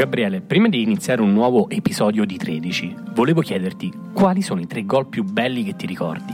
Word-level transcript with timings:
Gabriele, 0.00 0.40
prima 0.40 0.66
di 0.70 0.80
iniziare 0.80 1.20
un 1.20 1.30
nuovo 1.30 1.68
episodio 1.68 2.24
di 2.24 2.38
13, 2.38 2.94
volevo 3.12 3.42
chiederti 3.42 3.92
quali 4.14 4.40
sono 4.40 4.62
i 4.62 4.66
tre 4.66 4.86
gol 4.86 5.08
più 5.08 5.24
belli 5.24 5.62
che 5.62 5.76
ti 5.76 5.84
ricordi? 5.84 6.32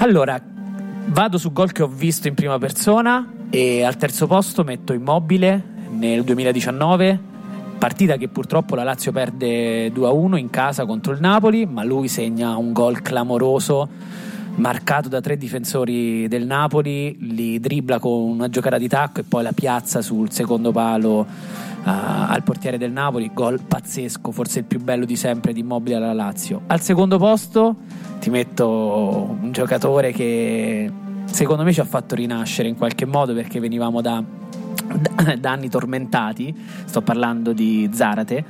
Allora, 0.00 0.38
vado 1.06 1.38
su 1.38 1.50
gol 1.50 1.72
che 1.72 1.82
ho 1.82 1.86
visto 1.86 2.28
in 2.28 2.34
prima 2.34 2.58
persona 2.58 3.26
e 3.48 3.82
al 3.84 3.96
terzo 3.96 4.26
posto 4.26 4.64
metto 4.64 4.92
Immobile 4.92 5.62
nel 5.92 6.24
2019, 6.24 7.18
partita 7.78 8.18
che 8.18 8.28
purtroppo 8.28 8.74
la 8.74 8.82
Lazio 8.82 9.12
perde 9.12 9.90
2-1 9.90 10.36
in 10.36 10.50
casa 10.50 10.84
contro 10.84 11.14
il 11.14 11.20
Napoli, 11.20 11.64
ma 11.64 11.84
lui 11.84 12.06
segna 12.06 12.54
un 12.58 12.74
gol 12.74 13.00
clamoroso 13.00 13.88
marcato 14.56 15.08
da 15.08 15.22
tre 15.22 15.38
difensori 15.38 16.28
del 16.28 16.44
Napoli, 16.44 17.16
li 17.18 17.58
dribbla 17.58 17.98
con 17.98 18.12
una 18.12 18.50
giocata 18.50 18.76
di 18.76 18.88
tacco 18.88 19.20
e 19.20 19.24
poi 19.24 19.42
la 19.42 19.52
piazza 19.52 20.02
sul 20.02 20.30
secondo 20.30 20.70
palo 20.70 21.64
al 21.88 22.42
portiere 22.42 22.78
del 22.78 22.90
Napoli, 22.90 23.30
gol 23.32 23.60
pazzesco, 23.62 24.32
forse 24.32 24.60
il 24.60 24.64
più 24.64 24.80
bello 24.80 25.04
di 25.04 25.14
sempre 25.14 25.52
di 25.52 25.60
Immobile 25.60 25.96
alla 25.96 26.12
Lazio. 26.12 26.62
Al 26.66 26.80
secondo 26.80 27.16
posto 27.16 27.76
ti 28.18 28.28
metto 28.30 29.36
un 29.40 29.52
giocatore 29.52 30.10
che 30.12 30.90
secondo 31.26 31.62
me 31.62 31.72
ci 31.72 31.80
ha 31.80 31.84
fatto 31.84 32.16
rinascere 32.16 32.68
in 32.68 32.76
qualche 32.76 33.04
modo 33.04 33.34
perché 33.34 33.60
venivamo 33.60 34.00
da, 34.00 34.22
da, 35.38 35.50
anni 35.50 35.68
tormentati, 35.68 36.54
sto 36.84 37.02
parlando 37.02 37.52
di 37.52 37.88
Zarate 37.92 38.44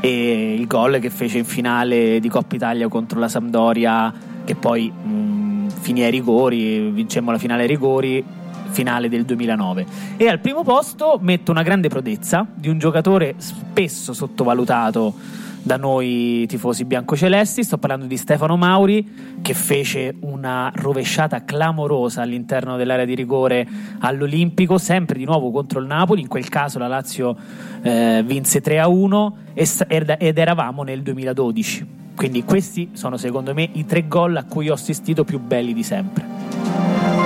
e 0.00 0.54
il 0.54 0.66
gol 0.66 0.98
che 0.98 1.10
fece 1.10 1.38
in 1.38 1.44
finale 1.44 2.18
di 2.18 2.28
Coppa 2.28 2.56
Italia 2.56 2.88
contro 2.88 3.20
la 3.20 3.28
Sampdoria 3.28 4.12
che 4.44 4.56
poi 4.56 4.90
mh, 4.90 5.68
finì 5.80 6.02
ai 6.02 6.10
rigori, 6.10 6.90
vincemmo 6.90 7.30
la 7.30 7.38
finale 7.38 7.62
ai 7.62 7.68
rigori 7.68 8.24
finale 8.70 9.08
del 9.08 9.24
2009. 9.24 9.86
E 10.16 10.28
al 10.28 10.40
primo 10.40 10.62
posto 10.62 11.18
metto 11.20 11.50
una 11.50 11.62
grande 11.62 11.88
prodezza 11.88 12.46
di 12.54 12.68
un 12.68 12.78
giocatore 12.78 13.34
spesso 13.38 14.12
sottovalutato 14.12 15.14
da 15.62 15.76
noi 15.76 16.46
tifosi 16.48 16.84
biancocelesti. 16.84 17.62
Sto 17.62 17.78
parlando 17.78 18.06
di 18.06 18.16
Stefano 18.16 18.56
Mauri 18.56 19.38
che 19.42 19.54
fece 19.54 20.14
una 20.20 20.72
rovesciata 20.74 21.44
clamorosa 21.44 22.22
all'interno 22.22 22.76
dell'area 22.76 23.04
di 23.04 23.14
rigore 23.14 23.66
all'Olimpico, 23.98 24.78
sempre 24.78 25.18
di 25.18 25.24
nuovo 25.24 25.50
contro 25.50 25.80
il 25.80 25.86
Napoli. 25.86 26.22
In 26.22 26.28
quel 26.28 26.48
caso 26.48 26.78
la 26.78 26.88
Lazio 26.88 27.36
eh, 27.82 28.22
vinse 28.24 28.60
3 28.60 28.80
a 28.80 28.88
1 28.88 29.36
ed 29.54 30.38
eravamo 30.38 30.82
nel 30.82 31.02
2012. 31.02 31.98
Quindi 32.14 32.44
questi 32.44 32.90
sono 32.92 33.16
secondo 33.16 33.54
me 33.54 33.68
i 33.72 33.86
tre 33.86 34.06
gol 34.06 34.36
a 34.36 34.44
cui 34.44 34.68
ho 34.68 34.74
assistito 34.74 35.24
più 35.24 35.40
belli 35.40 35.72
di 35.72 35.82
sempre. 35.82 37.19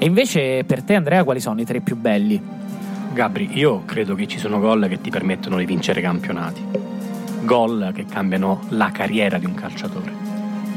E 0.00 0.06
invece 0.06 0.62
per 0.64 0.84
te 0.84 0.94
Andrea 0.94 1.24
quali 1.24 1.40
sono 1.40 1.60
i 1.60 1.64
tre 1.64 1.80
più 1.80 1.96
belli? 1.96 2.40
Gabri, 3.12 3.50
io 3.58 3.82
credo 3.84 4.14
che 4.14 4.28
ci 4.28 4.38
sono 4.38 4.60
gol 4.60 4.86
che 4.88 5.00
ti 5.00 5.10
permettono 5.10 5.56
di 5.56 5.64
vincere 5.64 6.00
campionati. 6.00 6.62
Gol 7.42 7.90
che 7.92 8.04
cambiano 8.04 8.60
la 8.68 8.92
carriera 8.92 9.38
di 9.38 9.46
un 9.46 9.54
calciatore. 9.54 10.12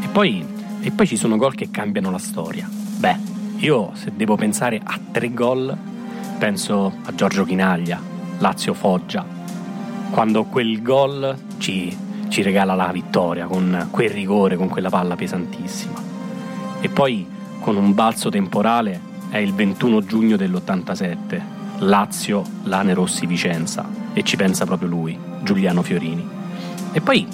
E 0.01 0.07
poi, 0.07 0.43
e 0.81 0.89
poi 0.89 1.05
ci 1.05 1.17
sono 1.17 1.37
gol 1.37 1.53
che 1.53 1.69
cambiano 1.69 2.09
la 2.09 2.17
storia. 2.17 2.67
Beh, 2.67 3.15
io 3.57 3.91
se 3.93 4.11
devo 4.15 4.35
pensare 4.37 4.81
a 4.83 4.99
tre 5.11 5.31
gol, 5.31 5.77
penso 6.39 6.91
a 7.03 7.13
Giorgio 7.13 7.43
Chinaglia, 7.43 8.01
Lazio 8.39 8.73
Foggia. 8.73 9.23
Quando 10.09 10.45
quel 10.45 10.81
gol 10.81 11.37
ci, 11.59 11.95
ci 12.27 12.41
regala 12.41 12.73
la 12.73 12.91
vittoria 12.91 13.45
con 13.45 13.87
quel 13.91 14.09
rigore, 14.09 14.55
con 14.55 14.67
quella 14.67 14.89
palla 14.89 15.15
pesantissima. 15.15 16.01
E 16.81 16.89
poi 16.89 17.27
con 17.59 17.75
un 17.75 17.93
balzo 17.93 18.29
temporale 18.31 19.09
è 19.31 19.37
il 19.37 19.53
21 19.53 20.03
giugno 20.03 20.35
dell'87, 20.35 21.41
Lazio, 21.77 22.43
Lane 22.63 22.93
Rossi 22.93 23.25
Vicenza. 23.25 23.89
E 24.11 24.23
ci 24.23 24.35
pensa 24.35 24.65
proprio 24.65 24.89
lui, 24.89 25.17
Giuliano 25.41 25.81
Fiorini. 25.81 26.27
E 26.91 26.99
poi 26.99 27.25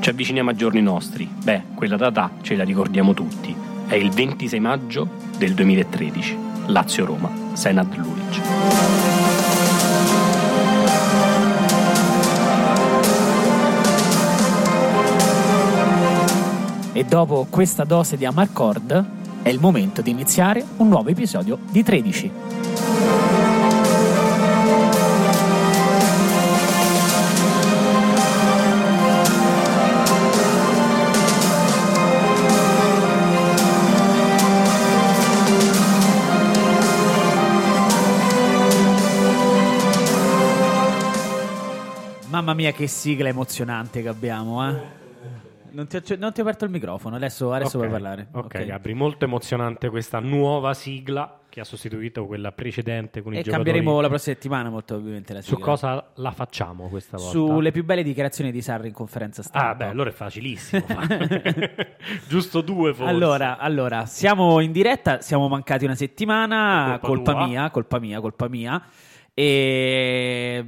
ci 0.00 0.08
avviciniamo 0.08 0.48
a 0.48 0.54
giorni 0.54 0.80
nostri, 0.80 1.28
beh, 1.30 1.64
quella 1.74 1.98
data 1.98 2.30
ce 2.40 2.56
la 2.56 2.64
ricordiamo 2.64 3.12
tutti, 3.12 3.54
è 3.86 3.94
il 3.96 4.10
26 4.10 4.60
maggio 4.60 5.06
del 5.36 5.52
2013, 5.52 6.38
Lazio-Roma, 6.68 7.30
Senad 7.52 7.94
Lulic. 7.96 8.40
E 16.94 17.04
dopo 17.04 17.46
questa 17.50 17.84
dose 17.84 18.16
di 18.16 18.24
Amarcord 18.24 19.20
è 19.42 19.48
il 19.48 19.58
momento 19.58 20.02
di 20.02 20.10
iniziare 20.10 20.64
un 20.76 20.88
nuovo 20.88 21.08
episodio 21.08 21.58
di 21.70 21.82
13. 21.82 22.30
Mamma 42.28 42.54
mia 42.54 42.72
che 42.72 42.86
sigla 42.86 43.28
emozionante 43.28 44.00
che 44.00 44.08
abbiamo, 44.08 44.66
eh? 44.68 45.01
Non 45.72 45.86
ti, 45.86 45.96
ho, 45.96 46.02
non 46.18 46.32
ti, 46.32 46.40
ho, 46.40 46.42
aperto 46.42 46.64
il 46.64 46.70
microfono, 46.70 47.16
adesso, 47.16 47.52
adesso 47.52 47.78
okay. 47.78 47.88
puoi 47.88 48.00
parlare. 48.00 48.28
Ok, 48.32 48.44
okay. 48.44 48.66
Gabri, 48.66 48.94
molto 48.94 49.24
emozionante 49.24 49.88
questa 49.88 50.18
nuova 50.20 50.74
sigla 50.74 51.40
che 51.48 51.60
ha 51.60 51.64
sostituito 51.64 52.24
quella 52.26 52.50
precedente 52.52 53.20
con 53.20 53.34
i 53.34 53.36
e 53.36 53.42
giocatori. 53.42 53.64
cambieremo 53.64 54.00
la 54.00 54.08
prossima 54.08 54.34
settimana 54.34 54.70
molto 54.70 54.94
ovviamente 54.94 55.34
la 55.34 55.42
sigla. 55.42 55.56
Su 55.56 55.62
cosa 55.62 56.10
la 56.14 56.30
facciamo 56.30 56.88
questa 56.88 57.18
volta? 57.18 57.32
Sulle 57.32 57.70
più 57.72 57.84
belle 57.84 58.02
dichiarazioni 58.02 58.50
di 58.50 58.62
Sarri 58.62 58.88
in 58.88 58.94
conferenza 58.94 59.42
stampa. 59.42 59.68
Ah, 59.68 59.74
beh, 59.74 59.84
allora 59.86 60.08
è 60.08 60.12
facilissimo. 60.14 60.82
Giusto 62.28 62.62
due 62.62 62.94
forse. 62.94 63.10
Allora, 63.10 63.58
allora, 63.58 64.06
siamo 64.06 64.60
in 64.60 64.72
diretta, 64.72 65.20
siamo 65.20 65.48
mancati 65.48 65.84
una 65.84 65.94
settimana, 65.94 66.98
colpa, 67.02 67.32
colpa 67.32 67.46
mia, 67.46 67.70
colpa 67.70 67.98
mia, 67.98 68.20
colpa 68.20 68.48
mia. 68.48 68.82
E 69.34 70.66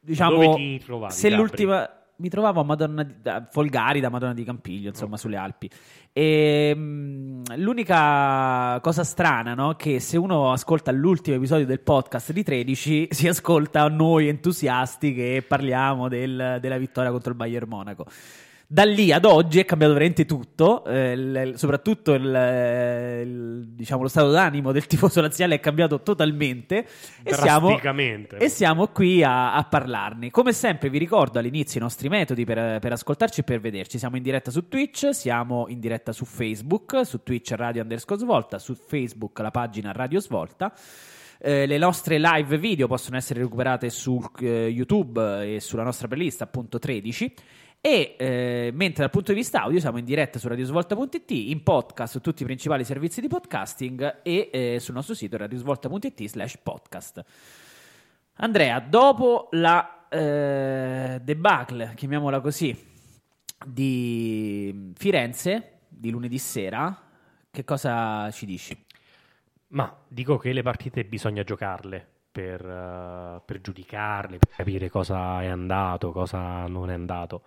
diciamo, 0.00 0.56
trovavi, 0.84 1.12
se 1.12 1.28
Gabri? 1.28 1.36
l'ultima 1.36 1.93
mi 2.16 2.28
trovavo 2.28 2.60
a 2.60 2.64
Madonna 2.64 3.02
di, 3.02 3.14
a 3.24 3.46
Folgari 3.50 4.00
da 4.00 4.08
Madonna 4.08 4.34
di 4.34 4.44
Campiglio, 4.44 4.88
insomma, 4.88 5.16
sulle 5.16 5.36
Alpi. 5.36 5.70
E 6.12 6.74
mh, 6.74 7.56
l'unica 7.56 8.78
cosa 8.80 9.04
strana, 9.04 9.54
no? 9.54 9.74
Che 9.74 9.98
se 10.00 10.16
uno 10.16 10.52
ascolta 10.52 10.92
l'ultimo 10.92 11.36
episodio 11.36 11.66
del 11.66 11.80
podcast 11.80 12.32
di 12.32 12.42
13, 12.42 13.08
si 13.12 13.28
ascolta 13.28 13.88
noi 13.88 14.28
entusiasti 14.28 15.12
che 15.12 15.44
parliamo 15.46 16.08
del, 16.08 16.58
della 16.60 16.78
vittoria 16.78 17.10
contro 17.10 17.30
il 17.30 17.36
Bayern 17.36 17.68
Monaco. 17.68 18.06
Da 18.74 18.82
lì 18.82 19.12
ad 19.12 19.24
oggi 19.24 19.60
è 19.60 19.64
cambiato 19.64 19.92
veramente 19.92 20.26
tutto, 20.26 20.84
eh, 20.84 21.12
il- 21.12 21.52
soprattutto 21.54 22.12
il, 22.12 22.24
il- 22.24 23.68
diciamo, 23.68 24.02
lo 24.02 24.08
stato 24.08 24.32
d'animo 24.32 24.72
del 24.72 24.86
tifoso 24.88 25.20
laziale 25.20 25.54
è 25.54 25.60
cambiato 25.60 26.02
totalmente 26.02 26.78
e 27.22 27.30
siamo, 27.44 27.68
e 28.36 28.48
siamo 28.48 28.88
qui 28.88 29.22
a, 29.22 29.54
a 29.54 29.62
parlarne. 29.62 30.32
Come 30.32 30.52
sempre 30.52 30.90
vi 30.90 30.98
ricordo 30.98 31.38
all'inizio 31.38 31.78
i 31.78 31.82
nostri 31.84 32.08
metodi 32.08 32.44
per, 32.44 32.80
per 32.80 32.90
ascoltarci 32.90 33.40
e 33.40 33.44
per 33.44 33.60
vederci. 33.60 33.96
Siamo 33.96 34.16
in 34.16 34.24
diretta 34.24 34.50
su 34.50 34.66
Twitch, 34.66 35.14
siamo 35.14 35.66
in 35.68 35.78
diretta 35.78 36.10
su 36.10 36.24
Facebook, 36.24 37.06
su 37.06 37.22
Twitch 37.22 37.52
Radio 37.52 37.82
underscore 37.82 38.18
Svolta, 38.18 38.58
su 38.58 38.74
Facebook 38.74 39.38
la 39.38 39.52
pagina 39.52 39.92
Radio 39.92 40.18
Svolta. 40.18 40.74
Eh, 41.38 41.66
le 41.66 41.78
nostre 41.78 42.18
live 42.18 42.58
video 42.58 42.88
possono 42.88 43.16
essere 43.18 43.40
recuperate 43.40 43.88
su 43.88 44.20
eh, 44.40 44.66
YouTube 44.66 45.54
e 45.54 45.60
sulla 45.60 45.84
nostra 45.84 46.08
playlist 46.08 46.42
appunto 46.42 46.80
13 46.80 47.34
e 47.86 48.16
eh, 48.18 48.70
mentre 48.72 49.02
dal 49.02 49.10
punto 49.10 49.32
di 49.32 49.36
vista 49.36 49.60
audio 49.60 49.78
siamo 49.78 49.98
in 49.98 50.06
diretta 50.06 50.38
su 50.38 50.48
radiosvolta.it, 50.48 51.30
in 51.32 51.62
podcast 51.62 52.12
su 52.12 52.20
tutti 52.22 52.40
i 52.40 52.46
principali 52.46 52.82
servizi 52.82 53.20
di 53.20 53.28
podcasting 53.28 54.20
e 54.22 54.48
eh, 54.50 54.80
sul 54.80 54.94
nostro 54.94 55.14
sito 55.14 55.36
radiosvolta.it 55.36 56.24
slash 56.24 56.56
podcast. 56.62 57.22
Andrea, 58.36 58.80
dopo 58.80 59.48
la 59.50 60.08
eh, 60.08 61.20
debacle, 61.22 61.92
chiamiamola 61.94 62.40
così, 62.40 62.74
di 63.66 64.92
Firenze 64.94 65.80
di 65.86 66.08
lunedì 66.08 66.38
sera, 66.38 67.02
che 67.50 67.64
cosa 67.64 68.30
ci 68.30 68.46
dici? 68.46 68.82
Ma 69.68 69.94
dico 70.08 70.38
che 70.38 70.54
le 70.54 70.62
partite 70.62 71.04
bisogna 71.04 71.42
giocarle 71.42 72.02
per, 72.32 72.64
eh, 72.64 73.42
per 73.44 73.60
giudicarle, 73.60 74.38
per 74.38 74.48
capire 74.56 74.88
cosa 74.88 75.42
è 75.42 75.48
andato, 75.48 76.12
cosa 76.12 76.66
non 76.66 76.88
è 76.88 76.94
andato. 76.94 77.42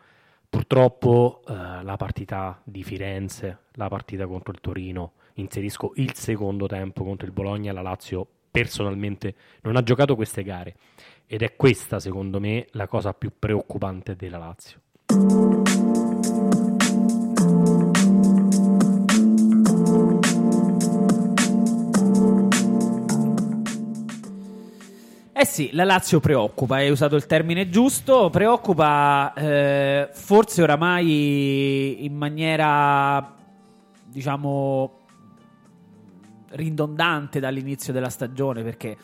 Purtroppo 0.49 1.41
eh, 1.47 1.53
la 1.53 1.95
partita 1.97 2.59
di 2.63 2.83
Firenze, 2.83 3.59
la 3.73 3.89
partita 3.89 4.25
contro 4.27 4.53
il 4.53 4.59
Torino, 4.61 5.13
inserisco 5.33 5.91
il 5.95 6.13
secondo 6.15 6.67
tempo 6.67 7.03
contro 7.03 7.27
il 7.27 7.33
Bologna, 7.33 7.73
la 7.73 7.81
Lazio 7.81 8.25
personalmente 8.49 9.35
non 9.61 9.75
ha 9.75 9.83
giocato 9.83 10.15
queste 10.15 10.43
gare 10.43 10.75
ed 11.27 11.43
è 11.43 11.55
questa 11.55 11.99
secondo 11.99 12.39
me 12.39 12.65
la 12.71 12.87
cosa 12.87 13.13
più 13.13 13.31
preoccupante 13.37 14.15
della 14.15 14.37
Lazio. 14.37 15.46
Eh 25.39 25.45
sì, 25.45 25.69
la 25.73 25.83
Lazio 25.83 26.19
preoccupa, 26.19 26.77
hai 26.77 26.89
usato 26.89 27.15
il 27.15 27.27
termine 27.27 27.69
giusto, 27.69 28.31
preoccupa 28.31 29.33
eh, 29.35 30.09
forse 30.11 30.63
oramai 30.63 32.03
in 32.03 32.15
maniera, 32.15 33.35
diciamo, 34.07 34.97
ridondante 36.53 37.39
dall'inizio 37.39 37.93
della 37.93 38.09
stagione, 38.09 38.63
perché 38.63 38.97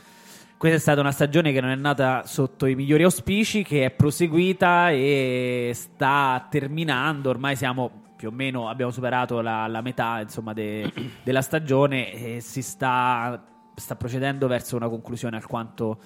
questa 0.58 0.78
è 0.78 0.82
stata 0.82 1.02
una 1.02 1.12
stagione 1.12 1.52
che 1.52 1.62
non 1.62 1.70
è 1.70 1.76
nata 1.76 2.26
sotto 2.26 2.66
i 2.66 2.74
migliori 2.74 3.04
auspici, 3.04 3.62
che 3.62 3.86
è 3.86 3.92
proseguita 3.92 4.90
e 4.90 5.70
sta 5.76 6.48
terminando, 6.50 7.30
ormai 7.30 7.56
siamo 7.56 7.92
più 8.16 8.30
o 8.30 8.32
meno, 8.32 8.70
abbiamo 8.70 8.92
superato 8.92 9.40
la, 9.42 9.68
la 9.68 9.82
metà 9.82 10.22
insomma, 10.22 10.54
de- 10.54 10.92
della 11.22 11.44
stagione 11.44 12.12
e 12.12 12.42
si 12.42 12.64
sta, 12.64 13.40
sta 13.76 13.96
procedendo 13.96 14.48
verso 14.48 14.76
una 14.76 14.90
conclusione 14.90 15.36
alquanto 15.36 16.00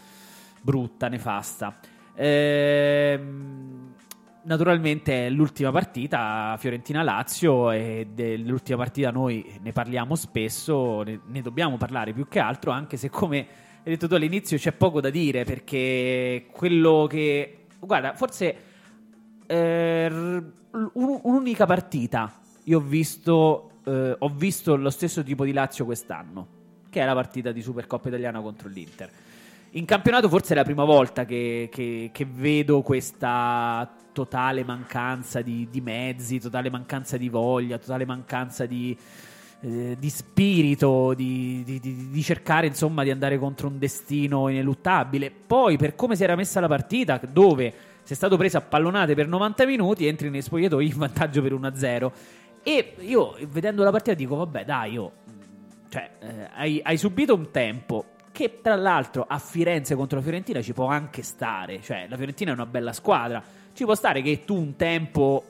brutta, 0.67 1.07
nefasta. 1.07 1.77
Ehm, 2.13 3.93
naturalmente 4.43 5.27
è 5.27 5.29
l'ultima 5.29 5.71
partita 5.71 6.57
Fiorentina-Lazio 6.59 7.71
e 7.71 8.09
dell'ultima 8.13 8.79
partita 8.79 9.09
noi 9.09 9.59
ne 9.61 9.71
parliamo 9.71 10.15
spesso, 10.15 11.03
ne, 11.03 11.21
ne 11.25 11.41
dobbiamo 11.41 11.77
parlare 11.77 12.11
più 12.11 12.27
che 12.27 12.39
altro, 12.39 12.71
anche 12.71 12.97
se 12.97 13.09
come 13.09 13.37
hai 13.37 13.93
detto 13.93 14.09
tu 14.09 14.15
all'inizio 14.15 14.57
c'è 14.57 14.73
poco 14.73 14.99
da 14.99 15.09
dire 15.09 15.45
perché 15.45 16.47
quello 16.51 17.07
che... 17.09 17.67
Guarda, 17.79 18.13
forse 18.13 18.55
eh, 19.45 20.07
un- 20.11 20.51
un'unica 20.91 21.65
partita 21.65 22.41
io 22.65 22.79
ho 22.79 22.81
visto, 22.81 23.79
eh, 23.85 24.17
ho 24.19 24.27
visto 24.27 24.75
lo 24.75 24.89
stesso 24.89 25.23
tipo 25.23 25.45
di 25.45 25.53
Lazio 25.53 25.85
quest'anno, 25.85 26.47
che 26.89 26.99
è 26.99 27.05
la 27.05 27.13
partita 27.13 27.53
di 27.53 27.61
Supercoppa 27.61 28.09
italiana 28.09 28.41
contro 28.41 28.67
l'Inter. 28.67 29.09
In 29.71 29.85
campionato 29.85 30.29
forse 30.29 30.53
è 30.53 30.55
la 30.55 30.63
prima 30.63 30.85
volta 30.85 31.25
che, 31.25 31.67
che- 31.71 32.09
che 32.13 32.25
vedo 32.25 32.81
questa 32.81 33.93
totale 34.13 34.63
mancanza 34.63 35.41
di, 35.41 35.67
di 35.69 35.81
mezzi, 35.81 36.39
totale 36.39 36.69
mancanza 36.69 37.17
di 37.17 37.29
voglia, 37.29 37.77
totale 37.77 38.05
mancanza 38.05 38.65
di, 38.65 38.97
eh, 39.61 39.95
di 39.99 40.09
spirito, 40.09 41.13
di, 41.13 41.63
di- 41.63 42.21
cercare 42.23 42.65
insomma 42.65 43.03
di 43.03 43.11
andare 43.11 43.37
contro 43.37 43.67
un 43.67 43.77
destino 43.77 44.47
ineluttabile. 44.47 45.31
Poi 45.31 45.77
per 45.77 45.95
come 45.95 46.15
si 46.15 46.23
era 46.23 46.35
messa 46.35 46.59
la 46.59 46.67
partita, 46.67 47.19
dove 47.29 47.73
sei 48.03 48.15
stato 48.15 48.37
preso 48.37 48.57
a 48.57 48.61
pallonate 48.61 49.13
per 49.15 49.27
90 49.27 49.65
minuti, 49.65 50.07
entri 50.07 50.29
nei 50.29 50.41
spogliatoi 50.41 50.87
in 50.87 50.97
vantaggio 50.97 51.41
per 51.41 51.53
1-0. 51.53 52.11
E 52.63 52.95
io 52.99 53.35
vedendo 53.49 53.83
la 53.83 53.91
partita 53.91 54.15
dico, 54.15 54.35
vabbè 54.37 54.65
dai, 54.65 54.93
io 54.93 55.11
cioè, 55.89 56.09
eh, 56.19 56.49
hai, 56.55 56.79
hai 56.83 56.97
subito 56.97 57.35
un 57.35 57.51
tempo 57.51 58.05
che 58.37 58.59
tra 58.61 58.75
l'altro 58.75 59.25
a 59.27 59.39
Firenze 59.39 59.95
contro 59.95 60.19
la 60.19 60.23
Fiorentina 60.23 60.61
ci 60.61 60.71
può 60.71 60.85
anche 60.85 61.23
stare. 61.23 61.81
Cioè, 61.81 62.05
la 62.07 62.15
Fiorentina 62.17 62.51
è 62.51 62.53
una 62.53 62.67
bella 62.67 62.93
squadra. 62.93 63.41
Ci 63.73 63.83
può 63.83 63.95
stare 63.95 64.21
che 64.21 64.43
tu 64.45 64.55
un 64.55 64.75
tempo 64.75 65.43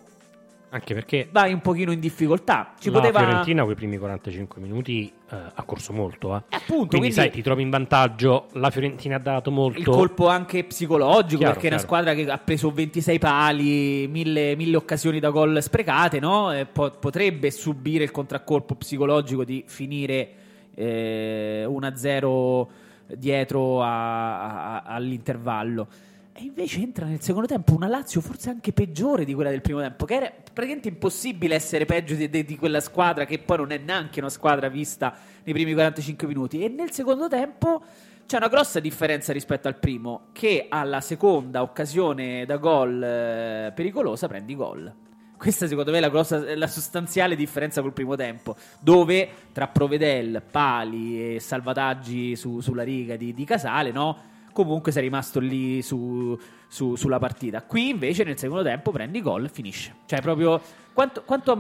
Anche 0.70 0.94
perché 0.94 1.28
vai 1.30 1.52
un 1.52 1.60
pochino 1.60 1.92
in 1.92 2.00
difficoltà. 2.00 2.74
Ci 2.80 2.90
la 2.90 3.00
poteva 3.00 3.20
Fiorentina 3.20 3.64
quei 3.66 3.76
primi 3.76 3.98
45 3.98 4.62
minuti 4.62 5.12
eh, 5.30 5.36
ha 5.54 5.64
corso 5.64 5.92
molto. 5.92 6.34
Eh. 6.34 6.44
appunto, 6.50 6.66
quindi, 6.68 6.88
quindi 6.88 7.12
sai, 7.12 7.30
ti 7.30 7.42
trovi 7.42 7.62
in 7.62 7.70
vantaggio. 7.70 8.48
La 8.54 8.70
Fiorentina 8.70 9.18
ha 9.18 9.20
dato 9.20 9.52
molto. 9.52 9.80
il 9.80 9.86
colpo 9.86 10.30
anche 10.30 10.64
psicologico 10.64 11.40
Chiaro, 11.40 11.54
perché 11.54 11.68
è 11.68 11.72
una 11.72 11.82
chiaro. 11.82 12.02
squadra 12.04 12.14
che 12.14 12.32
ha 12.32 12.38
preso 12.38 12.72
26 12.72 13.20
pali, 13.20 14.08
mille, 14.08 14.56
mille 14.56 14.78
occasioni 14.78 15.20
da 15.20 15.30
gol 15.30 15.62
sprecate, 15.62 16.22
no? 16.22 16.54
E 16.54 16.66
po- 16.66 16.92
potrebbe 16.92 17.52
subire 17.52 18.06
il 18.06 18.12
contraccolpo 18.12 18.76
psicologico 18.76 19.44
di 19.44 19.66
finire 19.68 20.46
eh, 20.80 21.66
1-0 21.68 22.68
dietro 23.16 23.82
a- 23.82 24.76
a- 24.76 24.84
all'intervallo. 24.84 25.88
E 26.34 26.44
invece 26.44 26.82
entra 26.82 27.06
nel 27.08 27.20
secondo 27.20 27.48
tempo 27.48 27.74
una 27.74 27.88
Lazio 27.88 28.22
forse 28.22 28.52
anche 28.52 28.72
peggiore 28.72 29.26
di 29.26 29.34
quella 29.34 29.50
del 29.50 29.62
primo 29.62 29.80
tempo, 29.82 30.06
che 30.06 30.14
era 30.14 30.30
praticamente 30.30 30.88
impossibile 30.88 31.56
essere 31.56 31.86
peggio 31.86 32.14
di, 32.14 32.30
di- 32.30 32.46
di 32.46 32.56
quella 32.58 32.80
squadra, 32.80 33.26
che 33.26 33.40
poi 33.40 33.58
non 33.58 33.72
è 33.72 33.78
neanche 33.80 34.20
una 34.20 34.30
squadra 34.30 34.70
vista 34.70 35.16
nei 35.44 35.54
primi 35.54 35.74
45 35.74 36.28
minuti. 36.28 36.64
E 36.64 36.68
nel 36.68 36.92
secondo 36.92 37.28
tempo 37.28 37.82
c'è 38.28 38.38
una 38.38 38.50
grossa 38.50 38.80
differenza 38.80 39.34
rispetto 39.34 39.68
al 39.68 39.78
primo, 39.80 40.28
che 40.32 40.68
alla 40.70 41.02
seconda 41.02 41.64
occasione 41.64 42.46
da 42.46 42.58
gol 42.58 43.02
eh, 43.02 43.72
pericolosa 43.74 44.28
prendi 44.28 44.54
gol. 44.56 44.94
Questa 45.38 45.68
secondo 45.68 45.92
me 45.92 45.98
è 45.98 46.02
la, 46.02 46.10
grossa- 46.10 46.56
la 46.56 46.68
sostanziale 46.68 47.36
differenza 47.36 47.82
col 47.82 47.94
primo 47.94 48.16
tempo, 48.16 48.56
dove 48.80 49.30
tra 49.52 49.68
Provedel, 49.68 50.42
pali 50.50 51.36
e 51.36 51.40
salvataggi 51.40 52.36
su- 52.36 52.60
sulla 52.60 52.84
riga 52.84 53.16
di, 53.16 53.34
di 53.34 53.46
Casale, 53.46 53.92
no? 53.92 54.36
comunque 54.58 54.92
sei 54.92 55.04
rimasto 55.04 55.40
lì 55.40 55.84
su- 55.84 56.36
su- 56.68 56.96
sulla 56.96 57.20
partita. 57.20 57.62
Qui 57.62 57.90
invece 57.90 58.24
nel 58.24 58.40
secondo 58.40 58.64
tempo 58.64 58.90
prendi 58.90 59.22
gol 59.22 59.46
e 59.46 59.50
finisce. 59.50 59.98
Cioè 60.08 60.20
proprio 60.20 60.60
quanto, 60.94 61.22
quanto 61.22 61.54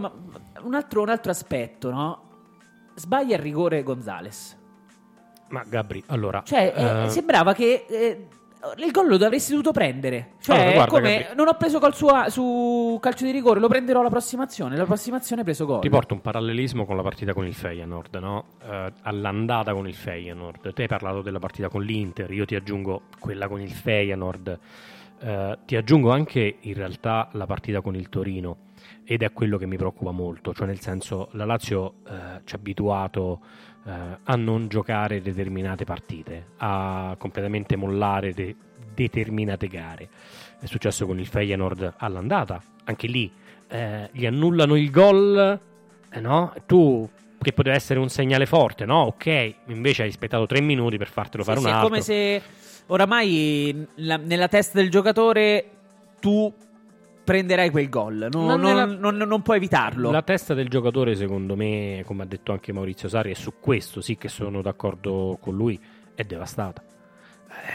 un, 0.64 0.74
altro, 0.74 1.04
un 1.04 1.10
altro 1.10 1.30
aspetto, 1.30 1.92
no? 1.92 2.22
Sbaglia 2.96 3.36
il 3.36 3.42
rigore 3.44 3.84
Gonzales. 3.84 4.58
Ma 5.50 5.64
Gabri, 5.64 6.04
allora. 6.08 6.42
Cioè, 6.44 6.74
eh, 6.76 7.04
eh, 7.06 7.10
sembrava 7.10 7.54
che 7.54 7.86
eh, 7.88 8.28
il 8.78 8.92
gol 8.92 9.08
lo 9.08 9.16
avresti 9.16 9.52
dovuto 9.52 9.72
prendere. 9.72 10.34
Cioè, 10.40 10.56
Allora, 10.56 10.74
guarda, 10.74 10.92
come 10.92 11.18
Gabri. 11.20 11.36
non 11.36 11.48
ho 11.48 11.54
preso 11.56 11.80
col 11.80 11.94
suo, 11.96 12.30
su 12.30 12.98
calcio 13.02 13.26
di 13.26 13.32
rigore, 13.32 13.60
lo 13.60 13.68
prenderò 13.68 14.02
la 14.02 14.10
prossima 14.10 14.44
azione. 14.44 14.76
La 14.76 14.86
prossima 14.86 15.18
azione 15.18 15.42
hai 15.42 15.48
preso 15.48 15.66
gol. 15.66 15.82
Ti 15.82 15.90
porto 15.90 16.14
un 16.14 16.22
parallelismo 16.22 16.86
con 16.86 16.96
la 16.96 17.04
partita 17.04 17.34
con 17.34 17.46
il 17.46 17.54
Feyenoord, 17.54 18.16
no? 18.16 18.46
Eh, 18.64 18.94
all'andata 19.04 19.74
con 19.74 19.88
il 19.88 19.96
Feyenoord. 19.96 20.74
Te 20.74 20.82
hai 20.84 20.88
parlato 20.88 21.22
della 21.22 21.40
partita 21.40 21.70
con 21.70 21.84
l'Inter, 21.84 22.32
io 22.32 22.46
ti 22.46 22.56
aggiungo 22.56 23.04
quella 23.20 23.48
con 23.48 23.62
il 23.62 23.72
Feyenoord. 23.72 24.60
Eh, 25.20 25.58
ti 25.66 25.76
aggiungo 25.76 26.12
anche 26.12 26.58
in 26.60 26.74
realtà 26.76 27.30
la 27.32 27.46
partita 27.48 27.82
con 27.82 27.96
il 27.96 28.08
Torino 28.08 28.66
ed 29.04 29.24
è 29.24 29.32
quello 29.34 29.58
che 29.58 29.66
mi 29.66 29.78
preoccupa 29.78 30.12
molto, 30.12 30.54
cioè 30.54 30.68
nel 30.68 30.80
senso 30.80 31.30
la 31.32 31.46
Lazio 31.46 31.96
eh, 32.08 32.42
ci 32.44 32.54
ha 32.54 32.58
abituato 32.58 33.40
eh, 33.88 33.92
a 34.24 34.36
non 34.36 34.68
giocare 34.68 35.22
determinate 35.22 35.86
partite, 35.86 36.48
a 36.58 37.16
completamente 37.18 37.76
mollare 37.76 38.34
de- 38.34 38.56
determinate 38.94 39.68
gare. 39.68 40.10
È 40.60 40.66
successo 40.66 41.06
con 41.06 41.20
il 41.20 41.28
Feyenoord 41.28 41.94
all'andata, 41.98 42.62
anche 42.86 43.08
lì 43.08 43.32
eh, 43.70 44.10
gli 44.12 44.26
annullano 44.26 44.76
il 44.76 44.90
gol, 44.92 45.60
eh, 46.10 46.20
no? 46.20 46.54
Tu 46.66 47.08
che 47.40 47.54
poteva 47.54 47.76
essere 47.76 48.00
un 48.00 48.10
segnale 48.10 48.46
forte, 48.46 48.86
no? 48.86 49.02
Ok, 49.04 49.54
invece 49.68 50.04
hai 50.04 50.10
aspettato 50.10 50.46
tre 50.48 50.60
minuti 50.62 50.98
per 50.98 51.08
fartelo 51.10 51.44
Sì, 51.44 51.50
fare 51.50 51.60
sì, 51.62 51.66
un 51.66 51.72
è 51.72 51.74
altro. 51.76 51.90
come 51.90 52.02
se 52.02 52.42
oramai 52.88 53.88
la- 53.96 54.18
nella 54.18 54.48
testa 54.48 54.80
del 54.80 54.90
giocatore 54.90 55.70
tu 56.20 56.52
prenderai 57.28 57.70
quel 57.72 57.90
gol, 57.90 58.28
non, 58.32 58.46
Non 58.46 58.62
non, 58.62 58.62
nella- 58.62 58.86
non- 58.86 59.18
non 59.18 59.42
puoi 59.42 59.58
evitarlo. 59.58 60.12
La 60.12 60.22
testa 60.22 60.54
del 60.54 60.70
giocatore, 60.70 61.14
secondo 61.14 61.58
me, 61.58 62.02
come 62.06 62.24
ha 62.24 62.26
detto 62.26 62.54
anche 62.54 62.72
Maurizio 62.72 63.10
Sarri, 63.10 63.32
e 63.32 63.36
su 63.36 63.56
questo 63.60 64.00
sì 64.00 64.16
che 64.16 64.30
sono 64.30 64.62
d'accordo 64.62 65.38
con 65.42 65.54
lui, 65.54 65.78
è 66.16 66.24
devastata. 66.24 66.82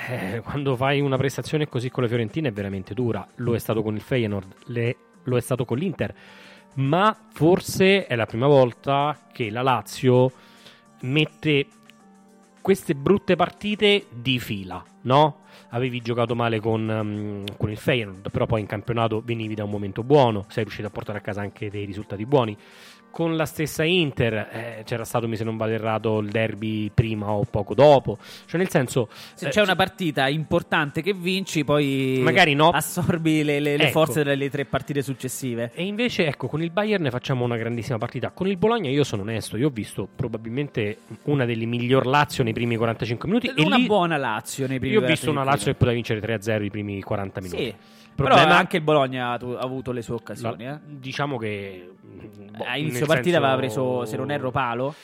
Eh, 0.08 0.40
quando 0.40 0.74
fai 0.74 1.00
una 1.00 1.18
prestazione 1.18 1.68
così 1.68 1.90
con 1.90 2.02
la 2.02 2.08
Fiorentina 2.08 2.48
è 2.48 2.52
veramente 2.52 2.94
dura. 2.94 3.26
Lo 3.36 3.54
è 3.54 3.58
stato 3.58 3.82
con 3.82 3.94
il 3.94 4.00
Feyenoord, 4.00 4.54
le- 4.68 4.96
lo 5.24 5.36
è 5.36 5.40
stato 5.42 5.66
con 5.66 5.76
l'Inter, 5.76 6.14
ma 6.76 7.14
forse 7.34 8.06
è 8.06 8.16
la 8.16 8.24
prima 8.24 8.46
volta 8.46 9.26
che 9.30 9.50
la 9.50 9.60
Lazio 9.60 10.32
mette 11.02 11.66
queste 12.62 12.94
brutte 12.94 13.36
partite 13.36 14.06
di 14.10 14.38
fila, 14.38 14.82
no? 15.02 15.40
Avevi 15.70 16.00
giocato 16.00 16.34
male 16.34 16.60
con, 16.60 16.88
um, 16.88 17.44
con 17.56 17.70
il 17.70 17.76
Feyenoord, 17.76 18.30
però 18.30 18.46
poi 18.46 18.60
in 18.60 18.66
campionato 18.66 19.22
venivi 19.24 19.54
da 19.54 19.64
un 19.64 19.70
momento 19.70 20.02
buono, 20.02 20.44
sei 20.48 20.64
riuscito 20.64 20.86
a 20.88 20.90
portare 20.90 21.18
a 21.18 21.20
casa 21.20 21.40
anche 21.40 21.70
dei 21.70 21.84
risultati 21.84 22.26
buoni. 22.26 22.56
Con 23.12 23.36
la 23.36 23.44
stessa 23.44 23.84
Inter 23.84 24.34
eh, 24.50 24.82
c'era 24.84 25.04
stato, 25.04 25.28
mi 25.28 25.36
se 25.36 25.44
non 25.44 25.58
vado 25.58 25.72
errato, 25.72 26.18
il 26.20 26.30
derby 26.30 26.90
prima 26.92 27.30
o 27.30 27.44
poco 27.44 27.74
dopo. 27.74 28.16
Cioè, 28.46 28.58
nel 28.58 28.70
senso, 28.70 29.08
Se 29.34 29.48
eh, 29.48 29.50
c'è 29.50 29.60
una 29.60 29.76
partita 29.76 30.28
importante 30.28 31.02
che 31.02 31.12
vinci, 31.12 31.62
poi 31.62 32.20
Magari 32.22 32.54
no. 32.54 32.70
assorbi 32.70 33.44
le, 33.44 33.60
le- 33.60 33.76
le 33.76 33.82
Ecco. 33.84 33.92
forze 33.92 34.24
delle 34.24 34.48
tre 34.48 34.64
partite 34.64 35.02
successive. 35.02 35.70
E 35.74 35.84
invece, 35.84 36.26
ecco, 36.26 36.48
con 36.48 36.62
il 36.62 36.70
Bayern 36.70 37.06
facciamo 37.10 37.44
una 37.44 37.58
grandissima 37.58 37.98
partita. 37.98 38.30
Con 38.30 38.46
il 38.48 38.56
Bologna, 38.56 38.88
io 38.88 39.04
sono 39.04 39.20
onesto, 39.22 39.58
io 39.58 39.66
ho 39.68 39.70
visto 39.70 40.08
probabilmente 40.16 41.00
una 41.24 41.44
delle 41.44 41.66
miglior 41.66 42.06
Lazio 42.06 42.42
nei 42.42 42.54
primi 42.54 42.76
45 42.76 43.28
minuti. 43.28 43.46
e 43.54 43.62
una 43.62 43.76
lì 43.76 43.84
buona 43.86 44.16
Lazio 44.16 44.66
nei 44.66 44.78
primi 44.78 44.94
io 44.94 45.02
ho 45.02 45.06
visto 45.06 45.30
una 45.30 45.40
minuti. 45.40 45.56
Lazio 45.56 45.72
che 45.72 45.78
poteva 45.78 45.94
vincere 45.94 46.20
3-0 46.20 46.64
i 46.64 46.70
primi 46.70 47.02
40 47.02 47.40
minuti. 47.42 47.62
Sì. 47.64 47.74
Il 48.14 48.18
Però 48.28 48.28
problema- 48.36 48.56
anche 48.58 48.76
il 48.76 48.82
Bologna 48.82 49.32
ha, 49.32 49.36
tu- 49.38 49.56
ha 49.58 49.60
avuto 49.62 49.90
le 49.92 50.02
sue 50.02 50.14
occasioni. 50.14 50.64
La- 50.64 50.74
eh. 50.74 50.80
Diciamo 50.84 51.38
che 51.38 51.90
boh, 52.02 52.64
A 52.64 52.76
inizio 52.76 53.06
partita 53.06 53.30
senso- 53.30 53.36
aveva 53.38 53.56
preso, 53.56 54.04
se 54.04 54.16
non 54.16 54.30
erro, 54.30 54.50
palo. 54.50 54.94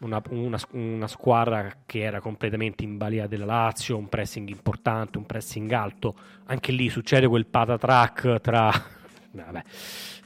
una, 0.00 0.22
una- 0.30 0.58
una 0.72 1.08
squadra 1.08 1.72
che 1.86 2.00
era 2.00 2.20
completamente 2.20 2.84
in 2.84 2.98
balia 2.98 3.26
della 3.26 3.46
Lazio, 3.46 3.96
un 3.96 4.08
pressing 4.08 4.48
importante, 4.50 5.18
un 5.18 5.26
pressing 5.26 5.70
alto. 5.72 6.14
Anche 6.46 6.70
lì 6.72 6.88
succede 6.88 7.26
quel 7.26 7.46
patatrack 7.46 8.40
tra, 8.40 8.70
vabbè, 9.32 9.62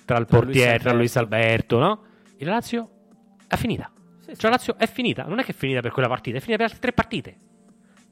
tra 0.04 0.18
il 0.18 0.26
Tra 0.26 0.38
portiere, 0.38 0.70
Luis 0.72 0.82
tra 0.82 0.92
Luis 0.92 1.16
Alberto, 1.16 1.78
no? 1.78 2.02
E 2.36 2.44
la 2.44 2.52
Lazio 2.52 2.88
è 3.46 3.56
finita. 3.56 3.90
Sì, 4.18 4.32
Cioè 4.36 4.50
la 4.50 4.56
Lazio 4.56 4.76
è 4.76 4.86
finita, 4.88 5.24
non 5.24 5.38
è 5.38 5.44
che 5.44 5.52
è 5.52 5.54
finita 5.54 5.80
per 5.80 5.92
quella 5.92 6.08
partita, 6.08 6.36
è 6.36 6.40
finita 6.40 6.56
per 6.58 6.66
altre 6.66 6.80
tre 6.80 6.92
partite. 6.92 7.36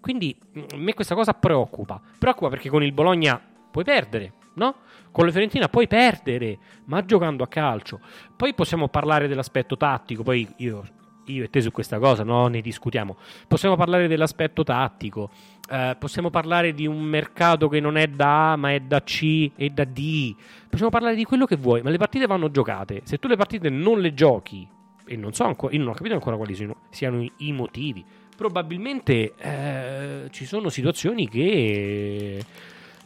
Quindi 0.00 0.34
mm, 0.56 0.62
a 0.72 0.76
me 0.76 0.94
questa 0.94 1.14
cosa 1.14 1.34
preoccupa. 1.34 2.00
Preoccupa 2.18 2.49
perché 2.49 2.70
con 2.70 2.82
il 2.82 2.92
Bologna 2.92 3.38
puoi 3.70 3.84
perdere, 3.84 4.32
no? 4.54 4.76
Con 5.10 5.24
la 5.24 5.30
Fiorentina 5.30 5.68
puoi 5.68 5.86
perdere, 5.86 6.58
ma 6.84 7.04
giocando 7.04 7.42
a 7.42 7.48
calcio. 7.48 8.00
Poi 8.36 8.54
possiamo 8.54 8.88
parlare 8.88 9.28
dell'aspetto 9.28 9.76
tattico, 9.76 10.22
poi 10.22 10.48
io, 10.58 10.84
io 11.26 11.44
e 11.44 11.50
te 11.50 11.60
su 11.60 11.70
questa 11.70 11.98
cosa 11.98 12.22
no? 12.22 12.46
ne 12.48 12.60
discutiamo. 12.60 13.16
Possiamo 13.48 13.76
parlare 13.76 14.08
dell'aspetto 14.08 14.62
tattico, 14.62 15.30
eh, 15.70 15.96
possiamo 15.98 16.30
parlare 16.30 16.72
di 16.72 16.86
un 16.86 17.02
mercato 17.02 17.68
che 17.68 17.80
non 17.80 17.96
è 17.96 18.06
da 18.06 18.52
A 18.52 18.56
ma 18.56 18.72
è 18.72 18.80
da 18.80 19.02
C 19.02 19.50
e 19.56 19.70
da 19.70 19.84
D. 19.84 20.34
Possiamo 20.68 20.90
parlare 20.90 21.16
di 21.16 21.24
quello 21.24 21.46
che 21.46 21.56
vuoi, 21.56 21.82
ma 21.82 21.90
le 21.90 21.98
partite 21.98 22.26
vanno 22.26 22.50
giocate. 22.50 23.02
Se 23.04 23.18
tu 23.18 23.28
le 23.28 23.36
partite 23.36 23.68
non 23.68 24.00
le 24.00 24.14
giochi, 24.14 24.68
e 25.06 25.16
non 25.16 25.32
so 25.32 25.42
ancora, 25.42 25.72
io 25.72 25.80
non 25.80 25.88
ho 25.88 25.94
capito 25.94 26.14
ancora 26.14 26.36
quali 26.36 26.54
siano, 26.54 26.76
siano 26.90 27.20
i, 27.20 27.32
i 27.38 27.52
motivi. 27.52 28.04
Probabilmente 28.36 29.34
eh, 29.36 30.28
ci 30.30 30.46
sono 30.46 30.68
situazioni 30.68 31.28
che 31.28 32.44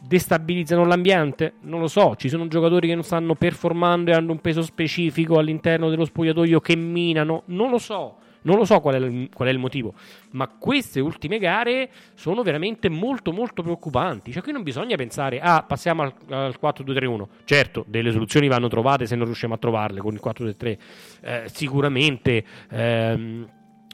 destabilizzano 0.06 0.84
l'ambiente, 0.84 1.54
non 1.62 1.80
lo 1.80 1.88
so, 1.88 2.14
ci 2.16 2.28
sono 2.28 2.46
giocatori 2.48 2.88
che 2.88 2.94
non 2.94 3.04
stanno 3.04 3.34
performando 3.34 4.10
e 4.10 4.14
hanno 4.14 4.32
un 4.32 4.40
peso 4.40 4.62
specifico 4.62 5.38
all'interno 5.38 5.88
dello 5.88 6.04
spogliatoio 6.04 6.60
che 6.60 6.76
minano, 6.76 7.42
non 7.46 7.70
lo 7.70 7.78
so. 7.78 8.18
Non 8.44 8.58
lo 8.58 8.66
so 8.66 8.78
qual 8.80 8.96
è, 8.96 8.98
il, 8.98 9.30
qual 9.32 9.48
è 9.48 9.50
il 9.50 9.58
motivo, 9.58 9.94
ma 10.32 10.46
queste 10.48 11.00
ultime 11.00 11.38
gare 11.38 11.88
sono 12.12 12.42
veramente 12.42 12.90
molto 12.90 13.32
molto 13.32 13.62
preoccupanti. 13.62 14.32
Cioè 14.32 14.42
qui 14.42 14.52
non 14.52 14.62
bisogna 14.62 14.96
pensare, 14.96 15.40
ah, 15.40 15.62
passiamo 15.62 16.02
al, 16.02 16.12
al 16.28 16.58
4-2-3-1. 16.62 17.24
Certo, 17.44 17.86
delle 17.88 18.12
soluzioni 18.12 18.46
vanno 18.46 18.68
trovate 18.68 19.06
se 19.06 19.16
non 19.16 19.24
riusciamo 19.24 19.54
a 19.54 19.56
trovarle 19.56 20.00
con 20.00 20.12
il 20.12 20.20
4-2-3. 20.22 20.78
Eh, 21.22 21.42
sicuramente 21.46 22.44
ehm, 22.68 23.48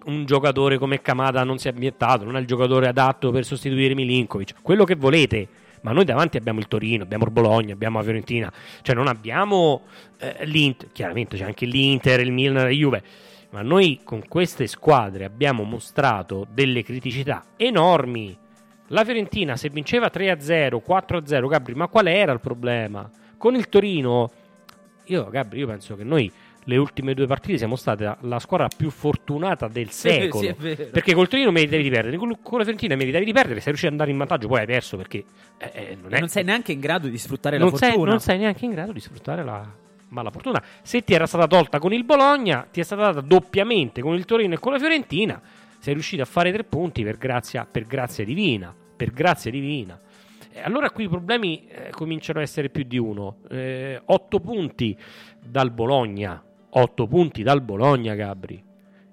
un 0.06 0.24
giocatore 0.24 0.78
come 0.78 1.00
Kamada 1.00 1.44
non 1.44 1.58
si 1.58 1.68
è 1.68 1.70
ambientato, 1.70 2.24
non 2.24 2.36
è 2.36 2.40
il 2.40 2.46
giocatore 2.46 2.88
adatto 2.88 3.30
per 3.30 3.44
sostituire 3.44 3.94
Milinkovic. 3.94 4.54
Quello 4.62 4.82
che 4.82 4.96
volete, 4.96 5.48
ma 5.82 5.92
noi 5.92 6.04
davanti 6.04 6.36
abbiamo 6.36 6.58
il 6.58 6.68
Torino, 6.68 7.02
abbiamo 7.02 7.24
il 7.24 7.30
Bologna, 7.30 7.72
abbiamo 7.72 7.98
la 7.98 8.04
Fiorentina, 8.04 8.52
cioè 8.82 8.94
non 8.94 9.08
abbiamo 9.08 9.82
eh, 10.18 10.44
l'Inter, 10.44 10.90
chiaramente 10.92 11.36
c'è 11.36 11.44
anche 11.44 11.66
l'Inter, 11.66 12.20
il 12.20 12.32
Milan 12.32 12.64
la 12.64 12.68
Juve, 12.68 13.02
ma 13.50 13.62
noi 13.62 14.00
con 14.04 14.26
queste 14.28 14.66
squadre 14.66 15.24
abbiamo 15.24 15.62
mostrato 15.64 16.46
delle 16.52 16.82
criticità 16.82 17.44
enormi. 17.56 18.36
La 18.88 19.04
Fiorentina 19.04 19.56
se 19.56 19.70
vinceva 19.70 20.10
3-0, 20.12 20.80
4-0, 20.86 21.48
Gabri, 21.48 21.74
ma 21.74 21.88
qual 21.88 22.06
era 22.08 22.32
il 22.32 22.40
problema? 22.40 23.08
Con 23.36 23.54
il 23.54 23.68
Torino, 23.68 24.30
io 25.04 25.28
Gabri, 25.28 25.60
io 25.60 25.66
penso 25.66 25.96
che 25.96 26.04
noi 26.04 26.30
le 26.64 26.76
ultime 26.76 27.14
due 27.14 27.26
partite 27.26 27.58
siamo 27.58 27.76
state 27.76 28.16
la, 28.20 28.38
squadra 28.38 28.68
più 28.74 28.90
fortunata 28.90 29.68
del 29.68 29.90
secolo. 29.90 30.40
sì, 30.40 30.54
perché 30.90 31.14
col 31.14 31.28
Torino 31.28 31.50
meritavi 31.50 31.82
di 31.82 31.90
perdere, 31.90 32.16
con, 32.16 32.28
la 32.28 32.36
Fiorentina 32.62 32.96
meritavi 32.96 33.24
di 33.24 33.32
perdere, 33.32 33.56
sei 33.56 33.66
riuscito 33.66 33.86
ad 33.86 33.92
andare 33.92 34.10
in 34.10 34.18
vantaggio, 34.18 34.48
poi 34.48 34.60
hai 34.60 34.66
perso 34.66 34.96
perché 34.96 35.24
eh, 35.58 35.70
eh, 35.72 35.98
non, 36.00 36.14
è, 36.14 36.18
Non 36.18 36.28
sei 36.28 36.44
neanche 36.44 36.72
in 36.72 36.80
grado 36.80 37.08
di 37.08 37.18
sfruttare 37.18 37.58
non 37.58 37.70
la 37.70 37.76
sei, 37.76 37.88
fortuna. 37.90 38.10
non 38.10 38.20
sei 38.20 38.38
neanche 38.38 38.64
in 38.64 38.70
grado 38.72 38.92
di 38.92 39.00
sfruttare 39.00 39.42
la 39.42 39.66
mala 40.08 40.30
fortuna. 40.30 40.62
Se 40.82 41.02
ti 41.02 41.14
era 41.14 41.26
stata 41.26 41.46
tolta 41.46 41.78
con 41.78 41.92
il 41.92 42.04
Bologna, 42.04 42.66
ti 42.70 42.80
è 42.80 42.82
stata 42.82 43.02
data 43.02 43.20
doppiamente 43.20 44.02
con 44.02 44.14
il 44.14 44.24
Torino 44.24 44.54
e 44.54 44.58
con 44.58 44.72
la 44.72 44.78
Fiorentina. 44.78 45.40
Sei 45.78 45.94
riuscito 45.94 46.22
a 46.22 46.26
fare 46.26 46.52
tre 46.52 46.64
punti 46.64 47.02
per 47.02 47.16
grazia, 47.16 47.66
per 47.70 47.84
grazia 47.86 48.24
divina. 48.24 48.74
Per 48.96 49.12
grazia 49.12 49.50
divina. 49.50 49.98
Allora 50.62 50.90
qui 50.90 51.04
i 51.04 51.08
problemi 51.08 51.66
eh, 51.68 51.90
cominciano 51.90 52.40
a 52.40 52.42
essere 52.42 52.68
più 52.68 52.84
di 52.84 52.98
uno. 52.98 53.38
Eh, 53.48 54.00
otto 54.04 54.40
punti 54.40 54.96
dal 55.42 55.70
Bologna. 55.70 56.42
Otto 56.70 57.06
punti 57.06 57.42
dal 57.42 57.62
Bologna, 57.62 58.14
Gabri. 58.14 58.62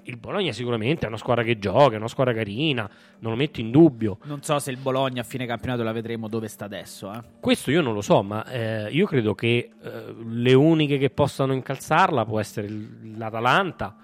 Il 0.04 0.16
Bologna 0.18 0.54
sicuramente 0.54 1.06
è 1.06 1.10
una 1.10 1.18
squadra 1.18 1.44
che 1.44 1.60
gioca, 1.60 1.96
è 1.96 1.98
una 1.98 2.08
squadra 2.08 2.34
carina, 2.34 2.90
non 3.20 3.32
lo 3.32 3.38
metto 3.38 3.60
in 3.60 3.72
dubbio. 3.72 4.20
Non 4.24 4.42
so 4.42 4.58
se 4.60 4.72
il 4.72 4.78
Bologna 4.78 5.20
a 5.20 5.24
fine 5.26 5.46
campionato 5.46 5.84
la 5.84 5.92
vedremo 5.92 6.30
dove 6.30 6.48
sta 6.48 6.64
adesso. 6.64 7.12
eh. 7.12 7.20
Questo 7.42 7.72
io 7.72 7.82
non 7.82 7.94
lo 7.94 8.00
so, 8.00 8.24
ma 8.24 8.46
eh, 8.46 8.90
io 8.90 9.06
credo 9.06 9.36
che 9.36 9.70
eh, 9.82 10.16
le 10.26 10.54
uniche 10.54 10.98
che 10.98 11.10
possano 11.10 11.52
incalzarla 11.52 12.24
può 12.24 12.40
essere 12.40 12.70
l'Atalanta, 13.18 13.98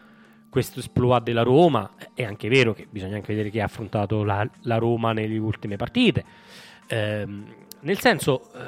questo 0.50 0.80
esploit 0.80 1.24
della 1.24 1.44
Roma. 1.44 1.92
È 2.14 2.24
anche 2.24 2.50
vero 2.50 2.74
che 2.74 2.86
bisogna 2.90 3.16
anche 3.16 3.28
vedere 3.32 3.50
chi 3.50 3.62
ha 3.62 3.66
affrontato 3.66 4.26
la, 4.26 4.46
la 4.64 4.78
Roma 4.78 5.14
nelle 5.14 5.38
ultime 5.38 5.78
partite. 5.78 6.26
Ehm, 6.88 7.46
nel 7.80 8.00
senso, 8.00 8.52
eh, 8.54 8.60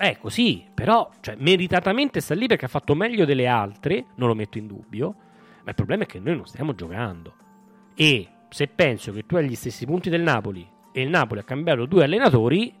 ecco 0.00 0.28
sì, 0.28 0.64
però 0.74 1.10
cioè, 1.20 1.36
meritatamente 1.38 2.20
sta 2.20 2.34
lì 2.34 2.46
perché 2.46 2.64
ha 2.64 2.68
fatto 2.68 2.94
meglio 2.94 3.24
delle 3.24 3.46
altre, 3.46 4.06
non 4.16 4.28
lo 4.28 4.34
metto 4.34 4.58
in 4.58 4.66
dubbio, 4.66 5.14
ma 5.62 5.68
il 5.70 5.74
problema 5.74 6.04
è 6.04 6.06
che 6.06 6.18
noi 6.18 6.36
non 6.36 6.46
stiamo 6.46 6.74
giocando. 6.74 7.34
E 7.94 8.28
se 8.48 8.66
penso 8.66 9.12
che 9.12 9.26
tu 9.26 9.36
hai 9.36 9.46
gli 9.48 9.54
stessi 9.54 9.84
punti 9.86 10.08
del 10.10 10.22
Napoli 10.22 10.66
e 10.92 11.02
il 11.02 11.08
Napoli 11.08 11.40
ha 11.40 11.44
cambiato 11.44 11.84
due 11.86 12.04
allenatori, 12.04 12.74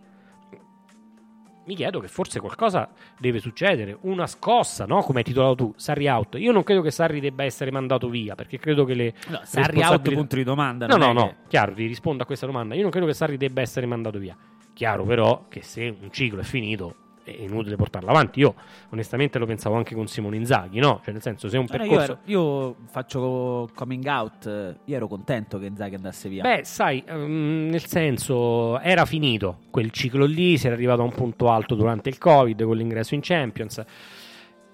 mi 1.66 1.74
chiedo 1.76 2.00
che 2.00 2.08
forse 2.08 2.40
qualcosa 2.40 2.88
deve 3.18 3.38
succedere, 3.38 3.96
una 4.00 4.26
scossa, 4.26 4.86
no? 4.86 5.02
Come 5.02 5.18
hai 5.18 5.24
titolato 5.24 5.54
tu, 5.54 5.72
Sarri 5.76 6.08
out. 6.08 6.34
Io 6.38 6.50
non 6.50 6.64
credo 6.64 6.80
che 6.80 6.90
Sarri 6.90 7.20
debba 7.20 7.44
essere 7.44 7.70
mandato 7.70 8.08
via, 8.08 8.34
perché 8.34 8.58
credo 8.58 8.84
che 8.84 8.94
le 8.94 9.14
No, 9.28 9.40
Sarri 9.44 9.60
out, 9.60 9.70
responsabilità- 9.72 10.16
punto 10.16 10.36
di 10.36 10.42
domanda. 10.42 10.86
No, 10.86 10.96
no, 10.96 11.12
no, 11.12 11.26
che- 11.28 11.34
chiaro, 11.48 11.72
ti 11.74 11.86
rispondo 11.86 12.24
a 12.24 12.26
questa 12.26 12.46
domanda. 12.46 12.74
Io 12.74 12.82
non 12.82 12.90
credo 12.90 13.06
che 13.06 13.12
Sarri 13.12 13.36
debba 13.36 13.60
essere 13.60 13.86
mandato 13.86 14.18
via. 14.18 14.36
Chiaro 14.72 15.04
però 15.04 15.44
che 15.48 15.62
se 15.62 15.94
un 16.00 16.10
ciclo 16.10 16.40
è 16.40 16.44
finito 16.44 16.94
è 17.36 17.42
inutile 17.42 17.76
portarlo 17.76 18.10
avanti. 18.10 18.40
Io 18.40 18.54
onestamente 18.90 19.38
lo 19.38 19.46
pensavo 19.46 19.76
anche 19.76 19.94
con 19.94 20.06
Simone 20.06 20.36
Inzaghi, 20.36 20.78
no? 20.78 21.00
Cioè 21.02 21.12
nel 21.12 21.22
senso 21.22 21.48
se 21.48 21.56
un 21.58 21.66
Allora, 21.68 21.84
io, 21.84 21.90
percorso... 21.90 22.12
ero- 22.12 22.20
io 22.24 22.76
faccio 22.90 23.68
coming 23.74 24.04
out. 24.06 24.76
Io 24.84 24.96
ero 24.96 25.06
contento 25.08 25.58
che 25.58 25.66
Inzaghi 25.66 25.94
andasse 25.94 26.28
via. 26.28 26.42
Beh, 26.42 26.62
sai, 26.64 27.02
ehm, 27.06 27.68
nel 27.70 27.84
senso, 27.86 28.78
era 28.80 29.04
finito 29.04 29.58
quel 29.70 29.90
ciclo 29.90 30.24
lì, 30.24 30.58
si 30.58 30.66
era 30.66 30.74
arrivato 30.74 31.02
a 31.02 31.04
un 31.04 31.12
punto 31.12 31.50
alto 31.50 31.74
durante 31.74 32.08
il 32.08 32.18
Covid 32.18 32.62
con 32.62 32.76
l'ingresso 32.76 33.14
in 33.14 33.20
Champions. 33.22 33.84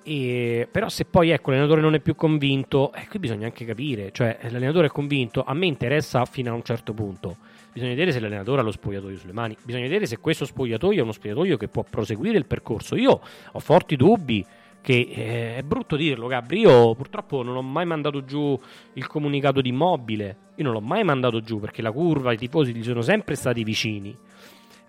E- 0.02 0.68
però 0.70 0.88
se 0.88 1.04
poi 1.04 1.30
ecco 1.30 1.50
l'allenatore 1.50 1.80
non 1.80 1.94
è 1.94 2.00
più 2.00 2.14
convinto, 2.14 2.92
eh, 2.92 3.08
qui 3.08 3.18
bisogna 3.18 3.46
anche 3.46 3.64
capire, 3.64 4.12
cioè 4.12 4.38
l'allenatore 4.42 4.86
è 4.86 4.90
convinto, 4.90 5.42
a 5.44 5.52
me 5.52 5.66
interessa 5.66 6.24
fino 6.26 6.52
a 6.52 6.54
un 6.54 6.62
certo 6.62 6.94
punto. 6.94 7.36
Bisogna 7.76 7.92
vedere 7.92 8.10
se 8.10 8.20
l'allenatore 8.20 8.62
ha 8.62 8.64
lo 8.64 8.70
spogliatoio 8.70 9.18
sulle 9.18 9.34
mani, 9.34 9.54
bisogna 9.62 9.82
vedere 9.82 10.06
se 10.06 10.16
questo 10.16 10.46
spogliatoio 10.46 11.00
è 11.00 11.02
uno 11.02 11.12
spogliatoio 11.12 11.58
che 11.58 11.68
può 11.68 11.82
proseguire 11.82 12.38
il 12.38 12.46
percorso. 12.46 12.96
Io 12.96 13.20
ho 13.52 13.58
forti 13.58 13.96
dubbi 13.96 14.42
che 14.80 15.10
eh, 15.12 15.56
è 15.56 15.62
brutto 15.62 15.94
dirlo, 15.94 16.26
Gabri. 16.26 16.60
Io 16.60 16.94
purtroppo 16.94 17.42
non 17.42 17.54
ho 17.54 17.60
mai 17.60 17.84
mandato 17.84 18.24
giù 18.24 18.58
il 18.94 19.06
comunicato 19.06 19.60
di 19.60 19.68
immobile. 19.68 20.36
Io 20.54 20.64
non 20.64 20.72
l'ho 20.72 20.80
mai 20.80 21.04
mandato 21.04 21.42
giù 21.42 21.60
perché 21.60 21.82
la 21.82 21.92
curva, 21.92 22.32
i 22.32 22.38
tifosi 22.38 22.74
gli 22.74 22.82
sono 22.82 23.02
sempre 23.02 23.34
stati 23.34 23.62
vicini. 23.62 24.16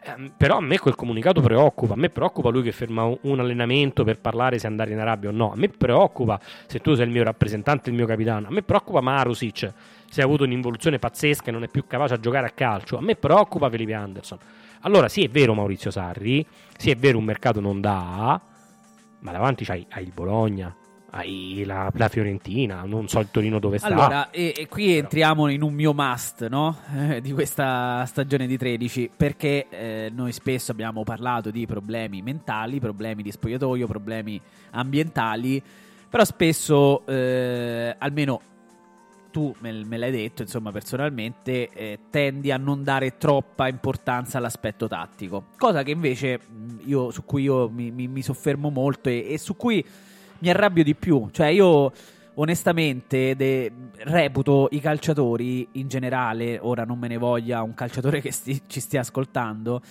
Ehm, 0.03 0.31
però 0.37 0.55
a 0.55 0.61
me 0.61 0.79
quel 0.79 0.95
comunicato 0.95 1.41
preoccupa. 1.41 1.93
A 1.93 1.97
me 1.97 2.09
preoccupa 2.09 2.51
lui 2.51 2.61
che 2.63 2.71
ferma 2.71 3.03
un, 3.03 3.39
allenamento 3.41 4.05
per 4.05 4.21
parlare 4.21 4.59
se 4.59 4.67
andare 4.67 4.93
in 4.93 4.99
Arabia 4.99 5.27
o 5.27 5.33
no. 5.33 5.51
A 5.51 5.57
me 5.57 5.67
preoccupa 5.67 6.39
se 6.67 6.79
tu 6.79 6.93
sei 6.93 7.05
il 7.07 7.11
mio 7.11 7.23
rappresentante, 7.25 7.89
il 7.89 7.97
mio 7.97 8.05
capitano. 8.05 8.47
A 8.47 8.51
me 8.51 8.61
preoccupa 8.61 9.01
Marusic 9.01 9.73
se 10.09 10.21
ha 10.21 10.25
avuto 10.25 10.43
un'involuzione 10.43 10.99
pazzesca 10.99 11.45
e 11.47 11.51
non 11.51 11.63
è 11.63 11.67
più 11.67 11.85
capace 11.87 12.15
a 12.15 12.19
giocare 12.19 12.47
a 12.47 12.51
calcio. 12.51 12.97
A 12.97 13.01
me 13.01 13.15
preoccupa 13.15 13.69
Felipe 13.69 13.93
Anderson. 13.93 14.37
Allora, 14.81 15.09
sì, 15.09 15.23
è 15.23 15.29
vero 15.29 15.53
Maurizio 15.53 15.91
Sarri, 15.91 16.45
sì, 16.77 16.91
è 16.91 16.95
vero 16.95 17.17
un 17.17 17.23
mercato 17.23 17.59
non 17.59 17.81
dà, 17.81 18.39
ma 19.19 19.31
davanti 19.31 19.65
c'hai, 19.65 19.85
hai 19.89 20.03
il 20.03 20.11
Bologna, 20.13 20.73
hai 21.09 21.63
la, 21.65 21.91
la, 21.93 22.07
Fiorentina, 22.09 22.83
non 22.83 23.07
so 23.07 23.19
il 23.19 23.29
Torino 23.31 23.59
dove 23.59 23.79
sta. 23.79 23.87
Allora, 23.87 24.29
e, 24.29 24.53
e 24.55 24.67
qui 24.67 24.87
Però. 24.87 24.99
entriamo 24.99 25.47
in 25.49 25.61
un 25.61 25.73
mio 25.73 25.93
must 25.93 26.47
no? 26.47 26.77
eh, 26.95 27.19
di 27.21 27.31
questa 27.33 28.05
stagione 28.05 28.45
di 28.45 28.57
13, 28.57 29.11
perché 29.15 29.67
eh, 29.69 30.11
noi 30.13 30.31
spesso 30.31 30.71
abbiamo 30.71 31.03
parlato 31.03 31.49
di 31.49 31.65
problemi 31.65 32.21
mentali, 32.21 32.79
problemi 32.79 33.23
di 33.23 33.31
spogliatoio, 33.31 33.87
problemi 33.87 34.39
ambientali, 34.71 35.61
però 36.09 36.23
spesso, 36.23 37.05
eh, 37.07 37.95
almeno 37.97 38.41
tu 39.37 39.53
me, 39.59 39.71
me, 39.85 39.97
l'hai 39.97 40.09
detto, 40.09 40.41
insomma, 40.41 40.71
personalmente, 40.71 41.69
eh, 41.69 41.99
tendi 42.09 42.51
a 42.51 42.57
non 42.57 42.81
dare 42.81 43.17
troppa 43.17 43.67
importanza 43.67 44.39
all'aspetto 44.39 44.87
tattico. 44.87 45.49
Cosa 45.57 45.83
che 45.83 45.91
invece 45.91 46.39
io, 46.85 47.11
su 47.11 47.23
cui 47.23 47.43
io 47.43 47.69
mi, 47.69 47.91
mi, 47.91 48.07
mi 48.07 48.23
soffermo 48.23 48.71
molto 48.71 49.09
e, 49.09 49.27
e, 49.29 49.37
su 49.37 49.55
cui 49.55 49.85
mi 50.39 50.49
arrabbio 50.49 50.83
di 50.83 50.95
più. 50.95 51.29
Cioè, 51.31 51.47
io 51.47 51.91
onestamente 52.33 53.35
de, 53.35 53.71
reputo 53.97 54.69
i 54.71 54.79
calciatori 54.79 55.67
in 55.73 55.87
generale, 55.87 56.57
ora 56.59 56.83
non 56.83 56.97
me 56.97 57.07
ne 57.07 57.17
voglia 57.17 57.61
un 57.61 57.75
calciatore 57.75 58.21
che 58.21 58.31
sti, 58.31 58.63
ci 58.65 58.79
stia 58.79 59.01
ascoltando 59.01 59.83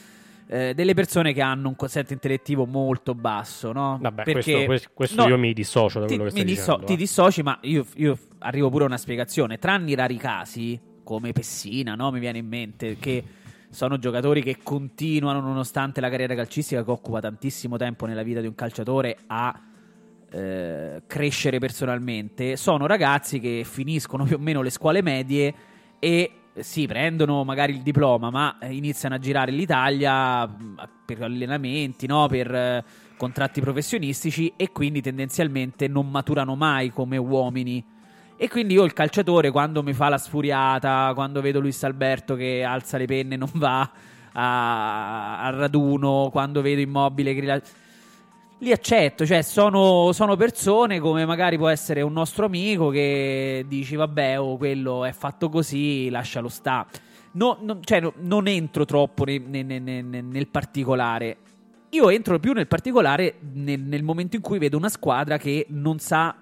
eh, 0.48 0.74
delle 0.74 0.94
persone 0.94 1.32
che 1.32 1.40
hanno 1.40 1.68
un 1.68 1.76
quoziente 1.76 2.12
intellettivo 2.12 2.66
molto 2.66 3.14
basso, 3.14 3.72
no? 3.72 3.98
Vabbè, 4.00 4.22
Perché, 4.22 4.64
questo, 4.64 4.90
questo 4.94 5.22
no, 5.22 5.28
io 5.28 5.38
mi 5.38 5.52
dissocio 5.52 6.00
da 6.00 6.06
quello 6.06 6.24
ti, 6.24 6.28
che 6.28 6.30
stai 6.34 6.44
disso- 6.44 6.82
Ti 6.84 6.96
dissoci, 6.96 7.42
ma 7.42 7.58
io, 7.62 7.84
io, 7.94 8.16
arrivo 8.38 8.70
pure 8.70 8.84
a 8.84 8.86
una 8.86 8.96
spiegazione. 8.96 9.58
Tranne 9.58 9.90
i 9.90 9.94
rari 9.94 10.16
casi, 10.16 10.78
come 11.02 11.32
Pessina, 11.32 11.94
no? 11.94 12.10
Mi 12.10 12.20
viene 12.20 12.38
in 12.38 12.46
mente 12.46 12.96
che 12.98 13.24
sono 13.70 13.98
giocatori 13.98 14.42
che 14.42 14.58
continuano, 14.62 15.40
nonostante 15.40 16.00
la 16.00 16.08
carriera 16.08 16.34
calcistica 16.34 16.84
che 16.84 16.90
occupa 16.90 17.20
tantissimo 17.20 17.76
tempo 17.76 18.06
nella 18.06 18.22
vita 18.22 18.40
di 18.40 18.46
un 18.46 18.54
calciatore, 18.54 19.18
a 19.26 19.60
eh, 20.30 21.02
crescere 21.06 21.58
personalmente. 21.58 22.56
Sono 22.56 22.86
ragazzi 22.86 23.40
che 23.40 23.62
finiscono 23.64 24.24
più 24.24 24.36
o 24.36 24.38
meno 24.38 24.62
le 24.62 24.70
scuole 24.70 25.02
medie 25.02 25.54
e 25.98 26.30
sì, 26.58 26.86
prendono 26.86 27.44
magari 27.44 27.72
il 27.72 27.82
diploma, 27.82 28.30
ma 28.30 28.58
eh, 28.58 28.74
iniziano 28.74 29.14
a 29.14 29.18
girare 29.18 29.50
l'Italia 29.50 30.46
mm, 30.46 30.78
per 31.04 31.22
allenamenti, 31.22 32.06
no? 32.06 32.26
per 32.28 32.54
eh, 32.54 32.84
contratti 33.16 33.60
professionistici 33.60 34.52
e 34.56 34.70
quindi 34.72 35.00
tendenzialmente 35.00 35.88
non 35.88 36.10
maturano 36.10 36.54
mai 36.54 36.90
come 36.90 37.16
uomini. 37.16 37.84
E 38.38 38.48
quindi 38.48 38.74
io 38.74 38.84
il 38.84 38.92
calciatore 38.92 39.50
quando 39.50 39.82
mi 39.82 39.94
fa 39.94 40.10
la 40.10 40.18
sfuriata, 40.18 41.12
quando 41.14 41.40
vedo 41.40 41.58
Luis 41.58 41.82
Alberto 41.84 42.34
che 42.34 42.62
alza 42.62 42.98
le 42.98 43.06
penne 43.06 43.34
e 43.34 43.38
non 43.38 43.50
va 43.54 43.90
a, 44.32 45.50
raduno, 45.50 46.28
quando 46.30 46.60
vedo 46.60 46.82
Immobile 46.82 47.34
che 47.34 47.62
li 48.58 48.72
accetto, 48.72 49.24
cioè 49.24 49.40
sono, 49.40 50.12
sono, 50.12 50.36
persone 50.36 50.98
come 50.98 51.24
magari 51.24 51.56
può 51.56 51.68
essere 51.68 52.02
un 52.02 52.12
nostro 52.12 52.46
amico 52.46 52.90
che 52.90 53.64
dici 53.68 53.96
vabbè 53.96 54.38
oh, 54.38 54.58
quello 54.58 55.04
è 55.04 55.12
fatto 55.12 55.48
così, 55.48 56.10
lascialo 56.10 56.48
sta. 56.48 56.86
No, 57.32 57.58
no, 57.60 57.80
cioè, 57.82 58.00
no, 58.00 58.12
non 58.18 58.48
entro 58.48 58.84
troppo 58.84 59.24
ne, 59.24 59.38
ne, 59.38 59.62
ne, 59.62 60.02
nel 60.02 60.48
particolare. 60.48 61.36
Io 61.90 62.10
entro 62.10 62.38
più 62.38 62.52
nel 62.52 62.66
particolare 62.66 63.36
nel, 63.52 63.80
nel, 63.80 64.02
momento 64.02 64.36
in 64.36 64.42
cui 64.42 64.58
vedo 64.58 64.76
una 64.76 64.88
squadra 64.88 65.38
che 65.38 65.66
non 65.70 65.98
sa 65.98 66.34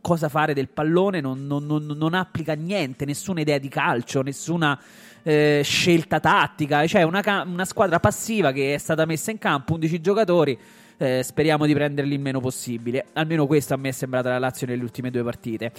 cosa 0.00 0.28
fare 0.28 0.54
del 0.54 0.68
pallone, 0.68 1.20
non, 1.20 1.46
non, 1.46 1.66
non 1.66 2.14
applica 2.14 2.54
niente, 2.54 3.04
nessuna 3.04 3.40
idea 3.40 3.58
di 3.58 3.68
calcio, 3.68 4.22
nessuna 4.22 4.78
eh, 5.22 5.60
scelta 5.64 6.20
tattica. 6.20 6.86
Cioè 6.86 7.02
una, 7.02 7.44
una 7.46 7.64
squadra 7.64 8.00
passiva 8.00 8.52
che 8.52 8.74
è 8.74 8.78
stata 8.78 9.04
messa 9.04 9.30
in 9.30 9.38
campo, 9.38 9.74
11 9.74 10.00
giocatori 10.00 10.58
eh, 11.00 11.22
speriamo 11.22 11.64
di 11.64 11.72
prenderli 11.72 12.14
il 12.14 12.20
meno 12.20 12.40
possibile. 12.40 13.06
Almeno 13.14 13.46
questo 13.46 13.72
a 13.72 13.76
me 13.78 13.88
è 13.88 13.92
sembrata 13.92 14.28
la 14.28 14.38
Lazio 14.38 14.66
nelle 14.66 14.82
ultime 14.82 15.10
due 15.10 15.22
partite. 15.22 15.72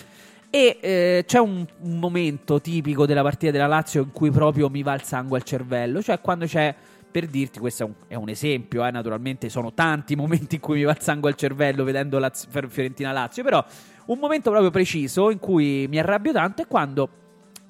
E 0.50 0.80
eh, 0.82 1.24
c'è 1.26 1.40
un, 1.40 1.66
un, 1.82 2.00
momento 2.00 2.60
tipico 2.60 3.06
della 3.06 3.22
partita 3.22 3.52
della 3.52 3.68
Lazio 3.68 4.02
in 4.02 4.12
cui 4.12 4.32
proprio 4.32 4.68
mi 4.70 4.84
va 4.84 4.96
il 4.96 5.04
sangue 5.04 5.38
al 5.38 5.44
cervello, 5.44 6.02
cioè 6.02 6.20
quando 6.20 6.46
c'è, 6.46 6.76
per 7.10 7.28
dirti, 7.28 7.60
questo 7.60 7.84
è 7.84 7.86
un, 7.86 7.94
è 8.08 8.16
un 8.16 8.28
esempio, 8.28 8.86
eh, 8.86 8.92
naturalmente 8.92 9.48
sono 9.48 9.74
tanti 9.74 10.16
momenti 10.18 10.56
in 10.56 10.62
cui 10.62 10.80
mi 10.80 10.84
va 10.84 10.92
il 10.92 11.00
sangue 11.00 11.30
al 11.30 11.38
cervello 11.38 11.86
vedendo 11.86 12.20
la 12.20 12.30
Fiorentina-Lazio, 12.34 13.44
però 13.44 13.64
un 14.06 14.20
momento 14.20 14.50
proprio 14.50 14.72
preciso 14.72 15.30
in 15.30 15.40
cui 15.40 15.88
mi 15.88 16.00
arrabbio 16.00 16.32
tanto 16.32 16.62
è 16.62 16.68
quando 16.68 17.10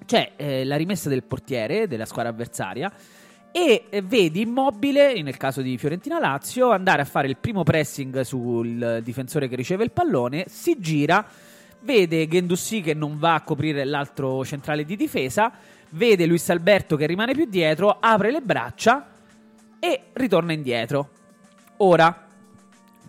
c'è 0.06 0.34
eh, 0.36 0.66
la 0.66 0.76
rimessa 0.76 1.10
del 1.10 1.24
portiere 1.24 1.88
della 1.88 2.06
squadra 2.06 2.32
avversaria 2.32 2.92
e 3.54 3.86
vedi 4.04 4.42
immobile, 4.42 5.22
nel 5.22 5.36
caso 5.36 5.62
di 5.62 5.78
Fiorentina 5.78 6.20
Lazio, 6.20 6.72
andare 6.72 7.02
a 7.02 7.06
fare 7.06 7.28
il 7.28 7.36
primo 7.38 7.64
pressing 7.64 8.22
sul 8.22 9.02
difensore 9.04 9.50
che 9.50 9.58
riceve 9.58 9.84
il 9.84 9.92
pallone, 9.92 10.46
si 10.48 10.80
gira, 10.80 11.26
vede 11.82 12.28
Gendussi 12.30 12.80
che 12.80 12.94
non 12.94 13.20
va 13.20 13.34
a 13.34 13.42
coprire 13.42 13.84
l'altro 13.84 14.46
centrale 14.46 14.86
di 14.86 14.96
difesa, 14.96 15.52
vede 15.90 16.26
Luis 16.26 16.50
Alberto 16.50 16.96
che 16.96 17.06
rimane 17.06 17.34
più 17.34 17.46
dietro, 17.46 17.98
apre 18.00 18.32
le 18.32 18.40
braccia 18.40 19.12
e 19.80 20.02
ritorna 20.14 20.54
indietro. 20.54 21.10
Ora, 21.78 22.28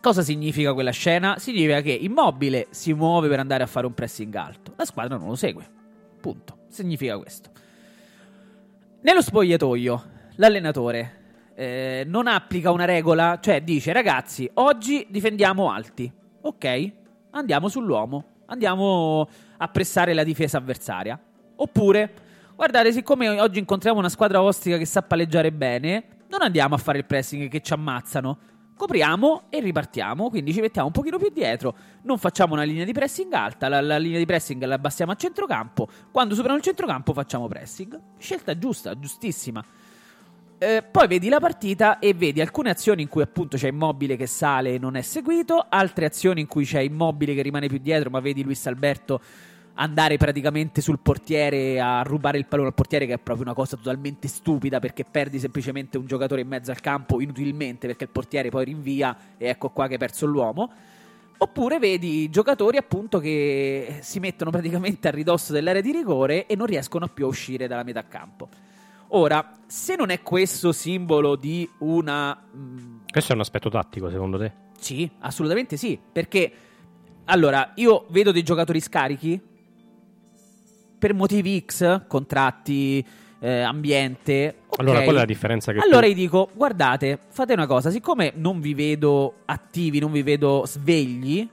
cosa 0.03 0.23
significa 0.23 0.75
quella 0.75 0.91
scena? 0.91 1.39
Significa 1.39 1.81
che 1.81 1.93
Immobile 1.93 2.67
si 2.71 2.93
muove 2.93 3.29
per 3.29 3.39
andare 3.39 3.63
a 3.63 3.67
fare 3.67 3.87
un 3.87 3.95
pressing 3.95 4.35
alto, 4.35 4.75
la 4.77 4.85
squadra 4.85 5.17
non 5.17 5.29
lo 5.29 5.37
segue. 5.37 5.65
Punto. 6.21 6.59
Significa 6.69 7.17
questo. 7.19 7.51
Nello 9.03 9.23
spogliatoio 9.23 10.11
l'allenatore 10.37 11.21
eh, 11.55 12.05
non 12.07 12.27
applica 12.27 12.71
una 12.71 12.85
regola, 12.85 13.39
cioè 13.41 13.63
dice 13.63 13.93
ragazzi, 13.93 14.51
oggi 14.55 15.07
difendiamo 15.09 15.71
alti, 15.71 16.11
ok? 16.41 16.93
Andiamo 17.31 17.69
sull'uomo, 17.69 18.25
andiamo 18.47 19.29
a 19.57 19.69
pressare 19.69 20.15
la 20.15 20.25
difesa 20.25 20.59
avversaria. 20.59 21.19
Oppure, 21.57 22.13
guardate, 22.57 22.93
siccome 22.93 23.41
oggi 23.41 23.59
incontriamo 23.59 23.99
una 23.99 24.09
squadra 24.09 24.43
ostica 24.43 24.79
che 24.79 24.87
sa 24.87 25.03
palleggiare 25.03 25.53
bene, 25.53 26.05
non 26.29 26.43
andiamo 26.43 26.75
a 26.75 26.79
fare 26.79 26.99
il 26.99 27.05
pressing 27.05 27.49
che 27.49 27.61
ci 27.61 27.73
ammazzano. 27.73 28.39
Copriamo 28.83 29.43
e 29.49 29.61
ripartiamo, 29.61 30.29
quindi 30.29 30.53
ci 30.53 30.61
mettiamo 30.61 30.89
un 30.89 30.93
pochino 30.93 31.17
più 31.17 31.31
dietro, 31.33 31.73
non 32.03 32.19
facciamo 32.19 32.55
una 32.55 32.65
linea 32.65 32.85
di 32.85 32.91
pressing 32.91 33.33
alta, 33.33 33.69
la, 33.69 33.81
la 33.81 33.97
linea 33.97 34.19
di 34.19 34.27
pressing 34.27 34.61
la 34.65 34.75
abbassiamo 34.75 35.13
a 35.13 35.15
centrocampo, 35.15 35.89
quando 36.11 36.35
superano 36.35 36.59
il 36.59 36.65
centrocampo 36.65 37.13
facciamo 37.13 37.47
pressing. 37.47 37.97
Scelta 38.19 38.59
giusta, 38.59 38.99
giustissima. 38.99 39.65
Eh, 40.59 40.83
poi 40.83 41.07
vedi 41.07 41.29
la 41.29 41.39
partita 41.39 42.01
e 42.01 42.13
vedi 42.13 42.41
alcune 42.41 42.71
azioni 42.71 43.03
in 43.03 43.09
cui 43.09 43.23
appunto 43.23 43.57
c'è 43.57 43.69
Immobile 43.69 44.17
che 44.17 44.27
sale 44.27 44.75
e 44.75 44.79
non 44.81 44.97
è 44.97 45.03
seguito, 45.03 45.65
altre 45.69 46.07
azioni 46.07 46.41
in 46.41 46.49
cui 46.49 46.65
c'è 46.65 46.81
Immobile 46.81 47.35
che 47.37 47.43
rimane 47.43 47.69
più 47.69 47.79
dietro, 47.79 48.11
ma 48.11 48.19
vedi 48.19 48.43
Luis 48.43 48.67
Alberto 48.67 49.21
andare 49.75 50.17
praticamente 50.17 50.81
sul 50.81 50.99
portiere 50.99 51.81
a 51.81 52.03
rubare 52.03 52.39
il 52.39 52.47
pallone 52.47 52.69
al 52.69 52.75
portiere 52.75 53.07
che 53.07 53.15
è 53.15 53.19
proprio 53.19 53.47
una 53.47 53.55
cosa 53.55 53.77
totalmente 53.77 54.29
stupida 54.29 54.81
perché 54.81 55.05
perdi 55.05 55.39
semplicemente 55.39 55.97
un 55.97 56.07
giocatore 56.07 56.43
in 56.43 56.49
mezzo 56.49 56.71
al 56.71 56.81
campo 56.81 57.21
inutilmente 57.21 57.87
perché 57.87 58.05
il 58.05 58.11
portiere 58.11 58.51
poi 58.51 58.65
rinvia 58.67 59.17
e 59.39 59.49
ecco 59.49 59.71
qua 59.71 59.87
che 59.87 59.95
hai 59.95 59.99
perso 59.99 60.27
l'uomo. 60.27 60.71
Oppure 61.39 61.81
vedi 61.81 62.31
giocatori 62.31 62.77
appunto 62.77 63.19
che 63.19 63.99
si 64.01 64.21
mettono 64.21 64.51
praticamente 64.51 65.09
a 65.09 65.11
ridosso 65.11 65.53
dell'area 65.53 65.81
di 65.81 65.91
rigore 65.91 66.47
e 66.47 66.55
non 66.55 66.67
riescono 66.67 67.09
più 67.09 67.25
a 67.25 67.29
uscire 67.29 67.67
dalla 67.67 67.83
metà 67.83 68.07
campo. 68.07 68.49
Ora, 69.15 69.59
se 69.67 69.97
non 69.97 70.11
è 70.11 70.23
questo 70.23 70.73
simbolo 70.73 71.35
di 71.35 71.69
una... 71.79 72.41
Mm, 72.57 72.99
questo 73.11 73.33
è 73.33 73.35
un 73.35 73.41
aspetto 73.41 73.69
tattico, 73.69 74.09
secondo 74.09 74.39
te? 74.39 74.53
Sì, 74.79 75.11
assolutamente 75.19 75.77
sì. 75.77 75.99
Perché, 76.13 76.53
allora, 77.25 77.73
io 77.75 78.07
vedo 78.09 78.31
dei 78.31 78.43
giocatori 78.45 78.81
scarichi 78.81 79.41
per 81.03 81.15
motivi 81.15 81.65
X, 81.67 82.07
contratti, 82.07 83.05
eh, 83.41 83.61
ambiente. 83.61 84.55
Okay. 84.69 84.87
Allora, 84.87 85.03
qual 85.03 85.17
è 85.17 85.19
la 85.19 85.25
differenza 85.25 85.73
che 85.73 85.81
Allora 85.81 86.03
tu... 86.03 86.07
io 86.07 86.15
dico, 86.15 86.51
guardate, 86.55 87.19
fate 87.29 87.55
una 87.55 87.67
cosa, 87.67 87.91
siccome 87.91 88.31
non 88.37 88.61
vi 88.61 88.73
vedo 88.73 89.39
attivi, 89.47 89.99
non 89.99 90.13
vi 90.13 90.23
vedo 90.23 90.63
svegli, 90.65 91.49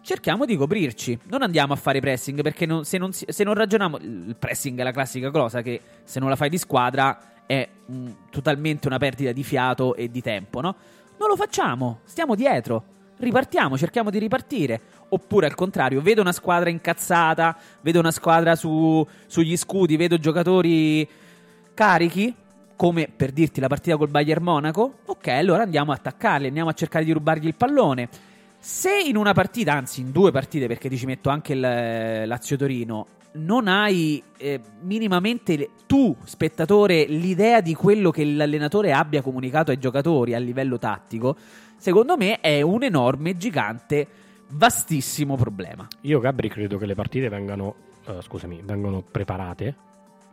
cerchiamo 0.00 0.46
di 0.46 0.56
coprirci. 0.56 1.18
Non 1.24 1.42
andiamo 1.42 1.74
a 1.74 1.76
fare 1.76 2.00
pressing 2.00 2.40
perché 2.40 2.64
non, 2.64 2.86
se, 2.86 2.96
non, 2.96 3.12
se, 3.12 3.44
non, 3.44 3.52
ragioniamo. 3.52 3.98
Il 3.98 4.36
pressing 4.38 4.80
è 4.80 4.82
la 4.82 4.92
classica 4.92 5.30
cosa 5.30 5.60
che 5.60 5.78
se 6.02 6.18
non 6.18 6.30
la 6.30 6.36
fai 6.36 6.48
di 6.48 6.56
squadra 6.56 7.42
è 7.44 7.68
mh, 7.84 8.10
totalmente 8.30 8.86
una 8.86 8.96
perdita 8.96 9.32
di 9.32 9.44
fiato 9.44 9.96
e 9.96 10.10
di 10.10 10.22
tempo, 10.22 10.62
no? 10.62 10.74
Non 11.18 11.28
lo 11.28 11.36
facciamo, 11.36 12.00
stiamo 12.04 12.34
dietro. 12.34 12.96
Ripartiamo, 13.18 13.76
cerchiamo 13.76 14.08
di 14.08 14.18
ripartire. 14.18 14.80
Oppure 15.10 15.46
al 15.46 15.54
contrario, 15.54 16.02
vedo 16.02 16.20
una 16.20 16.32
squadra 16.32 16.68
incazzata, 16.68 17.56
vedo 17.80 17.98
una 17.98 18.10
squadra 18.10 18.56
su, 18.56 19.06
sugli 19.26 19.56
scudi, 19.56 19.96
vedo 19.96 20.18
giocatori 20.18 21.08
carichi. 21.74 22.34
come 22.78 23.08
per 23.14 23.32
dirti 23.32 23.58
la 23.60 23.66
partita 23.66 23.96
col 23.96 24.08
Bayern 24.08 24.42
Monaco, 24.42 24.98
ok, 25.06 25.26
allora 25.28 25.64
andiamo 25.64 25.90
a 25.90 25.96
attaccarli, 25.96 26.46
andiamo 26.46 26.70
a 26.70 26.74
cercare 26.74 27.04
di 27.04 27.10
rubargli 27.10 27.46
il 27.46 27.56
pallone. 27.56 28.08
Se 28.60 28.90
in 29.04 29.16
una 29.16 29.32
partita, 29.32 29.72
anzi 29.72 30.00
in 30.00 30.12
due 30.12 30.30
partite, 30.30 30.68
perché 30.68 30.88
ti 30.88 30.96
ci 30.96 31.06
metto 31.06 31.28
anche 31.28 31.54
il 31.54 31.64
eh, 31.64 32.24
Lazio-Torino, 32.26 33.06
non 33.32 33.66
hai 33.66 34.22
eh, 34.36 34.60
minimamente 34.82 35.70
tu, 35.86 36.14
spettatore, 36.24 37.04
l'idea 37.04 37.60
di 37.60 37.74
quello 37.74 38.10
che 38.10 38.24
l'allenatore 38.24 38.92
abbia 38.92 39.22
comunicato 39.22 39.70
ai 39.72 39.78
giocatori 39.78 40.34
a 40.34 40.38
livello 40.38 40.78
tattico, 40.78 41.36
secondo 41.76 42.16
me 42.16 42.40
è 42.40 42.62
un 42.62 42.84
enorme, 42.84 43.36
gigante, 43.36 44.06
vastissimo 44.50 45.36
problema. 45.36 45.86
Io, 46.02 46.20
Gabri, 46.20 46.48
credo 46.48 46.78
che 46.78 46.86
le 46.86 46.94
partite 46.94 47.28
vengano, 47.28 47.74
uh, 48.06 48.20
scusami, 48.20 48.60
vengano 48.64 49.02
preparate. 49.02 49.74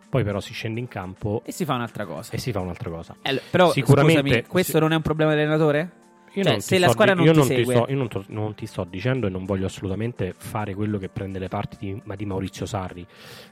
Poi 0.10 0.24
però 0.24 0.40
si 0.40 0.54
scende 0.54 0.80
in 0.80 0.88
campo 0.88 1.42
e 1.44 1.52
si 1.52 1.66
fa 1.66 1.74
un'altra 1.74 2.06
cosa. 2.06 2.32
E 2.34 2.38
si 2.38 2.52
fa 2.52 2.62
un'altra 2.62 2.90
cosa. 2.90 3.16
Eh, 3.22 3.42
però 3.50 3.72
Sicuramente, 3.72 4.22
scusami, 4.22 4.46
questo 4.46 4.74
si... 4.74 4.80
non 4.80 4.94
è 4.94 4.96
un 4.96 5.02
problema 5.02 5.32
dell'allenatore? 5.32 6.04
Io 6.36 6.44
cioè, 6.44 6.60
se 6.60 6.80
la 6.80 6.90
squadra 6.90 7.16
di, 7.16 7.24
non, 7.24 7.34
ti 7.34 7.40
non, 7.40 7.48
ti 7.48 7.64
sto, 7.64 7.86
io 7.88 7.96
non, 7.96 8.08
to, 8.10 8.24
non, 8.28 8.56
ti 8.56 8.66
sto 8.66 8.84
dicendo 8.84 9.28
e 9.28 9.30
non 9.30 9.46
voglio 9.46 9.68
assolutamente 9.68 10.34
fare 10.38 10.74
quello 10.74 10.98
che 10.98 11.08
prende 11.08 11.40
le 11.40 11.48
parti 11.48 11.78
di, 11.80 12.02
ma 12.04 12.16
di 12.16 12.26
Maurizio 12.26 12.66
Sarri 12.66 13.08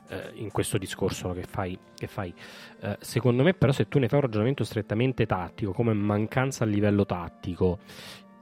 eh, 0.10 0.32
in 0.36 0.52
questo 0.52 0.78
discorso 0.78 1.32
che 1.32 1.44
fai. 1.44 1.78
Che 1.96 2.08
fai. 2.08 2.34
Eh, 2.82 2.98
secondo 3.00 3.42
me, 3.44 3.54
però, 3.54 3.72
se 3.72 3.88
tu 3.88 4.00
ne 4.00 4.10
fai 4.10 4.20
un 4.20 4.26
ragionamento 4.26 4.66
strettamente 4.66 5.26
tattico, 5.26 5.72
come 5.72 5.94
mancanza 5.94 6.66
a 6.66 6.68
livello 6.68 7.06
tattico, 7.06 7.80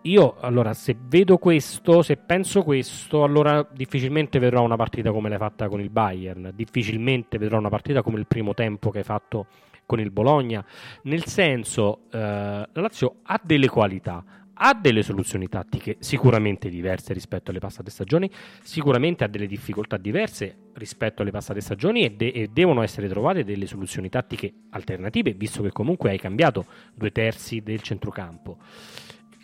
io 0.04 0.36
allora 0.40 0.74
se 0.74 0.96
vedo 1.00 1.38
questo, 1.38 2.02
se 2.02 2.18
penso 2.18 2.64
questo, 2.64 3.24
allora 3.24 3.68
difficilmente 3.72 4.40
vedrò 4.40 4.64
una 4.64 4.76
partita 4.76 5.12
come 5.12 5.30
l'hai 5.30 5.38
fatta 5.38 5.68
con 5.68 5.80
il 5.80 5.90
Bayern, 5.90 6.52
difficilmente 6.56 7.38
vedrò 7.38 7.58
una 7.60 7.70
partita 7.70 8.02
come 8.02 8.18
il 8.18 8.26
primo 8.26 8.54
tempo 8.54 8.90
che 8.90 9.00
hai 9.00 9.04
fatto 9.04 9.46
con 9.86 10.00
il 10.00 10.10
Bologna, 10.10 10.66
nel 11.04 11.26
senso 11.26 12.04
eh, 12.12 12.18
la 12.18 12.68
Lazio 12.74 13.18
ha 13.24 13.40
delle 13.44 13.68
qualità, 13.68 14.24
ha 14.54 14.74
delle 14.74 15.04
soluzioni 15.04 15.48
tattiche 15.48 15.98
sicuramente 16.00 16.70
diverse 16.70 17.14
rispetto 17.14 17.52
alle 17.52 17.60
passate 17.60 17.92
stagioni, 17.92 18.30
sicuramente 18.62 19.24
ha 19.24 19.28
delle 19.28 19.48
difficoltà 19.48 19.98
diverse 19.98 20.70
rispetto 20.74 21.22
alle 21.22 21.32
passate 21.32 21.62
stagioni 21.62 22.06
e, 22.06 22.12
de- 22.12 22.30
e, 22.30 22.50
devono 22.52 22.82
essere 22.82 23.08
trovate 23.08 23.44
delle 23.44 23.66
soluzioni 23.66 24.10
tattiche 24.10 24.54
alternative, 24.70 25.34
visto 25.34 25.62
che 25.62 25.72
comunque 25.72 26.10
hai 26.10 26.20
cambiato 26.20 26.66
due 26.94 27.12
terzi 27.12 27.62
del 27.62 27.82
centrocampo. 27.82 28.58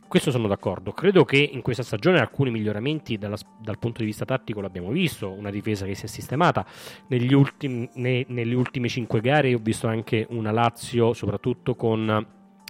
Questo 0.07 0.31
sono 0.31 0.47
d'accordo. 0.47 0.93
Credo 0.93 1.25
che 1.25 1.37
in 1.37 1.61
questa 1.61 1.83
stagione 1.83 2.19
alcuni 2.19 2.49
miglioramenti 2.49 3.17
dalla, 3.17 3.35
dal 3.59 3.77
punto 3.77 3.99
di 3.99 4.05
vista 4.05 4.23
tattico 4.23 4.61
l'abbiamo 4.61 4.89
visto. 4.89 5.29
Una 5.29 5.49
difesa 5.49 5.85
che 5.85 5.95
si 5.95 6.05
è 6.05 6.07
sistemata. 6.07 6.65
Ultimi, 7.09 7.89
ne, 7.95 8.25
nelle 8.29 8.55
ultime 8.55 8.87
cinque 8.87 9.19
gare 9.19 9.53
ho 9.53 9.59
visto 9.61 9.87
anche 9.87 10.25
una 10.29 10.51
Lazio, 10.51 11.11
soprattutto 11.11 11.75
con 11.75 12.25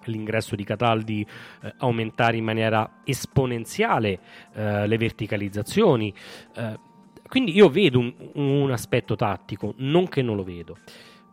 l'ingresso 0.06 0.56
di 0.56 0.63
Cataldi 0.63 1.26
eh, 1.62 1.73
aumentare 1.78 2.38
in 2.38 2.43
maniera 2.43 3.02
esponenziale 3.04 4.19
eh, 4.54 4.88
le 4.88 4.97
verticalizzazioni. 4.97 6.12
Eh, 6.56 6.80
quindi 7.28 7.56
io 7.56 7.69
vedo 7.69 8.00
un, 8.00 8.13
un 8.34 8.71
aspetto 8.71 9.15
tattico, 9.15 9.76
non 9.78 10.08
che 10.08 10.23
non 10.23 10.38
lo 10.38 10.43
vedo. 10.43 10.78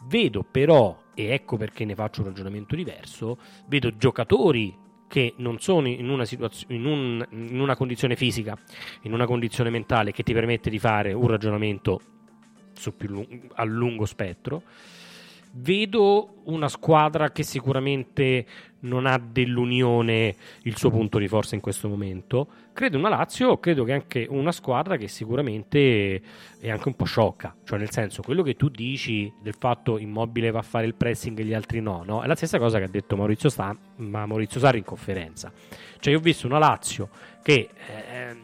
Vedo 0.06 0.42
però, 0.42 0.98
e 1.14 1.32
ecco 1.32 1.56
perché 1.56 1.86
ne 1.86 1.94
faccio 1.94 2.20
un 2.20 2.26
ragionamento 2.26 2.76
diverso, 2.76 3.38
vedo 3.68 3.96
giocatori 3.96 4.82
che 5.14 5.34
non 5.36 5.60
sono 5.60 5.86
in 5.86 6.08
una, 6.08 6.24
situazio- 6.24 6.66
in, 6.70 6.84
un, 6.86 7.24
in 7.30 7.60
una 7.60 7.76
condizione 7.76 8.16
fisica, 8.16 8.58
in 9.02 9.12
una 9.12 9.26
condizione 9.26 9.70
mentale 9.70 10.10
che 10.10 10.24
ti 10.24 10.32
permette 10.32 10.70
di 10.70 10.80
fare 10.80 11.12
un 11.12 11.28
ragionamento 11.28 12.00
lung- 12.98 13.52
a 13.54 13.62
lungo 13.62 14.06
spettro 14.06 14.64
Vedo 15.56 16.42
una 16.44 16.68
squadra 16.68 17.30
che 17.30 17.44
sicuramente 17.44 18.44
non 18.80 19.06
ha 19.06 19.18
dell'Unione 19.18 20.34
il 20.62 20.76
suo 20.76 20.90
punto 20.90 21.18
di 21.18 21.28
forza 21.28 21.54
in 21.54 21.60
questo 21.60 21.88
momento. 21.88 22.48
Credo 22.72 22.98
una 22.98 23.08
Lazio, 23.08 23.58
credo 23.58 23.84
che 23.84 23.92
anche 23.92 24.26
una 24.28 24.50
squadra 24.50 24.96
che 24.96 25.06
sicuramente 25.06 26.20
è 26.58 26.70
anche 26.70 26.88
un 26.88 26.94
po' 26.94 27.04
sciocca. 27.04 27.54
Cioè, 27.62 27.78
nel 27.78 27.90
senso, 27.90 28.22
quello 28.22 28.42
che 28.42 28.56
tu 28.56 28.68
dici 28.68 29.32
del 29.40 29.54
fatto 29.56 29.96
immobile 29.98 30.50
va 30.50 30.58
a 30.58 30.62
fare 30.62 30.86
il 30.86 30.94
pressing 30.94 31.38
e 31.38 31.44
gli 31.44 31.54
altri 31.54 31.80
no, 31.80 32.02
no? 32.04 32.22
È 32.22 32.26
la 32.26 32.34
stessa 32.34 32.58
cosa 32.58 32.78
che 32.78 32.84
ha 32.84 32.88
detto 32.88 33.16
Maurizio, 33.16 33.48
Sta- 33.48 33.76
Sarri 34.48 34.78
in 34.78 34.84
conferenza. 34.84 35.52
Cioè, 36.00 36.12
io 36.12 36.18
ho 36.18 36.22
visto 36.22 36.46
una 36.46 36.58
Lazio 36.58 37.08
che. 37.42 37.68
Eh, 37.86 38.43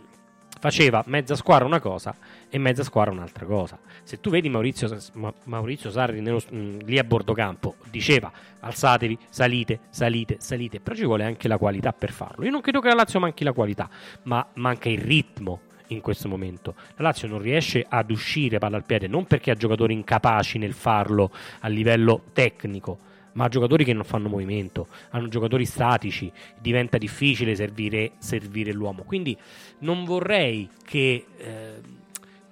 faceva 0.60 1.02
mezza 1.06 1.34
squadra 1.34 1.64
una 1.64 1.80
cosa 1.80 2.14
e 2.48 2.58
mezza 2.58 2.84
squadra 2.84 3.12
un'altra 3.12 3.46
cosa. 3.46 3.78
Se 4.04 4.20
tu 4.20 4.30
vedi 4.30 4.48
Maurizio, 4.48 4.96
Maurizio 5.44 5.90
Sarri 5.90 6.20
nello, 6.20 6.40
mm, 6.54 6.80
lì 6.84 6.98
a 6.98 7.04
bordo 7.04 7.32
campo, 7.32 7.76
diceva 7.90 8.30
alzatevi, 8.60 9.18
salite, 9.30 9.80
salite, 9.88 10.36
salite, 10.38 10.80
però 10.80 10.94
ci 10.94 11.04
vuole 11.04 11.24
anche 11.24 11.48
la 11.48 11.58
qualità 11.58 11.92
per 11.92 12.12
farlo. 12.12 12.44
Io 12.44 12.50
non 12.50 12.60
credo 12.60 12.80
che 12.80 12.88
la 12.88 12.94
Lazio 12.94 13.18
manchi 13.18 13.42
la 13.42 13.52
qualità, 13.52 13.88
ma 14.24 14.46
manca 14.54 14.88
il 14.90 14.98
ritmo 14.98 15.62
in 15.88 16.00
questo 16.00 16.28
momento. 16.28 16.74
La 16.96 17.04
Lazio 17.04 17.26
non 17.26 17.40
riesce 17.40 17.84
ad 17.88 18.10
uscire 18.10 18.58
palla 18.58 18.76
al 18.76 18.84
piede 18.84 19.08
non 19.08 19.24
perché 19.24 19.50
ha 19.50 19.54
giocatori 19.54 19.94
incapaci 19.94 20.58
nel 20.58 20.74
farlo 20.74 21.32
a 21.60 21.68
livello 21.68 22.24
tecnico, 22.32 22.98
ma 23.32 23.48
giocatori 23.48 23.84
che 23.84 23.92
non 23.92 24.04
fanno 24.04 24.28
movimento, 24.28 24.88
hanno 25.10 25.28
giocatori 25.28 25.64
statici, 25.64 26.30
diventa 26.58 26.98
difficile 26.98 27.54
servire, 27.54 28.12
servire 28.18 28.72
l'uomo. 28.72 29.02
Quindi 29.04 29.36
non 29.80 30.04
vorrei 30.04 30.68
che 30.84 31.26
eh, 31.36 31.80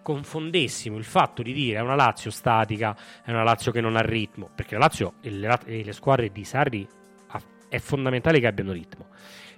confondessimo 0.03 0.97
il 0.97 1.05
fatto 1.05 1.43
di 1.43 1.53
dire 1.53 1.79
è 1.79 1.81
una 1.81 1.95
Lazio 1.95 2.31
statica, 2.31 2.97
è 3.25 3.31
una 3.31 3.43
Lazio 3.43 3.73
che 3.73 3.81
non 3.81 3.97
ha 3.97 4.01
ritmo, 4.01 4.49
perché 4.55 4.75
la 4.75 4.81
Lazio 4.81 5.14
e 5.21 5.31
le, 5.31 5.59
le 5.67 5.93
squadre 5.93 6.31
di 6.31 6.45
Sarri 6.45 6.87
è 7.69 7.79
fondamentale 7.79 8.41
che 8.41 8.47
abbiano 8.47 8.73
ritmo. 8.73 9.09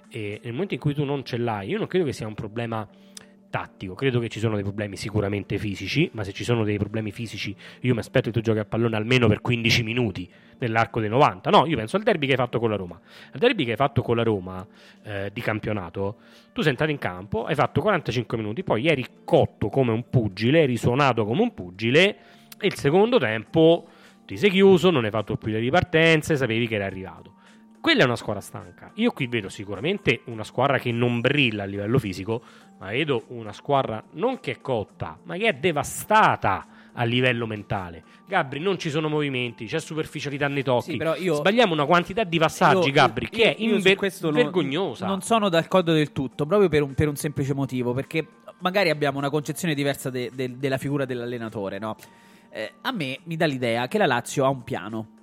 E 0.09 0.41
nel 0.43 0.51
momento 0.51 0.73
in 0.73 0.79
cui 0.79 0.93
tu 0.93 1.05
non 1.05 1.23
ce 1.23 1.37
l'hai, 1.37 1.69
io 1.69 1.77
non 1.77 1.87
credo 1.87 2.03
che 2.05 2.11
sia 2.11 2.27
un 2.27 2.33
problema 2.33 2.85
tattico. 3.51 3.93
Credo 3.93 4.19
che 4.19 4.29
ci 4.29 4.39
sono 4.39 4.55
dei 4.55 4.63
problemi 4.63 4.97
sicuramente 4.97 5.59
fisici, 5.59 6.09
ma 6.13 6.23
se 6.23 6.31
ci 6.31 6.43
sono 6.43 6.63
dei 6.63 6.79
problemi 6.79 7.11
fisici, 7.11 7.55
io 7.81 7.93
mi 7.93 7.99
aspetto 7.99 8.31
che 8.31 8.31
tu 8.31 8.41
giochi 8.41 8.57
a 8.57 8.65
pallone 8.65 8.95
almeno 8.95 9.27
per 9.27 9.41
15 9.41 9.83
minuti 9.83 10.27
nell'arco 10.57 10.99
dei 10.99 11.09
90. 11.09 11.51
No, 11.51 11.67
io 11.67 11.77
penso 11.77 11.97
al 11.97 12.03
derby 12.03 12.25
che 12.25 12.31
hai 12.31 12.37
fatto 12.37 12.59
con 12.59 12.71
la 12.71 12.75
Roma. 12.75 12.99
Al 13.31 13.39
derby 13.39 13.65
che 13.65 13.71
hai 13.71 13.77
fatto 13.77 14.01
con 14.01 14.15
la 14.15 14.23
Roma 14.23 14.65
eh, 15.03 15.29
di 15.31 15.41
campionato, 15.41 16.17
tu 16.53 16.61
sei 16.61 16.71
entrato 16.71 16.91
in 16.91 16.97
campo, 16.97 17.45
hai 17.45 17.53
fatto 17.53 17.81
45 17.81 18.37
minuti, 18.37 18.63
poi 18.63 18.87
eri 18.87 19.05
cotto 19.23 19.69
come 19.69 19.91
un 19.91 20.09
pugile, 20.09 20.61
eri 20.61 20.77
suonato 20.77 21.25
come 21.25 21.41
un 21.41 21.53
pugile 21.53 22.17
e 22.59 22.65
il 22.65 22.75
secondo 22.75 23.19
tempo 23.19 23.87
ti 24.25 24.37
sei 24.37 24.49
chiuso, 24.49 24.89
non 24.89 25.03
hai 25.03 25.11
fatto 25.11 25.35
più 25.35 25.51
le 25.51 25.59
ripartenze, 25.59 26.35
sapevi 26.35 26.67
che 26.67 26.75
era 26.75 26.85
arrivato. 26.85 27.33
Quella 27.81 28.03
è 28.03 28.05
una 28.05 28.15
squadra 28.15 28.41
stanca. 28.41 28.91
Io 28.95 29.11
qui 29.11 29.25
vedo 29.25 29.49
sicuramente 29.49 30.21
una 30.25 30.43
squadra 30.43 30.77
che 30.77 30.91
non 30.91 31.19
brilla 31.19 31.63
a 31.63 31.65
livello 31.65 31.97
fisico, 31.97 32.41
ma 32.77 32.91
vedo 32.91 33.23
una 33.29 33.51
squadra 33.53 34.03
non 34.11 34.39
che 34.39 34.51
è 34.51 34.61
cotta, 34.61 35.17
ma 35.23 35.35
che 35.35 35.47
è 35.47 35.53
devastata 35.55 36.67
a 36.93 37.03
livello 37.03 37.47
mentale. 37.47 38.03
Gabri, 38.27 38.59
non 38.59 38.77
ci 38.77 38.91
sono 38.91 39.09
movimenti, 39.09 39.65
c'è 39.65 39.79
superficialità 39.79 40.47
nei 40.47 40.61
tocchi. 40.61 40.91
Sì, 40.91 41.23
io, 41.23 41.33
Sbagliamo 41.33 41.73
una 41.73 41.85
quantità 41.85 42.23
di 42.23 42.37
passaggi, 42.37 42.87
io, 42.87 42.93
Gabri, 42.93 43.25
io, 43.25 43.31
che 43.31 43.55
è 43.55 43.55
inver- 43.57 44.31
vergognosa. 44.31 45.05
Non, 45.05 45.15
non, 45.15 45.21
sono 45.23 45.49
d'accordo 45.49 45.91
del 45.91 46.11
tutto, 46.11 46.45
proprio 46.45 46.69
per 46.69 46.83
un, 46.83 46.93
per 46.93 47.07
un, 47.07 47.15
semplice 47.15 47.55
motivo, 47.55 47.93
perché 47.93 48.27
magari 48.59 48.91
abbiamo 48.91 49.17
una 49.17 49.31
concezione 49.31 49.73
diversa 49.73 50.11
de, 50.11 50.29
de, 50.31 50.55
della 50.55 50.77
figura 50.77 51.05
dell'allenatore, 51.05 51.79
no? 51.79 51.95
Eh, 52.51 52.73
a 52.81 52.91
me 52.91 53.19
mi 53.23 53.35
dà 53.35 53.47
l'idea 53.47 53.87
che 53.87 53.97
la 53.97 54.05
Lazio 54.05 54.45
ha 54.45 54.49
un 54.49 54.63
piano 54.63 55.19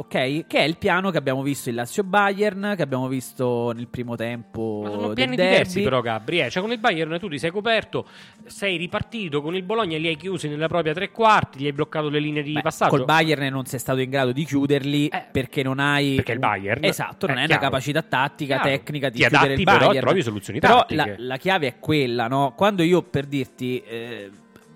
ok? 0.00 0.46
Che 0.46 0.58
è 0.58 0.62
il 0.62 0.76
piano 0.78 1.10
che 1.10 1.18
abbiamo 1.18 1.42
visto 1.42 1.68
in 1.68 1.74
Lazio 1.74 2.02
Bayern, 2.02 2.74
che 2.76 2.82
abbiamo 2.82 3.06
visto 3.06 3.72
nel 3.72 3.86
primo 3.88 4.16
tempo. 4.16 4.80
Ma 4.82 4.90
sono 4.90 5.12
piani 5.12 5.36
diversi, 5.36 5.82
però, 5.82 6.00
Gabriele. 6.00 6.46
Eh. 6.46 6.50
Cioè, 6.50 6.62
con 6.62 6.72
il 6.72 6.78
Bayern 6.78 7.18
tu 7.18 7.28
ti 7.28 7.38
sei 7.38 7.50
coperto, 7.50 8.06
sei 8.46 8.76
ripartito, 8.76 9.42
con 9.42 9.54
il 9.54 9.62
Bologna 9.62 9.98
li 9.98 10.08
hai 10.08 10.16
chiusi 10.16 10.48
nella 10.48 10.68
propria 10.68 10.94
tre 10.94 11.10
quarti, 11.10 11.60
gli 11.60 11.66
hai 11.66 11.72
bloccato 11.72 12.08
le 12.08 12.18
linee 12.18 12.42
di 12.42 12.52
Beh, 12.52 12.62
passaggio. 12.62 12.96
Col 12.96 13.04
Bayern 13.04 13.46
non 13.52 13.66
sei 13.66 13.78
stato 13.78 14.00
in 14.00 14.10
grado 14.10 14.32
di 14.32 14.44
chiuderli 14.44 15.08
eh, 15.08 15.26
perché 15.30 15.62
non 15.62 15.78
hai. 15.78 16.14
Perché 16.16 16.32
il 16.32 16.38
Bayern. 16.38 16.84
Esatto, 16.84 17.26
non 17.26 17.36
hai 17.36 17.44
una 17.44 17.58
capacità 17.58 18.02
tattica, 18.02 18.60
chiaro. 18.60 18.76
tecnica 18.76 19.08
di 19.10 19.18
ti 19.18 19.26
chiudere 19.26 19.44
adatti, 19.44 19.60
il 19.60 19.64
Bayern. 19.64 19.88
Però 19.90 20.00
trovi 20.00 20.22
soluzioni 20.22 20.60
però 20.60 20.78
tattiche. 20.80 20.96
La, 20.96 21.14
la 21.18 21.36
chiave 21.36 21.66
è 21.66 21.78
quella, 21.78 22.26
no? 22.26 22.54
Quando 22.56 22.82
io 22.82 23.02
per 23.02 23.26
dirti. 23.26 23.82
Eh, 23.82 24.30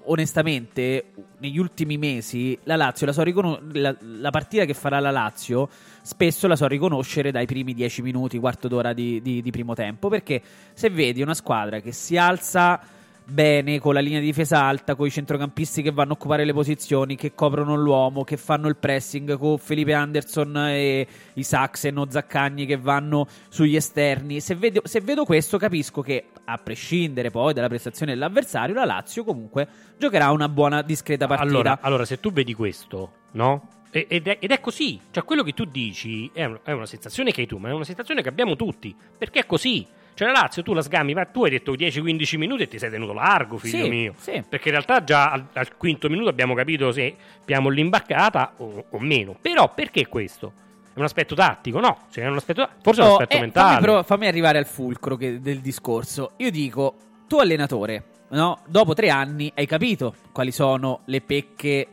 onestamente, 0.07 1.13
negli 1.39 1.59
ultimi 1.59 1.97
mesi, 1.99 2.59
la 2.65 2.77
Lazio 2.77 3.07
la, 3.07 3.13
so 3.13 3.23
riconos- 3.23 3.61
la, 3.73 3.95
la, 4.01 4.31
partita 4.31 4.65
che 4.65 4.75
farà 4.75 5.01
la 5.01 5.11
Lazio 5.11 5.69
spesso 6.03 6.47
la 6.47 6.57
so 6.57 6.67
riconoscere 6.67 7.31
dai 7.31 7.47
primi 7.47 7.75
dieci 7.75 8.03
minuti, 8.03 8.39
quarto 8.39 8.69
d'ora 8.69 8.93
di, 8.93 9.21
di, 9.23 9.43
di 9.43 9.51
primo 9.51 9.75
tempo. 9.75 10.09
Perché 10.09 10.43
se 10.73 10.91
vedi 10.91 11.23
una 11.23 11.35
squadra 11.35 11.81
che 11.81 11.93
si 11.93 12.17
alza 12.17 12.81
bene 13.27 13.79
con 13.79 13.95
la 13.95 14.01
linea 14.01 14.21
di 14.21 14.27
difesa 14.27 14.63
alta, 14.63 14.95
con 14.95 15.07
i 15.07 15.11
centrocampisti 15.11 15.83
che 15.83 15.91
vanno 15.91 16.13
a 16.13 16.15
occupare 16.15 16.45
le 16.45 16.53
posizioni, 16.53 17.17
che 17.17 17.35
coprono 17.35 17.75
l'uomo, 17.75 18.23
che 18.25 18.37
fanno 18.37 18.69
il 18.69 18.77
pressing 18.77 19.39
con 19.39 19.59
Felipe 19.59 19.95
Anderson 19.95 20.57
e 20.69 21.07
i 21.35 21.43
Saxen 21.43 21.97
o 21.97 22.07
Zaccagni 22.09 22.67
che 22.67 22.77
vanno 22.77 23.27
sugli 23.49 23.77
esterni. 23.77 24.41
Se 24.41 24.55
vedo, 24.55 24.83
se 24.85 25.01
vedo 25.01 25.25
questo 25.25 25.59
capisco 25.59 26.03
che 26.03 26.27
a 26.45 26.59
prescindere 26.59 27.31
poi 27.31 27.55
dalla 27.55 27.69
prestazione 27.69 28.13
dell'avversario, 28.13 28.75
la 28.75 28.85
Lazio 28.85 29.25
comunque 29.25 29.67
giocherà 29.99 30.31
una 30.31 30.49
buona, 30.49 30.83
discreta 30.83 31.27
partita. 31.27 31.49
Allora, 31.49 31.79
allora 31.81 32.05
se 32.05 32.21
tu 32.21 32.31
vedi 32.33 32.53
questo, 32.55 33.13
no? 33.33 33.69
Ed 33.91 34.27
è, 34.27 34.39
ed 34.41 34.51
è 34.51 34.59
così, 34.59 35.01
cioè 35.13 35.23
quello 35.23 35.45
che 35.45 35.53
tu 35.53 35.65
dici 35.65 36.29
è, 36.35 36.45
un- 36.45 36.59
è 36.65 36.73
una 36.73 36.85
sensazione 36.85 37.31
che 37.31 37.43
hai 37.43 37.47
tu, 37.47 37.59
ma 37.59 37.69
è 37.69 37.73
una 37.73 37.85
sensazione 37.85 38.23
che 38.23 38.29
abbiamo 38.29 38.57
tutti, 38.57 38.95
perché 39.17 39.41
è 39.41 39.47
così. 39.47 39.87
Cioè 40.15 40.29
la 40.31 40.41
Lazio 40.43 40.63
tu 40.63 40.73
la 40.73 40.83
sgami, 40.83 41.13
ma 41.15 41.25
tu 41.25 41.45
hai 41.45 41.51
detto 41.51 41.73
10-15 41.73 42.37
minuti 42.39 42.63
e 42.63 42.69
ti 42.69 42.79
sei 42.79 42.89
tenuto 42.91 43.13
largo, 43.13 43.59
figlio 43.59 43.85
Sì, 43.85 43.89
mio. 43.91 44.15
sì. 44.17 44.43
Perché 44.49 44.69
in 44.69 44.75
realtà 44.75 45.03
già 45.03 45.31
al, 45.31 45.47
al 45.53 45.77
quinto 45.77 46.09
minuto 46.09 46.29
abbiamo 46.29 46.55
capito 46.55 46.93
se 46.93 47.17
abbiamo 47.41 47.69
l'imbarcata 47.69 48.53
o, 48.59 48.85
o 48.91 48.99
meno. 49.01 49.37
Però 49.41 49.73
perché 49.75 50.07
questo? 50.07 50.53
È 50.95 50.99
un 50.99 51.05
aspetto 51.05 51.35
tattico? 51.35 51.81
No, 51.81 51.99
se 52.11 52.23
è 52.23 52.29
un 52.29 52.37
aspetto, 52.37 52.69
forse 52.81 53.01
è 53.01 53.05
un 53.05 53.11
Oh, 53.11 53.15
aspetto 53.15 53.37
eh, 53.37 53.41
mentale. 53.41 53.69
Fammi, 53.75 53.81
però- 53.81 54.03
fammi 54.05 54.27
arrivare 54.29 54.59
al 54.59 54.67
fulcro 54.67 55.17
che- 55.17 55.41
del 55.41 55.59
discorso. 55.59 56.33
Io 56.37 56.51
dico, 56.53 56.95
tu 57.27 57.39
allenatore, 57.39 58.05
no? 58.29 58.61
dopo 58.67 58.95
tre 58.95 59.11
anni 59.11 59.51
hai 59.57 59.67
capito 59.67 60.15
quali 60.31 60.53
sono 60.53 61.01
le 61.07 61.21
pecche 61.23 61.87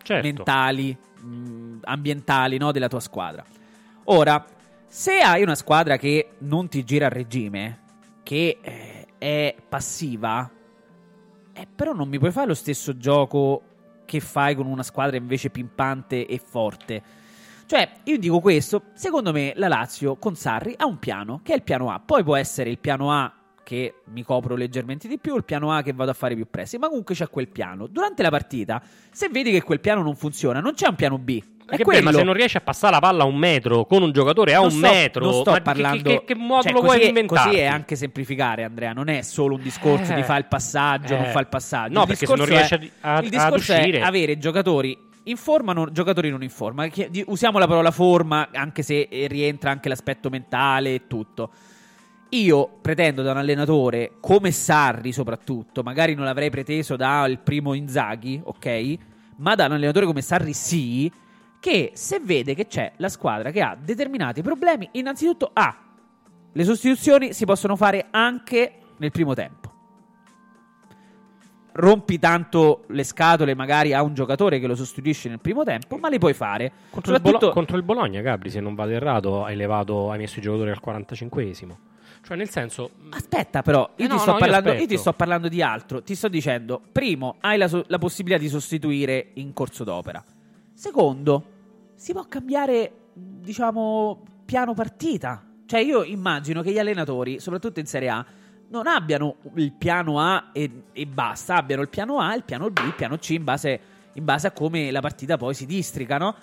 Certo. 0.00 0.24
mentali, 0.24 0.96
mh, 1.18 1.78
ambientali 1.82 2.56
no, 2.56 2.70
della 2.70 2.86
tua 2.88 3.00
squadra. 3.00 3.42
Ora, 4.04 4.44
se 4.96 5.18
hai 5.18 5.42
una 5.42 5.56
squadra 5.56 5.96
che 5.96 6.34
non 6.38 6.68
ti 6.68 6.84
gira 6.84 7.06
a 7.06 7.08
regime, 7.08 7.80
che 8.22 8.58
eh, 8.60 9.06
è 9.18 9.56
passiva, 9.68 10.48
eh, 11.52 11.66
però 11.66 11.92
non 11.92 12.08
mi 12.08 12.20
puoi 12.20 12.30
fare 12.30 12.46
lo 12.46 12.54
stesso 12.54 12.96
gioco 12.96 13.62
che 14.04 14.20
fai 14.20 14.54
con 14.54 14.66
una 14.66 14.84
squadra 14.84 15.16
invece 15.16 15.50
pimpante 15.50 16.26
e 16.26 16.38
forte. 16.38 17.02
Cioè, 17.66 17.90
io 18.04 18.18
dico 18.18 18.38
questo, 18.38 18.82
secondo 18.94 19.32
me 19.32 19.52
la 19.56 19.66
Lazio 19.66 20.14
con 20.14 20.36
Sarri 20.36 20.74
ha 20.76 20.86
un 20.86 21.00
piano, 21.00 21.40
che 21.42 21.54
è 21.54 21.56
il 21.56 21.64
piano 21.64 21.90
A. 21.90 21.98
Poi 21.98 22.22
può 22.22 22.36
essere 22.36 22.70
il 22.70 22.78
piano 22.78 23.10
A 23.10 23.34
che 23.64 24.02
mi 24.12 24.22
copro 24.22 24.54
leggermente 24.54 25.08
di 25.08 25.18
più, 25.18 25.34
il 25.34 25.42
piano 25.42 25.72
A 25.72 25.82
che 25.82 25.92
vado 25.92 26.12
a 26.12 26.14
fare 26.14 26.36
più 26.36 26.46
pressi, 26.48 26.78
ma 26.78 26.86
comunque 26.86 27.16
c'è 27.16 27.28
quel 27.28 27.48
piano. 27.48 27.88
Durante 27.88 28.22
la 28.22 28.30
partita, 28.30 28.80
se 29.10 29.28
vedi 29.28 29.50
che 29.50 29.62
quel 29.62 29.80
piano 29.80 30.02
non 30.02 30.14
funziona, 30.14 30.60
non 30.60 30.74
c'è 30.74 30.86
un 30.86 30.94
piano 30.94 31.18
B. 31.18 31.53
È 31.66 31.78
quello. 31.78 32.02
ma 32.02 32.12
se 32.12 32.22
non 32.22 32.34
riesci 32.34 32.56
a 32.56 32.60
passare 32.60 32.92
la 32.92 33.00
palla 33.00 33.22
a 33.22 33.26
un 33.26 33.36
metro 33.36 33.86
con 33.86 34.02
un 34.02 34.12
giocatore 34.12 34.52
a 34.54 34.56
Non 34.58 34.66
un 34.66 34.70
sto- 34.72 34.80
metro, 34.80 35.24
non 35.24 35.34
sto 35.40 35.58
parlando 35.62 36.10
che, 36.10 36.18
che, 36.18 36.24
che 36.24 36.34
modulo 36.34 36.62
cioè, 36.62 36.72
vuoi 36.82 36.96
così 36.98 37.08
inventarti? 37.08 37.48
Così 37.48 37.58
è 37.60 37.64
anche 37.64 37.96
semplificare, 37.96 38.64
Andrea. 38.64 38.92
Non 38.92 39.08
è 39.08 39.22
solo 39.22 39.54
un 39.54 39.62
discorso 39.62 40.12
Eh. 40.12 40.16
di 40.16 40.22
fare 40.22 40.40
il 40.40 40.46
passaggio, 40.46 41.14
non 41.16 41.24
Eh. 41.24 41.30
fa 41.30 41.40
il 41.40 41.46
passaggio. 41.46 41.92
No, 41.94 42.00
Il 42.02 42.06
perché 42.08 42.26
se 42.26 42.34
non 42.34 42.44
riesci 42.46 42.74
è- 42.74 42.90
a- 43.00 43.14
a- 43.16 43.20
il 43.22 43.28
discorso 43.30 43.72
ad 43.72 43.78
uscire- 43.80 43.98
è 43.98 44.02
avere 44.02 44.36
giocatori 44.38 44.98
in 45.24 45.36
forma, 45.36 45.72
non- 45.72 45.88
giocatori 45.90 46.28
non 46.28 46.42
in 46.42 46.50
forma. 46.50 46.86
Usiamo 47.26 47.58
la 47.58 47.66
parola 47.66 47.90
forma, 47.90 48.48
anche 48.52 48.82
se 48.82 49.08
eh, 49.10 49.26
rientra 49.26 49.70
anche 49.70 49.88
l'aspetto 49.88 50.28
mentale 50.28 50.94
e 50.94 51.06
tutto. 51.06 51.50
Io 52.30 52.68
pretendo 52.82 53.22
da 53.22 53.30
un 53.30 53.36
allenatore 53.38 54.12
come 54.20 54.50
Sarri, 54.50 55.12
soprattutto, 55.12 55.82
magari 55.82 56.14
non 56.14 56.24
l'avrei 56.24 56.50
preteso 56.50 56.96
dal 56.96 57.38
primo 57.38 57.74
Inzaghi, 57.74 58.40
ok? 58.42 58.96
Ma 59.36 59.54
da 59.54 59.66
un 59.66 59.72
allenatore 59.72 60.04
come 60.04 60.20
Sarri, 60.20 60.52
sì. 60.52 61.10
Che 61.64 61.92
se 61.94 62.20
vede 62.20 62.54
che 62.54 62.66
c'è 62.66 62.92
la 62.98 63.08
squadra 63.08 63.50
che 63.50 63.62
ha 63.62 63.74
determinati 63.74 64.42
problemi, 64.42 64.86
innanzitutto 64.92 65.48
A. 65.50 65.74
Le 66.52 66.62
sostituzioni 66.62 67.32
si 67.32 67.46
possono 67.46 67.74
fare 67.74 68.08
anche 68.10 68.80
nel 68.98 69.10
primo 69.10 69.32
tempo. 69.32 69.72
Rompi 71.72 72.18
tanto 72.18 72.84
le 72.88 73.02
scatole 73.02 73.54
magari 73.54 73.94
a 73.94 74.02
un 74.02 74.12
giocatore 74.12 74.60
che 74.60 74.66
lo 74.66 74.74
sostituisce 74.74 75.30
nel 75.30 75.40
primo 75.40 75.64
tempo, 75.64 75.96
ma 75.96 76.10
le 76.10 76.18
puoi 76.18 76.34
fare. 76.34 76.70
Contro 76.90 77.14
il, 77.14 77.22
Bolo- 77.22 77.48
contro 77.48 77.78
il 77.78 77.82
Bologna, 77.82 78.20
Gabri, 78.20 78.50
se 78.50 78.60
non 78.60 78.74
vado 78.74 78.90
errato, 78.90 79.42
hai 79.42 79.56
levato, 79.56 80.10
hai 80.10 80.18
messo 80.18 80.40
i 80.40 80.42
giocatori 80.42 80.68
al 80.68 80.82
45esimo. 80.84 81.76
Cioè, 82.22 82.36
nel 82.36 82.50
senso, 82.50 82.90
Aspetta, 83.08 83.62
però, 83.62 83.88
io, 83.96 84.04
Eh 84.04 84.08
ti, 84.08 84.12
no, 84.12 84.18
sto 84.18 84.32
no, 84.32 84.36
io 84.36 84.38
parlando, 84.40 84.68
io 84.68 84.74
aspetto. 84.74 84.92
ti 84.94 84.98
sto 85.00 85.12
parlando 85.14 85.48
di 85.48 85.62
altro. 85.62 86.02
Ti 86.02 86.14
sto 86.14 86.28
dicendo, 86.28 86.82
primo, 86.92 87.36
hai 87.40 87.56
la, 87.56 87.68
so- 87.68 87.84
la 87.86 87.96
possibilità 87.96 88.38
di 88.38 88.50
sostituire 88.50 89.30
in 89.36 89.54
corso 89.54 89.82
d'opera. 89.82 90.22
Secondo, 90.74 91.52
si 91.94 92.12
può 92.12 92.26
cambiare, 92.28 92.92
diciamo, 93.12 94.22
piano 94.44 94.74
partita. 94.74 95.42
Cioè, 95.66 95.80
io 95.80 96.04
immagino 96.04 96.62
che 96.62 96.72
gli 96.72 96.78
allenatori, 96.78 97.40
soprattutto 97.40 97.80
in 97.80 97.86
Serie 97.86 98.08
A, 98.08 98.24
non 98.68 98.86
abbiano 98.86 99.36
il 99.54 99.72
piano 99.72 100.18
A 100.20 100.50
e, 100.52 100.84
e 100.92 101.06
basta, 101.06 101.56
abbiano 101.56 101.82
il 101.82 101.88
piano 101.88 102.18
A, 102.18 102.34
il 102.34 102.44
piano 102.44 102.70
B, 102.70 102.78
il 102.84 102.94
piano 102.94 103.16
C 103.18 103.30
in 103.30 103.44
base, 103.44 103.80
in 104.14 104.24
base 104.24 104.48
a 104.48 104.50
come 104.50 104.90
la 104.90 105.00
partita 105.00 105.36
poi 105.36 105.54
si 105.54 105.66
districa, 105.66 106.18
no? 106.18 106.34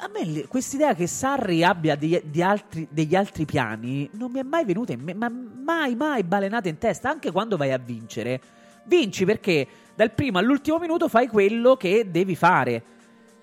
A 0.00 0.08
me 0.12 0.46
questa 0.46 0.76
idea 0.76 0.94
che 0.94 1.08
Sarri 1.08 1.64
abbia 1.64 1.96
degli, 1.96 2.40
altri- 2.40 2.86
degli 2.88 3.16
altri 3.16 3.44
piani 3.46 4.08
non 4.12 4.30
mi 4.30 4.38
è 4.38 4.44
mai 4.44 4.64
venuta 4.64 4.92
in 4.92 5.00
mente, 5.00 5.18
ma 5.18 5.28
mai, 5.28 5.96
mai 5.96 6.22
balenata 6.22 6.68
in 6.68 6.78
testa, 6.78 7.10
anche 7.10 7.32
quando 7.32 7.56
vai 7.56 7.72
a 7.72 7.78
vincere. 7.78 8.40
Vinci 8.84 9.24
perché 9.24 9.66
dal 9.96 10.12
primo 10.12 10.38
all'ultimo 10.38 10.78
minuto 10.78 11.08
fai 11.08 11.26
quello 11.26 11.76
che 11.76 12.08
devi 12.12 12.36
fare. 12.36 12.82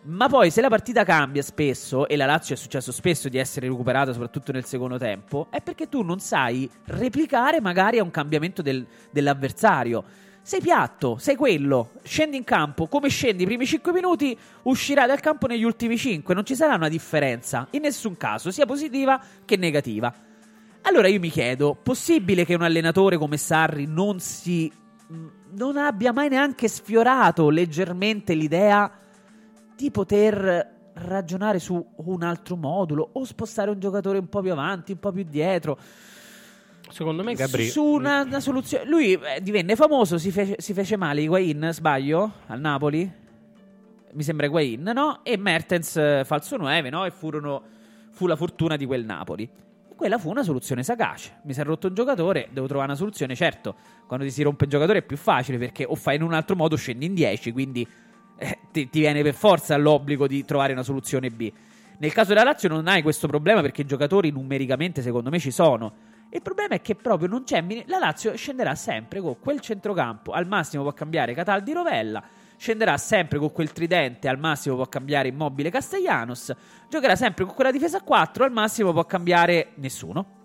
Ma 0.07 0.27
poi 0.27 0.51
se 0.51 0.61
la 0.61 0.69
partita 0.69 1.03
cambia 1.03 1.41
spesso, 1.41 2.07
e 2.07 2.15
la 2.15 2.27
Lazio 2.27 2.53
è 2.53 2.57
successo 2.57 2.91
spesso 2.91 3.27
di 3.27 3.39
essere 3.39 3.67
recuperata 3.67 4.13
soprattutto 4.13 4.51
nel 4.51 4.63
secondo 4.63 4.99
tempo, 4.99 5.47
è 5.49 5.61
perché 5.61 5.89
tu 5.89 6.03
non 6.03 6.19
sai 6.19 6.69
replicare 6.85 7.59
magari 7.59 7.97
a 7.97 8.03
un 8.03 8.11
cambiamento 8.11 8.61
del- 8.61 8.85
dell'avversario. 9.09 10.03
Sei 10.43 10.61
piatto, 10.61 11.17
sei 11.17 11.35
quello, 11.35 11.93
scendi 12.03 12.37
in 12.37 12.43
campo, 12.43 12.85
come 12.87 13.09
scendi 13.09 13.43
i 13.43 13.45
primi 13.47 13.65
5 13.65 13.91
minuti, 13.91 14.37
uscirai 14.61 15.07
dal 15.07 15.21
campo 15.21 15.47
negli 15.47 15.63
ultimi 15.63 15.97
5, 15.97 16.35
non 16.35 16.45
ci 16.45 16.53
sarà 16.53 16.75
una 16.75 16.89
differenza, 16.89 17.65
in 17.71 17.81
nessun 17.81 18.15
caso, 18.15 18.51
sia 18.51 18.67
positiva 18.67 19.19
che 19.43 19.57
negativa. 19.57 20.13
Allora 20.81 21.07
io 21.07 21.19
mi 21.19 21.31
chiedo, 21.31 21.75
possibile 21.81 22.45
che 22.45 22.53
un 22.53 22.61
allenatore 22.61 23.17
come 23.17 23.37
Sarri 23.37 23.87
non 23.87 24.19
si 24.19 24.71
mh, 25.07 25.15
non 25.57 25.77
abbia 25.77 26.13
mai 26.13 26.29
neanche 26.29 26.67
sfiorato 26.67 27.49
leggermente 27.49 28.35
l'idea 28.35 28.99
di 29.75 29.91
poter 29.91 30.73
ragionare 30.93 31.59
su 31.59 31.85
un 31.95 32.23
altro 32.23 32.55
modulo 32.55 33.09
o 33.13 33.23
spostare 33.25 33.69
un 33.69 33.79
giocatore 33.79 34.17
un 34.17 34.29
po' 34.29 34.41
più 34.41 34.51
avanti, 34.51 34.93
un 34.93 34.99
po' 34.99 35.11
più 35.11 35.23
dietro? 35.23 35.77
secondo 36.89 37.23
me, 37.23 37.33
Gabri. 37.33 37.67
Su 37.67 37.83
una, 37.83 38.21
una 38.21 38.39
soluzione. 38.39 38.85
Lui 38.85 39.13
eh, 39.13 39.41
divenne 39.41 39.75
famoso, 39.75 40.17
si 40.17 40.31
fece, 40.31 40.55
si 40.59 40.73
fece 40.73 40.97
male 40.97 41.21
Higuain, 41.21 41.69
sbaglio, 41.71 42.31
al 42.47 42.59
Napoli. 42.59 43.11
Mi 44.11 44.23
sembra 44.23 44.45
Higuain, 44.45 44.81
no? 44.81 45.19
E 45.23 45.37
Mertens 45.37 45.97
eh, 45.97 46.23
falso 46.25 46.57
9, 46.57 46.89
no? 46.89 47.05
E 47.05 47.11
furono, 47.11 47.61
fu 48.11 48.27
la 48.27 48.35
fortuna 48.35 48.77
di 48.77 48.85
quel 48.85 49.03
Napoli. 49.03 49.43
E 49.43 49.95
quella 49.95 50.17
fu 50.17 50.29
una 50.29 50.43
soluzione 50.43 50.83
sagace. 50.83 51.39
Mi 51.43 51.53
si 51.53 51.59
è 51.59 51.63
rotto 51.63 51.87
un 51.87 51.93
giocatore, 51.93 52.47
devo 52.51 52.67
trovare 52.67 52.89
una 52.89 52.97
soluzione. 52.97 53.35
Certo, 53.35 53.75
quando 54.07 54.25
ti 54.25 54.31
si 54.31 54.41
rompe 54.43 54.65
un 54.65 54.69
giocatore 54.69 54.99
è 54.99 55.03
più 55.03 55.17
facile 55.17 55.57
perché 55.57 55.83
o 55.83 55.95
fai 55.95 56.15
in 56.15 56.21
un 56.21 56.33
altro 56.33 56.55
modo 56.55 56.75
o 56.75 56.77
scendi 56.77 57.05
in 57.05 57.13
10, 57.13 57.51
quindi 57.51 57.85
eh, 58.37 58.59
ti, 58.71 58.89
ti 58.89 58.99
viene 58.99 59.21
per 59.21 59.33
forza 59.33 59.77
l'obbligo 59.77 60.27
di 60.27 60.43
trovare 60.45 60.73
una 60.73 60.83
soluzione 60.83 61.29
B. 61.29 61.51
Nel 61.97 62.11
caso 62.11 62.29
della 62.29 62.43
Lazio 62.43 62.67
non 62.67 62.87
hai 62.87 63.01
questo 63.01 63.27
problema 63.27 63.61
perché 63.61 63.81
i 63.81 63.85
giocatori 63.85 64.29
numericamente 64.29 65.01
secondo 65.01 65.29
me 65.29 65.39
ci 65.39 65.51
sono. 65.51 66.13
Il 66.29 66.41
problema 66.41 66.75
è 66.75 66.81
che 66.81 66.95
proprio 66.95 67.29
non 67.29 67.43
c'è. 67.43 67.63
La 67.85 67.97
Lazio 67.97 68.35
scenderà 68.35 68.75
sempre 68.75 69.21
con 69.21 69.39
quel 69.39 69.61
centrocampo. 69.61 70.33
Al 70.33 70.47
massimo 70.47 70.83
può 70.83 70.91
cambiare 70.91 71.33
Cataldi 71.33 71.71
Rovella. 71.71 72.21
Scenderà 72.57 72.97
sempre 72.97 73.39
con 73.39 73.51
quel 73.53 73.71
tridente. 73.71 74.27
Al 74.27 74.37
massimo 74.37 74.75
può 74.75 74.87
cambiare 74.87 75.29
Immobile 75.29 75.69
Castellanos. 75.69 76.53
Giocherà 76.89 77.15
sempre 77.15 77.45
con 77.45 77.53
quella 77.53 77.71
difesa 77.71 77.97
a 77.97 78.01
4. 78.01 78.43
Al 78.43 78.51
massimo 78.51 78.91
può 78.91 79.05
cambiare 79.05 79.71
nessuno. 79.75 80.44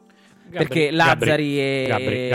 Gabri- 0.51 0.69
perché 0.69 0.91
Lazzari 0.91 1.25
Gabri- 1.25 1.59
e, 1.59 1.87
Gabri- 1.89 2.17
è- 2.17 2.29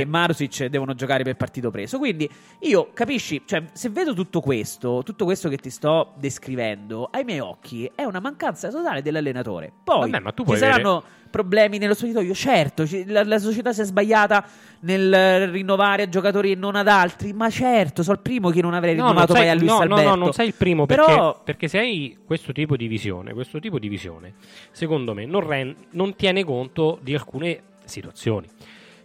e 0.00 0.04
Marusic 0.04 0.64
devono 0.66 0.94
giocare 0.94 1.22
per 1.24 1.36
partito 1.36 1.70
preso. 1.70 1.98
Quindi 1.98 2.28
io 2.60 2.90
capisci, 2.92 3.42
cioè, 3.44 3.64
se 3.72 3.88
vedo 3.88 4.12
tutto 4.14 4.40
questo, 4.40 5.02
tutto 5.04 5.24
questo 5.24 5.48
che 5.48 5.56
ti 5.56 5.70
sto 5.70 6.12
descrivendo 6.18 7.08
ai 7.10 7.24
miei 7.24 7.40
occhi, 7.40 7.90
è 7.94 8.02
una 8.04 8.20
mancanza 8.20 8.68
totale 8.70 9.02
dell'allenatore. 9.02 9.72
Poi 9.82 10.10
Vabbè, 10.10 10.22
ma 10.22 10.32
tu 10.32 10.44
ci 10.44 10.50
saranno 10.58 11.02
problemi 11.32 11.78
nello 11.78 11.94
spogliatoio, 11.94 12.32
certo, 12.34 12.84
la, 13.06 13.24
la 13.24 13.38
società 13.40 13.72
si 13.72 13.80
è 13.80 13.84
sbagliata 13.84 14.44
nel 14.80 15.48
rinnovare 15.48 16.04
a 16.04 16.08
giocatori 16.08 16.52
e 16.52 16.54
non 16.54 16.76
ad 16.76 16.86
altri, 16.86 17.32
ma 17.32 17.50
certo, 17.50 18.02
sono 18.04 18.16
il 18.16 18.22
primo 18.22 18.50
che 18.50 18.60
non 18.62 18.74
avrei 18.74 18.94
No, 18.94 19.06
rinnovato 19.08 19.32
non 19.32 19.42
mai 19.42 19.50
a 19.50 19.56
sei, 19.56 19.60
Luis 19.60 19.70
no, 19.72 19.76
no, 19.78 19.82
Alberto. 19.94 20.08
no, 20.10 20.14
non 20.24 20.32
sei 20.32 20.46
il 20.48 20.54
primo 20.54 20.86
perché, 20.86 21.04
Però 21.04 21.40
perché 21.42 21.66
se 21.68 21.78
hai 21.78 22.18
questo 22.24 22.52
tipo 22.52 22.76
di 22.76 22.86
visione, 22.86 23.32
questo 23.32 23.58
tipo 23.58 23.78
di 23.80 23.88
visione, 23.88 24.34
secondo 24.70 25.14
me 25.14 25.24
non, 25.24 25.44
ren- 25.46 25.74
non 25.90 26.14
tiene 26.14 26.44
conto 26.44 26.98
di 27.02 27.14
alcune 27.14 27.60
situazioni. 27.84 28.46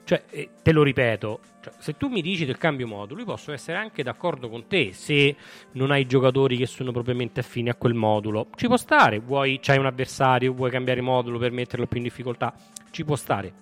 Cioè, 0.03 0.23
eh, 0.29 0.49
te 0.61 0.71
lo 0.71 0.83
ripeto, 0.83 1.39
cioè, 1.71 1.81
se 1.81 1.97
tu 1.97 2.07
mi 2.07 2.21
dici 2.21 2.45
del 2.45 2.57
cambio 2.57 2.87
modulo, 2.87 3.19
io 3.21 3.25
posso 3.25 3.51
essere 3.51 3.77
anche 3.77 4.03
d'accordo 4.03 4.49
con 4.49 4.67
te 4.67 4.91
se 4.93 5.35
non 5.73 5.91
hai 5.91 6.05
giocatori 6.05 6.57
che 6.57 6.65
sono 6.65 6.91
propriamente 6.91 7.39
affini 7.41 7.69
a 7.69 7.75
quel 7.75 7.93
modulo. 7.93 8.47
Ci 8.55 8.67
può 8.67 8.77
stare, 8.77 9.19
vuoi, 9.19 9.59
c'hai 9.61 9.77
un 9.77 9.85
avversario, 9.85 10.53
vuoi 10.53 10.69
cambiare 10.71 11.01
modulo 11.01 11.37
per 11.37 11.51
metterlo 11.51 11.85
più 11.87 11.97
in 11.97 12.03
difficoltà, 12.03 12.53
ci 12.91 13.03
può 13.03 13.15
stare. 13.15 13.53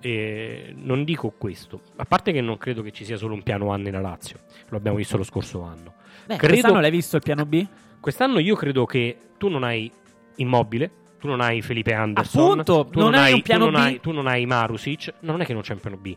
Eh, 0.00 0.74
non 0.76 1.02
dico 1.04 1.30
questo, 1.30 1.80
a 1.96 2.04
parte 2.04 2.30
che 2.32 2.42
non 2.42 2.58
credo 2.58 2.82
che 2.82 2.90
ci 2.90 3.06
sia 3.06 3.16
solo 3.16 3.32
un 3.32 3.42
piano 3.42 3.72
A 3.72 3.76
nella 3.78 4.00
Lazio, 4.00 4.38
lo 4.68 4.76
abbiamo 4.76 4.98
visto 4.98 5.16
lo 5.16 5.22
scorso 5.22 5.62
anno. 5.62 5.94
beh, 6.26 6.36
credo- 6.36 6.46
quest'anno 6.52 6.80
l'hai 6.80 6.90
visto 6.90 7.16
il 7.16 7.22
piano 7.22 7.46
B? 7.46 7.66
Quest'anno 8.00 8.38
io 8.38 8.54
credo 8.54 8.84
che 8.84 9.16
tu 9.38 9.48
non 9.48 9.62
hai 9.64 9.90
Immobile, 10.36 10.90
tu 11.18 11.26
non 11.26 11.40
hai 11.40 11.62
Felipe 11.62 11.94
Anderson, 11.94 12.60
Appunto, 12.60 12.86
tu 12.90 13.00
non 13.00 13.14
hai 13.14 13.32
un 13.32 13.38
tu 13.38 13.44
piano 13.44 13.64
non 13.70 13.72
B. 13.72 13.76
hai- 13.84 14.00
tu 14.00 14.10
non 14.12 14.26
hai 14.26 14.44
Marusic, 14.44 15.14
non 15.20 15.40
è 15.40 15.46
che 15.46 15.54
non 15.54 15.62
c'è 15.62 15.72
un 15.72 15.80
piano 15.80 15.96
B. 15.96 16.14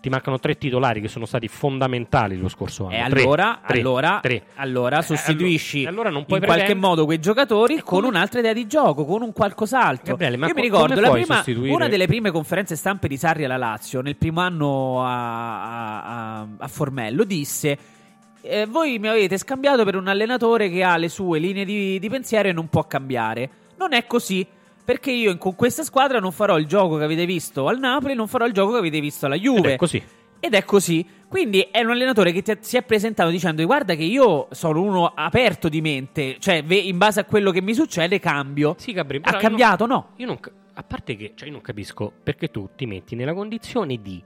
ti 0.00 0.08
mancano 0.08 0.38
tre 0.38 0.56
titolari 0.56 1.00
che 1.00 1.08
sono 1.08 1.26
stati 1.26 1.46
fondamentali 1.46 2.36
lo 2.38 2.48
scorso 2.48 2.86
anno. 2.86 2.94
E 2.94 3.00
allora, 3.00 3.60
tre, 3.66 3.78
allora, 3.80 4.18
tre. 4.22 4.42
allora 4.54 4.98
Eh, 4.98 5.02
sostituisci 5.02 5.84
allora- 5.84 6.08
allora 6.08 6.24
puoi 6.24 6.38
in 6.38 6.44
qualche 6.44 6.62
pretendere- 6.64 6.88
modo 6.88 7.04
quei 7.04 7.20
giocatori 7.20 7.76
E 7.76 7.82
con 7.82 8.04
un'altra 8.04 8.38
idea 8.40 8.52
di 8.54 8.66
gioco, 8.66 9.04
con 9.04 9.20
un 9.22 9.32
qualcos'altro. 9.32 10.12
Gabriele, 10.12 10.36
ma 10.38 10.46
Io 10.46 10.54
mi 10.54 10.68
co- 10.68 10.84
ricordo 10.86 11.10
prima- 11.10 11.34
sostituire- 11.36 11.74
una 11.74 11.88
delle 11.88 12.06
prime 12.06 12.30
conferenze 12.30 12.76
stampe 12.76 13.08
di 13.08 13.16
Sarri 13.18 13.44
alla 13.44 13.56
Lazio, 13.58 14.00
nel 14.00 14.16
primo 14.16 14.40
anno 14.40 15.04
a, 15.04 15.62
a- 15.62 16.40
a- 16.40 16.46
a 16.58 16.68
Formello, 16.68 17.24
disse. 17.24 17.78
"Eh, 18.42 18.64
voi 18.66 18.98
mi 18.98 19.08
avete 19.08 19.36
scambiato 19.36 19.84
per 19.84 19.96
un 19.96 20.08
allenatore 20.08 20.70
che 20.70 20.82
ha 20.82 20.96
le 20.96 21.10
sue 21.10 21.38
linee 21.38 21.66
di, 21.66 21.98
di 21.98 22.08
pensiero 22.08 22.48
e 22.48 22.52
non 22.52 22.68
può 22.68 22.84
cambiare. 22.86 23.50
Non 23.76 23.92
è 23.92 24.06
così. 24.06 24.46
Perché 24.84 25.10
io 25.12 25.36
con 25.38 25.54
questa 25.54 25.82
squadra 25.84 26.18
non 26.18 26.32
farò 26.32 26.58
il 26.58 26.66
gioco 26.66 26.96
che 26.96 27.04
avete 27.04 27.24
visto 27.26 27.68
al 27.68 27.78
Napoli, 27.78 28.14
non 28.14 28.26
farò 28.26 28.46
il 28.46 28.52
gioco 28.52 28.72
che 28.72 28.78
avete 28.78 29.00
visto 29.00 29.26
alla 29.26 29.36
Ed 29.36 29.42
Juve. 29.42 29.74
è 29.74 29.76
così. 29.76 30.02
Ed 30.40 30.54
è 30.54 30.64
così. 30.64 31.06
Quindi 31.28 31.60
è 31.70 31.80
un 31.82 31.90
allenatore 31.90 32.32
che 32.32 32.42
ti- 32.42 32.56
si 32.60 32.76
è 32.76 32.82
presentato 32.82 33.30
dicendo: 33.30 33.64
Guarda, 33.66 33.94
che 33.94 34.02
io 34.02 34.48
sono 34.52 34.80
uno 34.82 35.06
aperto 35.14 35.68
di 35.68 35.80
mente, 35.80 36.36
cioè 36.40 36.64
in 36.66 36.96
base 36.98 37.20
a 37.20 37.24
quello 37.24 37.50
che 37.52 37.60
mi 37.60 37.74
succede 37.74 38.18
cambio. 38.18 38.74
Sì, 38.78 38.92
Gabri, 38.92 39.20
ha 39.22 39.36
cambiato? 39.36 39.86
non- 39.86 39.98
No. 39.98 40.12
Io 40.16 40.26
non, 40.26 40.38
a 40.74 40.82
parte 40.82 41.14
che, 41.14 41.32
cioè 41.36 41.46
io 41.46 41.52
non 41.52 41.60
capisco 41.60 42.10
perché 42.22 42.48
tu 42.48 42.70
ti 42.74 42.86
metti 42.86 43.14
nella 43.14 43.34
condizione 43.34 44.00
di 44.00 44.20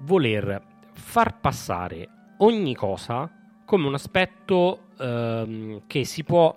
voler 0.00 0.60
far 0.92 1.40
passare 1.40 2.08
ogni 2.38 2.74
cosa 2.74 3.30
come 3.64 3.86
un 3.86 3.94
aspetto 3.94 4.88
ehm, 4.98 5.82
che 5.86 6.04
si 6.04 6.24
può 6.24 6.54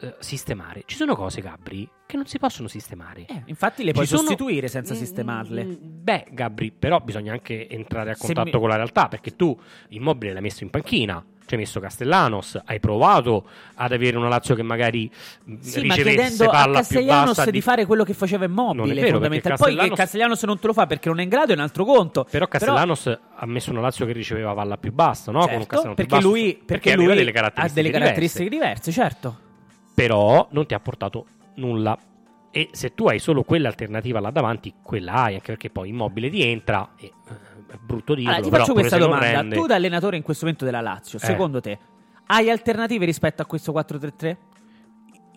eh, 0.00 0.16
sistemare. 0.18 0.82
Ci 0.86 0.96
sono 0.96 1.14
cose, 1.14 1.40
Gabri, 1.40 1.88
che 2.14 2.16
non 2.16 2.26
si 2.26 2.38
possono 2.38 2.68
sistemare. 2.68 3.24
Eh, 3.26 3.42
infatti 3.46 3.82
le 3.82 3.88
Ci 3.88 3.94
puoi 3.94 4.06
sono- 4.06 4.20
sostituire 4.20 4.68
senza 4.68 4.94
Mm, 4.94 4.96
sistemarle. 4.96 5.64
mm, 5.64 5.74
Beh, 6.04 6.26
Gabri, 6.30 6.70
però 6.70 7.00
bisogna 7.00 7.32
anche 7.32 7.68
entrare 7.68 8.10
a 8.12 8.16
contatto 8.16 8.50
mi- 8.52 8.58
con 8.60 8.68
la 8.68 8.76
realtà, 8.76 9.08
perché 9.08 9.34
tu 9.36 9.58
Immobile 9.88 10.32
l'hai 10.34 10.42
messo 10.42 10.62
in 10.62 10.70
panchina, 10.70 11.24
ci 11.46 11.54
hai 11.54 11.60
messo 11.60 11.80
Castellanos, 11.80 12.60
hai 12.64 12.78
provato 12.78 13.44
ad 13.74 13.92
avere 13.92 14.16
una 14.16 14.28
Lazio 14.28 14.54
che 14.54 14.62
magari 14.62 15.10
mh, 15.44 15.56
Sì, 15.60 15.84
ma 15.86 15.94
ricevesse 15.94 16.02
chiedendo 16.02 16.44
a 16.44 16.48
palla 16.50 16.64
più 16.64 16.74
Castellanos 16.96 17.36
bassa 17.36 17.50
di 17.50 17.60
fare 17.60 17.86
quello 17.86 18.04
che 18.04 18.12
faceva 18.14 18.44
immobile, 18.44 18.94
vero, 19.00 19.18
perché 19.18 19.40
Poi 19.40 19.40
che 19.40 19.48
Castellanos- 19.48 19.98
Castellanos 19.98 20.42
non 20.44 20.58
te 20.58 20.66
lo 20.68 20.72
fa 20.72 20.86
perché 20.86 21.08
non 21.08 21.20
è 21.20 21.22
in 21.22 21.28
grado 21.28 21.52
è 21.52 21.54
un 21.54 21.60
altro 21.62 21.84
conto. 21.84 22.26
Però 22.30 22.46
Castellanos 22.46 23.18
ha 23.34 23.46
messo 23.46 23.70
una 23.70 23.80
Lazio 23.80 24.06
che 24.06 24.12
riceveva 24.12 24.52
palla 24.54 24.76
più 24.76 24.92
bassa, 24.92 25.32
no? 25.32 25.40
Certo, 25.42 25.58
Castellanos 25.66 25.94
più 25.94 25.94
perché 25.94 26.14
basso, 26.16 26.28
lui, 26.28 26.62
perché 26.64 26.92
aveva 26.92 27.08
lui 27.08 27.16
delle 27.16 27.30
ha 27.30 27.32
caratteristiche, 27.32 27.82
delle 27.82 27.98
caratteristiche 27.98 28.48
diverse. 28.48 28.72
diverse, 28.84 28.92
certo. 28.92 29.38
Però 29.94 30.48
non 30.50 30.66
ti 30.66 30.74
ha 30.74 30.80
portato 30.80 31.26
nulla. 31.56 31.96
E 32.50 32.68
se 32.72 32.94
tu 32.94 33.06
hai 33.08 33.18
solo 33.18 33.42
quell'alternativa 33.42 34.20
là 34.20 34.30
davanti, 34.30 34.74
quella 34.80 35.24
hai, 35.24 35.34
anche 35.34 35.46
perché 35.46 35.70
poi 35.70 35.88
Immobile 35.88 36.30
ti 36.30 36.40
entra 36.42 36.90
e 36.96 37.06
eh, 37.06 37.12
è 37.72 37.76
brutto 37.80 38.14
dirlo, 38.14 38.30
Allora, 38.30 38.44
ti 38.48 38.56
faccio 38.56 38.72
questa 38.74 38.96
domanda. 38.96 39.30
rende- 39.40 39.56
Tu, 39.56 39.66
da 39.66 39.74
allenatore 39.74 40.16
in 40.16 40.22
questo 40.22 40.44
momento 40.44 40.64
della 40.64 40.80
Lazio, 40.80 41.18
Eh. 41.18 41.24
secondo 41.24 41.60
te 41.60 41.78
hai 42.26 42.48
alternative 42.50 43.04
rispetto 43.04 43.42
a 43.42 43.44
questo 43.46 43.72
4-3-3? 43.72 44.36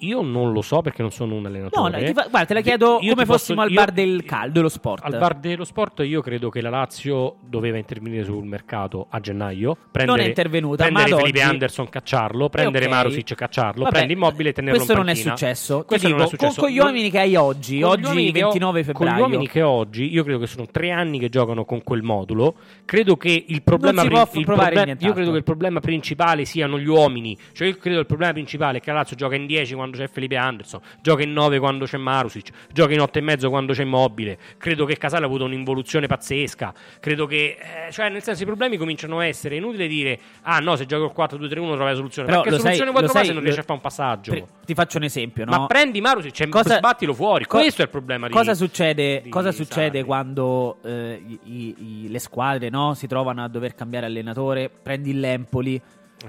Io 0.02 0.22
non 0.22 0.52
lo 0.52 0.62
so 0.62 0.82
perché 0.82 1.02
non 1.02 1.12
sono 1.12 1.36
un 1.36 1.46
allenatore. 1.48 2.00
no, 2.08 2.14
fa- 2.14 2.28
guarda, 2.30 2.46
te 2.46 2.54
la 2.54 2.62
chiedo 2.62 3.00
Io 3.02 3.14
come 3.14 3.26
fossimo 3.26 3.62
posso- 3.62 3.62
al 3.62 3.70
io- 3.72 3.76
bar 3.76 3.92
del 3.92 4.24
caldo, 4.26 4.52
dello 4.54 4.70
sport. 4.70 5.04
Al 5.04 5.18
bar 5.18 5.36
dello 5.36 5.64
sport 5.64 6.00
io 6.06 6.22
credo 6.22 6.50
che 6.50 6.62
la 6.62 6.70
Lazio 6.70 7.38
doveva 7.42 7.78
intervenire 7.78 8.24
sul 8.24 8.44
mercato 8.46 9.08
a 9.10 9.20
gennaio. 9.20 9.76
Prendere, 9.92 10.18
Non 10.18 10.26
è 10.26 10.28
intervenuta, 10.30 10.84
ma 10.84 10.90
Prendere 10.92 11.16
ad 11.16 11.20
Felipe 11.22 11.40
oggi- 11.40 11.50
Anderson, 11.50 11.90
cacciarlo. 11.90 12.50
Prendere 12.50 12.86
ok. 12.86 12.92
Marusic, 12.92 13.34
cacciarlo. 13.36 13.84
Vabbè, 13.84 13.96
prendi 13.96 14.14
Immobile 14.14 14.50
e 14.50 14.54
tenerlo 14.54 14.76
Questo 14.76 14.94
in 14.94 15.00
non 15.00 15.08
è 15.10 15.14
panchina. 15.14 15.36
successo. 15.38 15.84
Questo 15.86 16.08
non 16.10 16.18
è 16.20 16.24
dico, 16.24 16.30
successo. 16.36 16.54
Con, 16.62 16.64
con 16.70 16.74
gli 16.76 16.80
uomini 16.80 17.10
che 17.10 17.20
hai 17.20 17.36
oggi, 17.36 17.80
Con 17.80 17.90
oggi 17.92 18.04
uomini 18.04 18.32
che 18.32 18.40
ho- 18.40 18.48
29 18.50 18.84
febbraio. 18.84 19.10
Con 19.10 19.18
gli 19.18 19.22
uomini 19.22 19.48
che 19.48 19.62
ho 19.62 19.70
oggi, 19.70 20.12
io 20.14 20.24
credo 20.24 20.40
che 20.40 20.48
sono 20.48 20.66
tre 20.72 20.92
anni 20.92 21.18
che 21.20 21.30
giocano 21.30 21.66
con 21.66 21.82
quel 21.84 22.04
modulo. 22.04 22.56
Credo 22.86 23.18
che 23.18 23.46
il 23.48 23.62
problema, 23.64 24.02
si 24.04 24.08
può 24.10 24.28
pri- 24.28 24.40
il 24.40 24.46
provare 24.46 24.66
proble- 24.72 24.86
nient'altro. 24.86 25.08
io 25.08 25.14
credo 25.16 25.32
che 25.32 25.38
il 25.38 25.44
problema 25.44 25.80
principale 25.80 26.46
siano 26.46 26.78
gli 26.80 26.88
uomini. 26.88 27.36
Cioè, 27.54 27.68
io 27.68 27.78
credo 27.78 27.96
che 27.96 28.02
il 28.02 28.06
problema 28.08 28.34
principale 28.34 28.78
è 28.78 28.82
che 28.82 28.92
la 28.92 28.98
Lazio 28.98 29.16
gioca 29.16 29.36
in 29.36 29.46
10 29.46 29.74
quando 29.74 29.86
c'è 29.96 30.08
Felipe 30.08 30.36
Anderson, 30.36 30.82
gioca 31.02 31.24
in 31.24 31.32
9 31.32 31.60
quando 31.60 31.86
c'è 31.86 31.98
Marusic, 31.98 32.50
gioca 32.74 32.94
in 32.94 33.00
8 33.02 33.20
e 33.20 33.22
mezzo 33.22 33.50
quando 33.50 33.72
c'è 33.74 33.84
Immobile. 33.84 34.38
Credo 34.58 34.86
che 34.86 34.98
Casale 34.98 35.24
ha 35.24 35.28
avuto 35.28 35.46
un'involuzione 35.46 36.08
pazzesca. 36.08 36.74
Credo 37.00 37.26
che, 37.28 37.58
eh, 37.88 37.92
cioè, 37.92 38.10
nel 38.10 38.24
senso, 38.24 38.44
i 38.44 38.46
problemi 38.46 38.78
cominciano 38.78 39.20
a 39.20 39.26
essere. 39.26 39.56
È 39.56 39.58
inutile 39.58 39.88
dire, 39.88 40.20
ah 40.42 40.60
no, 40.60 40.76
se 40.76 40.86
gioco 40.86 41.06
il 41.06 41.12
4-2-3-1 41.16 41.50
trovi 41.76 41.90
la 41.90 41.96
soluzione. 41.96 42.28
Però 42.28 42.44
sai- 42.44 42.60
soluzione 42.60 42.92
puoi 42.92 43.02
lo 43.04 43.08
trovare 43.10 43.12
sai- 43.12 43.26
se 43.28 43.34
non 43.34 43.42
riesci 43.44 43.58
lo- 43.58 43.64
a 43.64 43.66
fare 43.66 43.74
un 43.74 43.82
passaggio? 43.82 44.32
Pre- 44.32 44.46
Ti 44.66 44.74
faccio 44.74 44.98
un 44.98 45.04
esempio, 45.04 45.46
no? 45.46 45.52
Ma 45.52 45.66
prendi 45.68 46.02
Marusic, 46.02 46.32
cioè, 46.34 46.50
Cosa- 46.50 46.78
sbattilo 46.78 47.14
fuori. 47.14 47.46
co- 47.46 47.60
Questo 47.60 47.82
è 47.82 47.86
il 47.86 47.92
problema 47.92 48.28
di 48.28 48.34
Cosa 48.34 48.54
succede, 48.54 49.22
di 49.22 49.30
cosa 49.30 49.52
succede 49.52 50.04
quando 50.04 50.78
eh, 50.84 51.22
i- 51.26 51.40
i- 51.44 51.76
i- 52.04 52.10
le 52.10 52.20
squadre 52.20 52.70
no, 52.70 52.94
si 52.94 53.08
trovano 53.08 53.44
a 53.44 53.48
dover 53.48 53.76
cambiare 53.76 54.06
allenatore? 54.08 54.70
Prendi 54.84 55.12
il 55.12 55.20
Lempoli, 55.20 55.82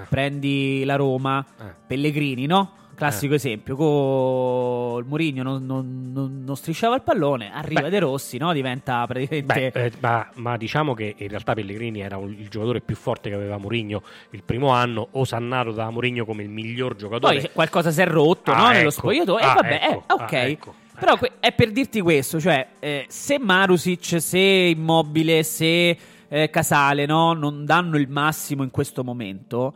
prendi 0.08 0.84
la 0.84 0.96
Roma, 0.96 1.44
Eh. 1.60 1.64
Pellegrini, 1.86 2.46
no? 2.46 2.72
Classico 2.98 3.34
esempio, 3.34 3.76
con 3.76 4.98
il 5.00 5.06
Mourinho 5.06 5.42
non, 5.42 5.64
non- 5.64 6.10
non- 6.12 6.42
non 6.44 6.56
strisciava 6.56 6.96
il 6.96 7.02
pallone, 7.02 7.50
arriva 7.52 7.82
Beh. 7.82 7.90
De 7.90 7.98
Rossi, 8.00 8.36
no? 8.38 8.52
diventa 8.52 9.06
praticamente... 9.06 9.70
Beh, 9.72 9.84
eh, 9.84 9.92
ma, 10.00 10.28
ma 10.34 10.56
diciamo 10.56 10.94
che 10.94 11.14
in 11.16 11.28
realtà 11.28 11.54
Pellegrini 11.54 12.00
era 12.00 12.16
un- 12.16 12.34
il 12.36 12.48
giocatore 12.48 12.80
più 12.80 12.96
forte 12.96 13.28
che 13.28 13.34
aveva 13.36 13.56
Mourinho 13.58 14.02
il 14.30 14.42
primo 14.42 14.68
anno, 14.70 15.08
osannato 15.12 15.72
da 15.72 15.90
Mourinho 15.90 16.24
come 16.24 16.42
il 16.42 16.48
miglior 16.48 16.96
giocatore. 16.96 17.40
Poi 17.40 17.50
qualcosa 17.52 17.90
si 17.90 18.00
è 18.00 18.06
rotto 18.06 18.50
Ah, 18.52 18.56
no, 18.56 18.68
nello 18.68 18.80
ecco. 18.80 18.90
spogliatoio. 18.90 19.44
Ah, 19.46 19.50
e 19.50 19.54
vabbè, 19.54 19.80
ecco. 19.90 20.04
eh, 20.08 20.12
ok. 20.12 20.32
Ah, 20.32 20.38
ecco. 20.46 20.74
Però 20.98 21.16
è 21.38 21.52
per 21.52 21.70
dirti 21.70 22.00
questo: 22.00 22.40
cioè, 22.40 22.66
eh, 22.80 23.04
se 23.08 23.38
Marusic, 23.38 24.20
se 24.20 24.38
Immobile, 24.38 25.44
se 25.44 25.96
eh, 26.28 26.50
Casale 26.50 27.06
no, 27.06 27.32
non 27.34 27.64
danno 27.64 27.96
il 27.96 28.08
massimo 28.08 28.64
in 28.64 28.70
questo 28.72 29.04
momento. 29.04 29.74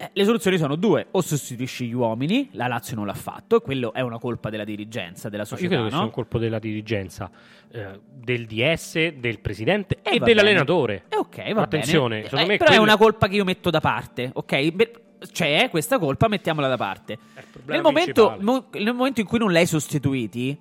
Eh. 0.00 0.04
eh, 0.04 0.10
le 0.12 0.24
soluzioni 0.24 0.56
sono 0.58 0.76
due: 0.76 1.06
o 1.10 1.20
sostituisci 1.20 1.86
gli 1.86 1.92
uomini, 1.92 2.48
la 2.52 2.66
Lazio 2.68 2.94
non 2.96 3.06
l'ha 3.06 3.14
fatto, 3.14 3.56
e 3.56 3.60
quello 3.60 3.92
è 3.92 4.00
una 4.00 4.18
colpa 4.18 4.48
della 4.50 4.64
dirigenza, 4.64 5.28
della 5.28 5.42
Io 5.42 5.48
società. 5.48 5.68
credo 5.68 5.82
che 5.84 5.90
sia 5.90 5.98
no? 5.98 6.04
un 6.04 6.10
colpo 6.12 6.38
della 6.38 6.58
dirigenza, 6.58 7.30
eh, 7.72 8.00
del 8.08 8.46
DS, 8.46 9.08
del 9.14 9.40
presidente 9.40 9.98
Eh, 10.02 10.16
e 10.16 10.18
dell'allenatore. 10.20 11.04
Eh, 11.08 11.16
ok, 11.16 11.52
va 11.52 11.62
Attenzione, 11.62 12.22
bene. 12.22 12.26
Eh, 12.26 12.28
però 12.28 12.42
è 12.54 12.56
quello- 12.58 12.82
una 12.82 12.96
colpa 12.96 13.26
che 13.28 13.34
io 13.36 13.44
metto 13.44 13.70
da 13.70 13.80
parte, 13.80 14.30
ok? 14.32 14.70
Beh, 14.70 14.92
C'è 15.32 15.68
questa 15.68 15.98
colpa, 15.98 16.28
mettiamola 16.28 16.68
da 16.68 16.76
parte. 16.76 17.18
Nel 17.66 17.82
momento, 17.82 18.36
mo- 18.38 18.66
nel 18.70 18.94
momento 18.94 19.18
in 19.20 19.26
cui 19.26 19.40
non 19.40 19.50
l'hai 19.50 19.66
sostituiti, 19.66 20.56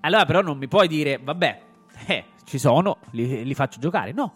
allora 0.00 0.24
però 0.26 0.40
non 0.42 0.58
mi 0.58 0.66
puoi 0.66 0.88
dire, 0.88 1.20
vabbè, 1.22 1.60
eh, 2.08 2.24
ci 2.44 2.58
sono, 2.58 2.98
li, 3.12 3.44
li 3.44 3.54
faccio 3.54 3.78
giocare. 3.78 4.10
No, 4.10 4.32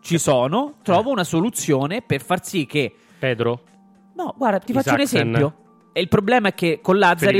ci 0.00 0.16
sono, 0.16 0.74
trovo 0.82 1.10
una 1.10 1.24
soluzione 1.24 2.02
per 2.02 2.22
far 2.22 2.44
sì 2.44 2.66
che... 2.66 2.94
Pedro? 3.24 3.60
No, 4.14 4.34
guarda, 4.36 4.58
ti 4.58 4.72
faccio 4.72 4.92
un 4.94 5.00
esempio. 5.00 5.54
E 5.92 6.00
il 6.00 6.08
problema 6.08 6.48
è 6.48 6.54
che 6.54 6.80
con 6.82 6.98
Lazzari... 6.98 7.38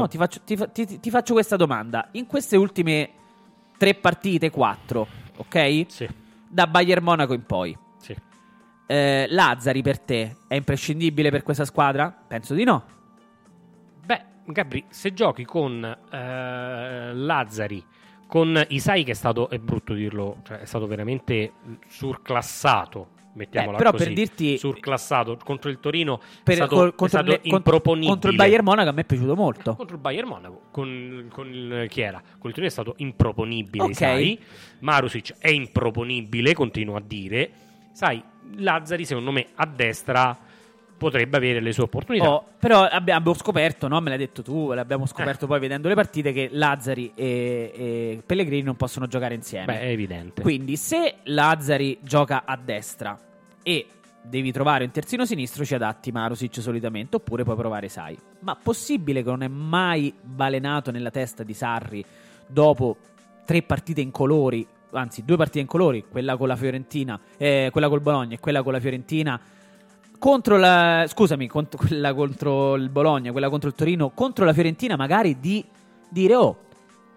No, 0.00 0.08
ti 0.08 0.16
faccio, 0.18 0.40
ti 0.44 0.58
ti- 0.72 1.00
ti 1.00 1.10
faccio 1.10 1.32
questa 1.34 1.56
domanda. 1.56 2.08
In 2.12 2.26
queste 2.26 2.56
ultime 2.56 3.10
tre 3.78 3.94
partite, 3.94 4.50
quattro, 4.50 5.06
ok? 5.36 5.84
Sì, 5.88 6.08
Da 6.48 6.66
Bayern 6.66 7.02
Monaco 7.04 7.32
in 7.32 7.44
poi. 7.46 7.76
sì. 7.98 8.14
Eh, 8.86 9.26
Lazzari 9.30 9.80
per 9.80 9.98
te 10.00 10.36
è 10.48 10.54
imprescindibile 10.54 11.30
per 11.30 11.42
questa 11.42 11.64
squadra? 11.64 12.10
Penso 12.28 12.52
di 12.54 12.64
no. 12.64 12.84
Beh, 14.04 14.22
Gabri, 14.46 14.84
se 14.90 15.14
giochi 15.14 15.44
con 15.44 15.82
eh, 15.84 17.14
Lazzari, 17.14 17.82
con 18.26 18.62
Isai 18.68 19.04
che 19.04 19.12
è 19.12 19.14
stato, 19.14 19.48
è 19.48 19.58
brutto 19.58 19.94
dirlo, 19.94 20.38
cioè 20.42 20.58
è 20.58 20.64
stato 20.66 20.86
veramente 20.86 21.52
surclassato, 21.88 23.08
mettiamola 23.34 23.74
Eh, 23.74 23.78
però 23.78 23.90
così, 23.92 24.04
per 24.04 24.12
dirti- 24.12 24.58
surclassato 24.58 25.38
contro 25.42 25.70
il 25.70 25.78
Torino 25.80 26.18
Per- 26.42 26.52
è 26.52 26.56
stato, 26.56 26.74
col- 26.76 26.88
è 26.88 26.94
contro, 26.94 27.06
stato 27.08 27.30
le- 27.30 27.40
improponibile. 27.42 28.10
contro 28.10 28.30
il 28.30 28.36
Bayern 28.36 28.64
Monaco 28.64 28.88
a 28.88 28.92
me 28.92 29.00
è 29.00 29.04
piaciuto 29.04 29.34
molto. 29.36 29.74
contro 29.74 29.94
il 29.96 30.00
Bayern 30.02 30.28
Monaco 30.28 30.60
con, 30.70 31.28
con 31.30 31.48
il, 31.48 31.86
chi 31.88 32.00
era? 32.00 32.20
Con 32.20 32.50
il 32.50 32.54
Torino 32.54 32.66
è 32.66 32.70
stato 32.70 32.94
improponibile, 32.98 33.84
Ok. 33.84 33.94
sai? 33.94 34.38
Marusic 34.80 35.34
è 35.38 35.48
improponibile, 35.50 36.54
continuo 36.54 36.96
a 36.96 37.02
dire. 37.04 37.50
Sai, 37.92 38.22
Lazzari 38.56 39.04
secondo 39.04 39.30
me 39.30 39.46
a 39.54 39.66
destra 39.66 40.36
potrebbe 41.02 41.36
avere 41.36 41.60
le 41.60 41.72
sue 41.72 41.82
opportunità. 41.82 42.30
Oh, 42.30 42.44
però 42.58 42.82
abbiamo 42.84 43.34
scoperto, 43.34 43.88
no? 43.88 44.00
me 44.00 44.10
l'hai 44.10 44.18
detto 44.18 44.42
tu, 44.42 44.72
l'abbiamo 44.72 45.04
Eh. 45.04 45.08
scoperto 45.08 45.46
poi 45.46 45.58
vedendo 45.58 45.88
le 45.88 45.94
partite, 45.94 46.32
che 46.32 46.48
Lazzari 46.52 47.12
e, 47.14 47.72
e 47.74 48.22
Pellegrini 48.24 48.62
non 48.62 48.76
possono 48.76 49.06
giocare 49.06 49.34
insieme. 49.34 49.66
Beh, 49.66 49.80
è 49.80 49.88
evidente. 49.88 50.42
Quindi 50.42 50.76
se 50.76 51.16
Lazzari 51.24 51.98
gioca 52.02 52.44
a 52.44 52.56
destra 52.56 53.18
e 53.62 53.86
devi 54.22 54.52
trovare 54.52 54.84
un 54.84 54.90
terzino 54.92 55.26
sinistro, 55.26 55.64
ci 55.64 55.74
adatti 55.74 56.12
Marusic 56.12 56.60
solitamente, 56.60 57.16
oppure 57.16 57.42
puoi 57.42 57.56
provare 57.56 57.88
Sai. 57.88 58.16
Ma 58.40 58.56
possibile 58.60 59.22
che 59.22 59.28
non 59.28 59.42
è 59.42 59.48
mai 59.48 60.14
balenato 60.20 60.90
nella 60.92 61.10
testa 61.10 61.42
di 61.42 61.54
Sarri 61.54 62.04
dopo 62.46 62.96
tre 63.44 63.62
partite 63.62 64.00
in 64.00 64.12
colori, 64.12 64.64
anzi 64.92 65.24
due 65.24 65.36
partite 65.36 65.60
in 65.60 65.66
colori, 65.66 66.04
quella 66.08 66.36
con 66.36 66.46
la 66.46 66.56
Fiorentina, 66.56 67.18
eh, 67.36 67.70
quella 67.72 67.88
col 67.88 68.00
Bologna 68.00 68.34
e 68.34 68.38
quella 68.38 68.62
con 68.62 68.72
la 68.72 68.80
Fiorentina, 68.80 69.40
contro 70.22 70.56
la 70.56 71.04
scusami, 71.08 71.48
contro, 71.48 71.80
quella 71.84 72.14
contro 72.14 72.76
il 72.76 72.90
Bologna, 72.90 73.32
quella 73.32 73.48
contro 73.48 73.68
il 73.68 73.74
Torino, 73.74 74.10
contro 74.10 74.44
la 74.44 74.52
Fiorentina, 74.52 74.94
magari 74.94 75.40
di 75.40 75.64
dire 76.08 76.36
oh 76.36 76.56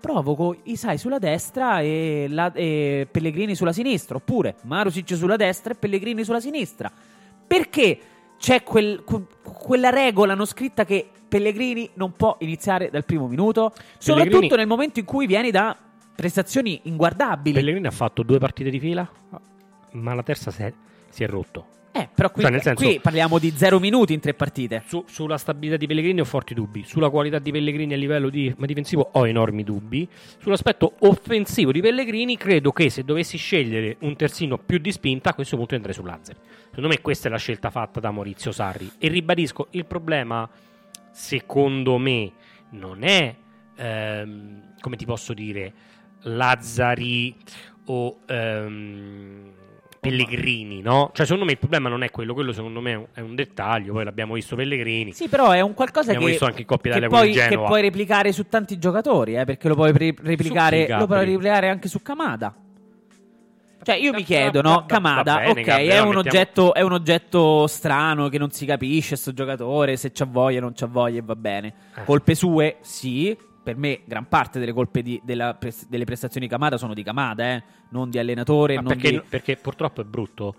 provoco 0.01 0.55
Isai 0.63 0.97
sulla 0.97 1.19
destra 1.19 1.81
e, 1.81 2.25
la- 2.27 2.51
e 2.51 3.07
Pellegrini 3.09 3.53
sulla 3.53 3.73
sinistra, 3.73 4.15
oppure 4.17 4.55
Marusic 4.63 5.15
sulla 5.15 5.35
destra 5.35 5.73
e 5.73 5.75
Pellegrini 5.75 6.23
sulla 6.23 6.39
sinistra. 6.39 6.91
Perché 7.45 7.99
c'è 8.39 8.63
quel- 8.63 9.03
que- 9.03 9.25
quella 9.43 9.91
regola 9.91 10.33
non 10.33 10.47
scritta 10.47 10.83
che 10.83 11.07
Pellegrini 11.27 11.91
non 11.93 12.13
può 12.13 12.37
iniziare 12.39 12.89
dal 12.89 13.05
primo 13.05 13.27
minuto? 13.27 13.71
Soprattutto 13.99 14.13
Pellegrini- 14.39 14.55
nel 14.57 14.67
momento 14.67 14.97
in 14.99 15.05
cui 15.05 15.27
vieni 15.27 15.51
da 15.51 15.77
prestazioni 16.15 16.79
inguardabili. 16.85 17.55
Pellegrini 17.55 17.85
ha 17.85 17.91
fatto 17.91 18.23
due 18.23 18.39
partite 18.39 18.71
di 18.71 18.79
fila, 18.79 19.07
ma 19.91 20.13
la 20.15 20.23
terza 20.23 20.49
si 20.49 20.63
è, 20.63 20.73
si 21.09 21.23
è 21.23 21.27
rotto. 21.27 21.73
Eh, 21.97 22.09
però 22.13 22.29
qui, 22.29 22.41
Cioè, 22.41 22.51
nel 22.51 22.61
senso- 22.61 22.83
qui 22.83 22.99
parliamo 22.99 23.39
di 23.39 23.51
zero 23.55 23.79
minuti 23.79 24.11
in 24.11 24.19
tre 24.19 24.33
partite. 24.33 24.83
Su- 24.85 25.05
sulla 25.07 25.37
stabilità 25.37 25.77
di 25.77 25.87
Pellegrini 25.87 26.19
ho 26.19 26.25
forti 26.25 26.53
dubbi. 26.53 26.83
Sulla 26.83 27.09
qualità 27.09 27.39
di 27.39 27.51
Pellegrini 27.51 27.93
a 27.93 27.97
livello 27.97 28.27
di, 28.29 28.53
ma 28.57 28.65
difensivo 28.65 29.11
ho 29.13 29.25
enormi 29.25 29.63
dubbi. 29.63 30.05
Sull'aspetto 30.41 30.95
offensivo 30.99 31.71
di 31.71 31.79
Pellegrini 31.79 32.35
credo 32.35 32.73
che 32.73 32.89
se 32.89 33.05
dovessi 33.05 33.37
scegliere 33.37 33.95
un 34.01 34.13
terzino 34.17 34.57
più 34.57 34.77
di 34.79 34.91
spinta 34.91 35.29
a 35.29 35.33
questo 35.33 35.55
punto 35.55 35.75
andrei 35.75 35.93
su 35.93 36.03
Lazzari. 36.03 36.37
Secondo 36.67 36.89
me 36.89 36.99
questa 36.99 37.29
è 37.29 37.31
la 37.31 37.37
scelta 37.37 37.69
fatta 37.69 38.01
da 38.01 38.11
Maurizio 38.11 38.51
Sarri. 38.51 38.91
E 38.97 39.07
ribadisco, 39.07 39.67
il 39.71 39.85
problema 39.85 40.49
secondo 41.11 41.97
me 41.97 42.31
non 42.71 43.03
è, 43.03 43.33
ehm, 43.77 44.73
come 44.81 44.97
ti 44.97 45.05
posso 45.05 45.33
dire, 45.33 45.71
Lazzari 46.23 47.33
o... 47.85 48.17
ehm, 48.25 49.53
Pellegrini, 50.09 50.81
no? 50.81 51.11
Cioè, 51.13 51.25
secondo 51.25 51.45
me 51.45 51.51
il 51.51 51.57
problema 51.57 51.89
non 51.89 52.03
è 52.03 52.11
quello, 52.11 52.33
quello 52.33 52.51
secondo 52.53 52.81
me 52.81 52.91
è 52.91 52.95
un, 52.95 53.05
è 53.13 53.19
un 53.21 53.35
dettaglio. 53.35 53.93
Poi 53.93 54.03
l'abbiamo 54.03 54.33
visto 54.33 54.55
Pellegrini. 54.55 55.13
Sì, 55.13 55.27
però 55.27 55.51
è 55.51 55.61
un 55.61 55.73
qualcosa 55.73 56.07
Abbiamo 56.07 56.25
che, 56.25 56.31
visto 56.31 56.45
anche 56.45 56.61
in 56.61 56.67
Coppa 56.67 56.81
che, 56.83 56.89
Italia 56.89 57.09
con 57.09 57.27
il 57.27 57.47
che 57.47 57.57
puoi 57.57 57.81
replicare 57.81 58.31
su 58.31 58.47
tanti 58.47 58.77
giocatori, 58.77 59.35
eh, 59.35 59.45
perché 59.45 59.67
lo 59.67 59.75
puoi 59.75 59.91
pre- 59.93 60.15
replicare, 60.21 60.87
lo 60.87 61.05
puoi 61.05 61.25
replicare 61.25 61.69
anche 61.69 61.87
su 61.87 62.01
Kamada. 62.01 62.55
Cioè, 63.85 63.95
io 63.97 64.13
mi 64.13 64.23
chiedo, 64.23 64.61
no? 64.61 64.85
Kamada, 64.87 65.35
bene, 65.35 65.61
ok, 65.61 65.67
è, 65.67 65.99
un 65.99 66.07
mettiamo- 66.07 66.19
oggetto, 66.19 66.73
è 66.73 66.81
un 66.81 66.91
oggetto 66.93 67.67
strano 67.67 68.29
che 68.29 68.39
non 68.39 68.49
si 68.49 68.65
capisce, 68.65 69.15
sto 69.15 69.31
giocatore, 69.31 69.95
se 69.95 70.11
c'ha 70.11 70.25
voglia, 70.25 70.59
non 70.59 70.73
c'ha 70.73 70.87
voglia 70.87 71.19
e 71.19 71.21
va 71.23 71.35
bene. 71.35 71.73
Eh. 71.95 72.03
Colpe 72.03 72.33
sue, 72.33 72.77
sì. 72.81 73.37
Per 73.65 73.75
me, 73.77 74.01
gran 74.05 74.27
parte 74.27 74.59
delle 74.59 74.73
colpe 74.73 75.01
di- 75.01 75.19
della 75.23 75.57
delle 75.87 76.03
prestazioni 76.05 76.45
di 76.45 76.51
Kamada 76.51 76.77
sono 76.77 76.93
di 76.93 77.01
Kamada, 77.01 77.55
eh, 77.55 77.63
non 77.89 78.11
di 78.11 78.19
allenatore. 78.19 78.75
Non 78.75 78.85
perché, 78.85 79.09
di- 79.09 79.21
perché 79.27 79.55
purtroppo 79.57 80.01
è 80.01 80.03
brutto 80.03 80.53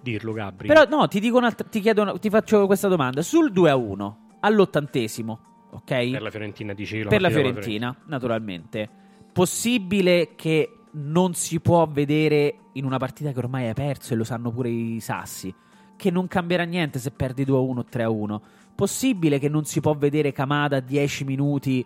dirlo, 0.00 0.32
Gabri. 0.32 0.66
Però 0.66 0.84
no, 0.88 1.06
ti, 1.06 1.20
dico 1.20 1.36
un'altra- 1.36 1.66
ti, 1.68 1.80
chiedo, 1.80 2.18
ti 2.18 2.30
faccio 2.30 2.64
questa 2.64 2.88
domanda. 2.88 3.20
Sul 3.20 3.52
2 3.52 3.68
a 3.68 3.76
1, 3.76 4.18
all'ottantesimo, 4.40 5.38
ok? 5.72 6.10
per 6.12 6.22
la 6.22 6.30
Fiorentina 6.30 6.72
dici 6.72 7.04
Per 7.06 7.20
la 7.20 7.28
Fiorentina, 7.28 7.94
naturalmente. 8.06 8.88
Possibile 9.32 10.30
che 10.34 10.78
non 10.92 11.34
si 11.34 11.60
può 11.60 11.86
vedere 11.86 12.54
in 12.72 12.86
una 12.86 12.96
partita 12.96 13.32
che 13.32 13.38
ormai 13.38 13.66
hai 13.68 13.74
perso 13.74 14.14
e 14.14 14.16
lo 14.16 14.24
sanno 14.24 14.50
pure 14.50 14.70
i 14.70 14.98
sassi, 15.00 15.54
che 15.94 16.10
non 16.10 16.26
cambierà 16.26 16.62
niente 16.64 16.98
se 16.98 17.10
perdi 17.10 17.44
2 17.44 17.54
a 17.58 17.60
1 17.60 17.80
o 17.80 17.84
3 17.84 18.02
a 18.04 18.08
1. 18.08 18.42
Possibile 18.74 19.38
che 19.38 19.50
non 19.50 19.64
si 19.66 19.80
può 19.80 19.94
vedere 19.94 20.32
Kamada 20.32 20.80
10 20.80 21.24
minuti 21.24 21.84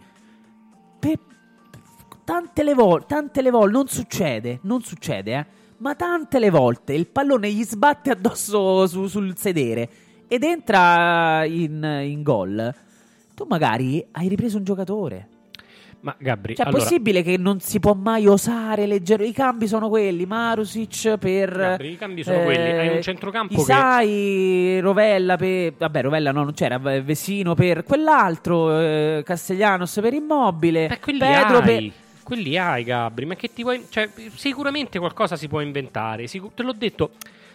per 1.00 1.18
tante 2.24 2.62
le 2.62 2.74
volte, 2.74 3.06
tante 3.06 3.42
le 3.42 3.50
volte 3.50 3.72
non 3.72 3.88
succede, 3.88 4.58
non 4.62 4.82
succede, 4.82 5.34
eh. 5.34 5.46
Ma 5.78 5.94
tante 5.94 6.38
le 6.38 6.50
volte 6.50 6.92
il 6.92 7.06
pallone 7.06 7.50
gli 7.50 7.64
sbatte 7.64 8.10
addosso 8.10 8.86
su- 8.86 9.06
sul 9.06 9.34
sedere 9.36 9.88
ed 10.28 10.44
entra 10.44 11.44
in, 11.46 11.82
in 12.04 12.22
gol. 12.22 12.74
Tu 13.34 13.46
magari 13.48 14.06
hai 14.12 14.28
ripreso 14.28 14.58
un 14.58 14.64
giocatore. 14.64 15.28
Ma 16.02 16.14
Gabri, 16.18 16.54
Cioè, 16.54 16.64
è 16.64 16.68
allora, 16.68 16.82
possibile 16.82 17.22
che 17.22 17.36
non 17.36 17.60
si 17.60 17.78
può 17.78 17.92
mai 17.92 18.26
osare 18.26 18.86
leggero. 18.86 19.22
I 19.22 19.32
cambi 19.32 19.66
sono 19.66 19.88
quelli: 19.90 20.24
Marusic 20.24 21.18
per. 21.18 21.54
Gabri, 21.54 21.90
i 21.92 21.96
cambi 21.98 22.22
sono 22.22 22.42
quelli. 22.42 22.70
Hai 22.78 22.88
un 22.96 23.02
centrocampo 23.02 23.54
che- 23.54 23.60
Isai, 23.60 24.80
Rovella 24.80 25.36
per. 25.36 25.74
Vabbè, 25.76 26.02
Rovella 26.02 26.32
no, 26.32 26.44
non 26.44 26.54
c'era. 26.54 26.78
Vesino 26.78 27.54
per 27.54 27.84
quell'altro. 27.84 28.78
eh, 28.80 29.22
Castellanos 29.24 29.98
per 30.00 30.14
Immobile. 30.14 30.86
Beh, 30.88 30.98
quelli 31.00 31.18
Pedro 31.18 31.58
hai. 31.58 31.62
per. 31.62 31.92
Quelli 32.22 32.56
hai, 32.56 32.84
Gabri. 32.84 33.26
Ma 33.26 33.34
che 33.34 33.52
ti 33.52 33.62
vuoi. 33.62 33.84
Cioè, 33.90 34.08
sicuramente 34.34 34.98
qualcosa 34.98 35.36
si 35.36 35.48
può 35.48 35.60
inventare. 35.60 36.26
sicu- 36.28 36.54
te 36.54 36.62
l'ho 36.62 36.72
detto. 36.72 37.10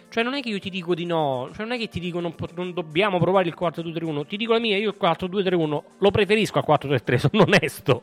Cioè, 0.08 0.22
non 0.24 0.34
è 0.34 0.40
che 0.40 0.48
io 0.48 0.58
ti 0.58 0.70
dico 0.70 0.94
di 0.94 1.04
no. 1.04 1.48
Cioè, 1.54 1.64
non 1.66 1.72
è 1.74 1.78
che 1.78 1.88
ti 1.88 2.00
dico 2.00 2.20
non, 2.20 2.34
non 2.54 2.72
dobbiamo 2.72 3.18
provare 3.18 3.48
il 3.48 3.56
4-2-3-1. 3.58 4.26
Ti 4.26 4.36
dico 4.36 4.52
la 4.52 4.60
mia, 4.60 4.76
io 4.78 4.90
il 4.90 4.96
4-2-3-1 5.00 5.82
lo 5.98 6.10
preferisco 6.10 6.58
al 6.58 6.64
4-3-3, 6.68 7.14
sono 7.16 7.42
onesto. 7.42 8.02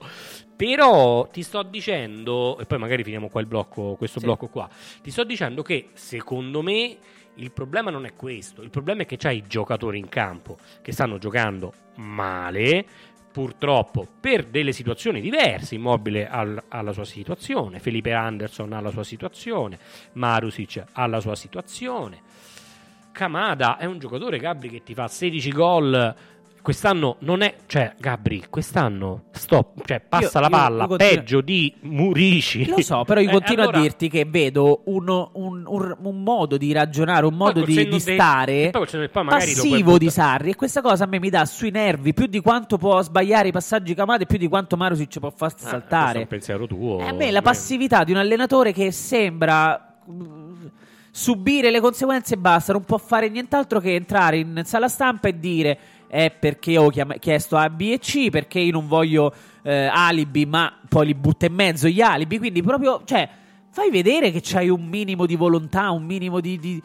Però 0.56 1.28
ti 1.28 1.42
sto 1.42 1.64
dicendo, 1.64 2.58
e 2.60 2.66
poi 2.66 2.78
magari 2.78 3.04
finiamo 3.04 3.30
qua 3.30 3.42
il 3.42 3.48
blocco, 3.48 3.96
questo 3.96 4.20
Sì. 4.20 4.26
blocco 4.26 4.48
qua. 4.48 4.70
Ti 5.02 5.10
sto 5.12 5.24
dicendo 5.24 5.62
che 5.64 5.90
secondo 5.94 6.62
me 6.62 6.98
il 7.36 7.52
problema 7.52 7.90
non 7.90 8.06
è 8.06 8.14
questo. 8.16 8.62
Il 8.62 8.70
problema 8.70 9.02
è 9.02 9.06
che 9.06 9.18
c'hai 9.18 9.38
i 9.38 9.44
giocatori 9.48 9.98
in 9.98 10.10
campo 10.10 10.58
che 10.82 10.92
stanno 10.92 11.18
giocando 11.18 11.74
male. 11.96 12.86
Purtroppo 13.34 14.08
per 14.20 14.46
delle 14.46 14.72
situazioni 14.72 15.20
diverse, 15.20 15.74
Immobile 15.74 16.30
al- 16.30 16.66
alla 16.68 16.94
sua 16.94 17.04
situazione, 17.04 17.80
Felipe 17.80 18.14
Anderson 18.14 18.72
alla 18.74 18.92
sua 18.92 19.04
situazione, 19.04 19.80
Marusic 20.14 20.84
alla 20.92 21.20
sua 21.20 21.34
situazione. 21.34 22.22
Kamada 23.12 23.78
è 23.78 23.86
un 23.86 23.98
giocatore, 23.98 24.38
Gabri, 24.38 24.70
che 24.70 24.84
ti 24.84 24.94
fa 24.94 25.08
16 25.08 25.52
gol. 25.52 26.16
Quest'anno 26.64 27.18
non 27.20 27.42
è, 27.42 27.56
cioè, 27.66 27.94
Gabri, 28.00 28.46
quest'anno 28.50 29.24
stop, 29.32 29.86
cioè, 29.86 30.00
passa 30.00 30.38
Io- 30.40 30.44
la 30.46 30.50
palla 30.50 30.86
io 30.90 30.96
peggio 30.96 31.42
di 31.42 31.74
Murici. 31.82 32.66
Lo 32.70 32.82
so, 32.82 33.04
però 33.04 33.20
io 33.20 33.28
Eh, 33.32 33.32
continuo 33.34 33.64
allora- 33.64 33.80
a 33.80 33.82
dirti 33.82 34.08
che 34.08 34.24
vedo 34.26 34.84
un, 34.86 35.10
un- 35.10 35.64
un- 35.68 35.98
un 36.02 36.24
modo 36.24 36.56
di 36.56 36.72
ragionare, 36.72 37.26
un 37.26 37.34
modo 37.36 37.66
di, 37.66 37.86
di 37.90 38.00
stare 38.00 38.72
del 38.72 39.10
passivo 39.12 39.98
di. 39.98 40.10
Sarri. 40.10 40.52
E 40.52 40.56
questa 40.56 40.82
cosa 40.82 41.04
a 41.04 41.08
me 41.08 41.20
mi 41.20 41.30
dà 41.30 41.44
sui 41.46 41.70
nervi 41.70 42.14
più 42.14 42.28
di 42.28 42.40
quanto 42.40 42.78
può 42.78 43.02
sbagliare 43.02 43.50
i 43.50 43.52
passaggi 43.52 43.94
Kamada 43.94 44.24
e 44.24 44.26
più 44.26 44.38
di 44.38 44.48
quanto 44.48 44.78
Marusic 44.78 45.20
può 45.20 45.32
far 45.36 45.50
Ah, 45.50 45.52
questo 45.52 45.68
è 45.68 45.70
saltare. 45.70 46.20
un 46.20 46.28
pensiero 46.28 46.66
tuo. 46.66 47.00
E 47.00 47.08
a 47.08 47.12
me 47.12 47.30
la 47.30 47.42
passività 47.42 48.06
di 48.06 48.12
un 48.14 48.20
allenatore 48.20 48.72
che 48.72 48.90
sembra 48.94 49.96
mm, 50.10 50.66
subire 51.12 51.70
le 51.72 51.80
conseguenze 51.80 52.36
e 52.36 52.38
basta, 52.38 52.72
non 52.74 52.84
può 52.86 52.98
fare 52.98 53.30
nient'altro 53.30 53.80
che 53.80 53.94
entrare 53.96 54.38
in 54.38 54.62
sala 54.66 54.88
stampa 54.88 55.28
e 55.28 55.38
dire 55.38 55.78
è 56.14 56.30
perché 56.30 56.78
ho 56.78 56.90
chiam- 56.90 57.18
chiesto 57.18 57.58
A, 57.58 57.70
B 57.70 57.82
e 57.92 57.98
C, 57.98 58.30
perché 58.30 58.60
io 58.60 58.72
non 58.72 58.88
voglio 58.88 59.34
eh, 59.64 59.90
alibi, 59.92 60.46
ma 60.46 60.72
poi 60.88 61.08
li 61.08 61.16
butta 61.16 61.48
in 61.48 61.54
mezzo 61.54 61.88
gli 61.88 62.02
alibi, 62.02 62.38
quindi 62.38 62.62
proprio, 62.62 63.02
cioè, 63.04 63.28
fai 63.72 63.90
vedere 63.90 64.30
che 64.30 64.40
c'hai 64.44 64.70
un 64.70 64.86
minimo 64.86 65.26
di 65.26 65.36
volontà, 65.36 65.90
un 65.90 66.04
minimo 66.04 66.40
di... 66.40 66.60
di 66.60 66.82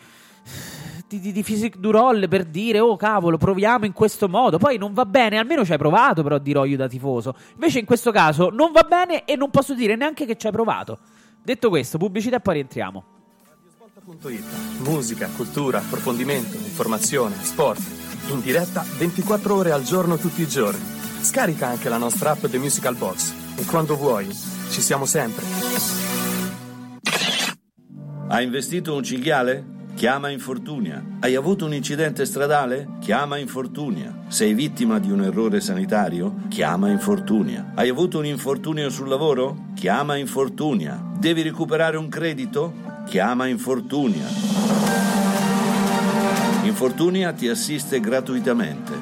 di, 1.08 1.20
di, 1.20 1.32
di 1.32 1.42
physique 1.42 1.80
du 1.80 1.90
roll 1.90 2.28
per 2.28 2.44
dire 2.44 2.80
oh 2.80 2.94
cavolo 2.96 3.38
proviamo 3.38 3.86
in 3.86 3.94
questo 3.94 4.28
modo 4.28 4.58
poi 4.58 4.76
non 4.76 4.92
va 4.92 5.06
bene 5.06 5.38
almeno 5.38 5.64
ci 5.64 5.72
hai 5.72 5.78
provato 5.78 6.22
però 6.22 6.36
dirò 6.36 6.66
io 6.66 6.76
da 6.76 6.86
tifoso 6.86 7.34
invece 7.54 7.78
in 7.78 7.86
questo 7.86 8.10
caso 8.10 8.50
non 8.50 8.72
va 8.72 8.82
bene 8.82 9.24
e 9.24 9.34
non 9.34 9.48
posso 9.48 9.72
dire 9.72 9.96
neanche 9.96 10.26
che 10.26 10.36
ci 10.36 10.46
hai 10.46 10.52
provato 10.52 10.98
detto 11.42 11.70
questo 11.70 11.96
pubblicità 11.96 12.36
e 12.36 12.40
poi 12.40 12.54
rientriamo. 12.54 13.04
Musica, 14.80 15.28
cultura, 15.34 15.78
approfondimento, 15.78 16.56
informazione, 16.56 17.36
sport. 17.42 18.07
In 18.28 18.40
diretta 18.42 18.84
24 18.98 19.54
ore 19.54 19.72
al 19.72 19.82
giorno 19.82 20.18
tutti 20.18 20.42
i 20.42 20.46
giorni. 20.46 20.84
Scarica 21.20 21.66
anche 21.66 21.88
la 21.88 21.96
nostra 21.96 22.32
app 22.32 22.44
The 22.44 22.58
Musical 22.58 22.94
Box 22.94 23.32
e 23.56 23.64
quando 23.64 23.96
vuoi 23.96 24.28
ci 24.68 24.82
siamo 24.82 25.06
sempre. 25.06 25.44
Hai 28.28 28.44
investito 28.44 28.94
un 28.94 29.02
cinghiale? 29.02 29.76
Chiama 29.94 30.28
Infortunia. 30.28 31.02
Hai 31.20 31.34
avuto 31.36 31.64
un 31.64 31.72
incidente 31.72 32.26
stradale? 32.26 32.86
Chiama 33.00 33.38
Infortunia. 33.38 34.24
Sei 34.28 34.52
vittima 34.52 34.98
di 34.98 35.10
un 35.10 35.22
errore 35.22 35.60
sanitario? 35.60 36.34
Chiama 36.48 36.90
Infortunia. 36.90 37.72
Hai 37.74 37.88
avuto 37.88 38.18
un 38.18 38.26
infortunio 38.26 38.90
sul 38.90 39.08
lavoro? 39.08 39.70
Chiama 39.74 40.16
Infortunia. 40.16 41.02
Devi 41.18 41.40
recuperare 41.40 41.96
un 41.96 42.08
credito? 42.08 42.74
Chiama 43.06 43.46
Infortunia. 43.46 44.26
Infortunia 46.64 47.32
ti 47.32 47.48
assiste 47.48 48.00
gratuitamente. 48.00 48.92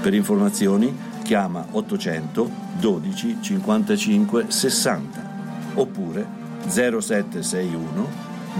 Per 0.00 0.14
informazioni 0.14 0.96
chiama 1.22 1.66
800 1.70 2.50
12 2.78 3.38
55 3.40 4.46
60 4.48 5.32
oppure 5.74 6.26
0761 6.68 8.08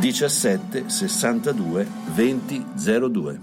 17 0.00 0.88
62 0.88 1.86
20 2.14 2.64
02. 2.74 3.40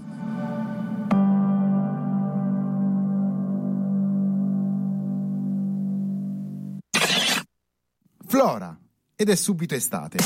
Flora 8.26 8.76
ed 9.14 9.28
è 9.28 9.34
subito 9.34 9.74
estate. 9.74 10.18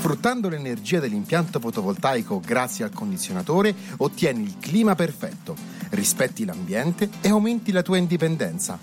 Sfruttando 0.00 0.48
l'energia 0.48 0.98
dell'impianto 0.98 1.60
fotovoltaico 1.60 2.40
grazie 2.40 2.84
al 2.84 2.90
condizionatore 2.90 3.74
ottieni 3.98 4.44
il 4.44 4.56
clima 4.58 4.94
perfetto, 4.94 5.54
rispetti 5.90 6.46
l'ambiente 6.46 7.10
e 7.20 7.28
aumenti 7.28 7.70
la 7.70 7.82
tua 7.82 7.98
indipendenza. 7.98 8.78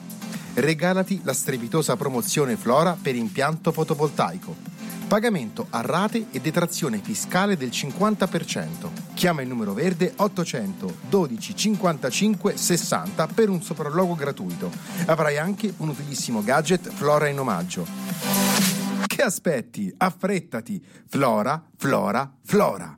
Regalati 0.53 1.21
la 1.23 1.33
strepitosa 1.33 1.95
promozione 1.95 2.55
Flora 2.55 2.95
per 3.01 3.15
impianto 3.15 3.71
fotovoltaico. 3.71 4.55
Pagamento 5.07 5.65
a 5.71 5.81
rate 5.81 6.27
e 6.29 6.39
detrazione 6.39 6.99
fiscale 7.01 7.57
del 7.57 7.69
50%. 7.69 8.67
Chiama 9.15 9.41
il 9.41 9.47
numero 9.47 9.73
verde 9.73 10.13
800 10.15 10.97
12 11.09 11.55
55 11.55 12.55
60 12.55 13.25
per 13.25 13.49
un 13.49 13.63
sopralluogo 13.63 14.13
gratuito. 14.13 14.69
Avrai 15.07 15.39
anche 15.39 15.73
un 15.77 15.89
utilissimo 15.89 16.43
gadget 16.43 16.91
Flora 16.91 17.27
in 17.27 17.39
omaggio. 17.39 18.36
Che 19.17 19.23
aspetti? 19.23 19.91
Affrettati! 19.97 20.79
Flora, 21.07 21.71
Flora, 21.75 22.31
Flora! 22.43 22.95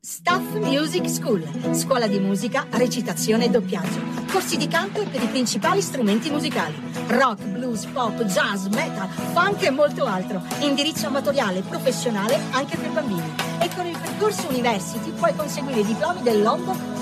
Staff 0.00 0.54
Music 0.54 1.08
School, 1.08 1.72
scuola 1.72 2.08
di 2.08 2.18
musica, 2.18 2.66
recitazione 2.70 3.44
e 3.44 3.48
doppiaggio. 3.48 4.00
Corsi 4.28 4.56
di 4.56 4.66
canto 4.66 5.06
per 5.06 5.22
i 5.22 5.28
principali 5.28 5.82
strumenti 5.82 6.30
musicali. 6.30 6.74
Rock, 7.06 7.44
blues, 7.44 7.84
pop, 7.84 8.24
jazz, 8.24 8.66
metal, 8.66 9.08
funk 9.08 9.62
e 9.62 9.70
molto 9.70 10.04
altro. 10.04 10.42
Indirizzo 10.62 11.06
amatoriale 11.06 11.60
e 11.60 11.62
professionale 11.62 12.36
anche 12.50 12.76
per 12.76 12.90
bambini. 12.90 13.34
E 13.60 13.70
con 13.72 13.86
il 13.86 13.96
percorso 13.96 14.48
University 14.48 15.12
puoi 15.12 15.32
conseguire 15.36 15.78
i 15.78 15.84
diplomi 15.84 16.22
del 16.22 16.42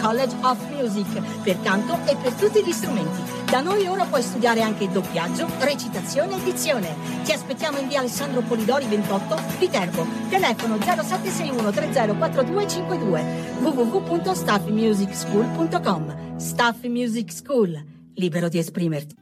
College 0.02 0.36
of 0.42 0.58
Music 0.68 1.40
per 1.42 1.58
canto 1.62 1.98
e 2.04 2.14
per 2.16 2.34
tutti 2.34 2.62
gli 2.62 2.72
strumenti. 2.72 3.31
Da 3.53 3.61
noi 3.61 3.86
ora 3.86 4.07
puoi 4.07 4.22
studiare 4.22 4.62
anche 4.62 4.90
doppiaggio, 4.90 5.46
recitazione 5.59 6.36
e 6.36 6.42
dizione. 6.42 6.96
Ti 7.22 7.32
aspettiamo 7.32 7.76
in 7.76 7.86
via 7.86 7.98
Alessandro 7.98 8.40
Polidori 8.40 8.86
28, 8.86 9.36
Viterbo. 9.59 10.07
Telefono 10.30 10.78
0761 10.80 11.70
304252 11.70 13.20
www.staffmusicschool.com 13.61 16.38
Staff 16.38 16.82
Music 16.84 17.30
School, 17.30 17.78
libero 18.14 18.48
di 18.48 18.57
esprimerti. 18.57 19.14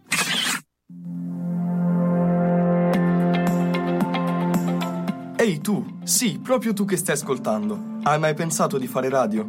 Ehi 5.39 5.61
tu, 5.61 5.99
sì, 6.05 6.39
proprio 6.39 6.73
tu 6.73 6.85
che 6.85 6.97
stai 6.97 7.17
ascoltando. 7.17 7.99
Hai 8.05 8.21
mai 8.21 8.35
pensato 8.35 8.79
di 8.79 8.87
fare 8.87 9.09
radio? 9.09 9.45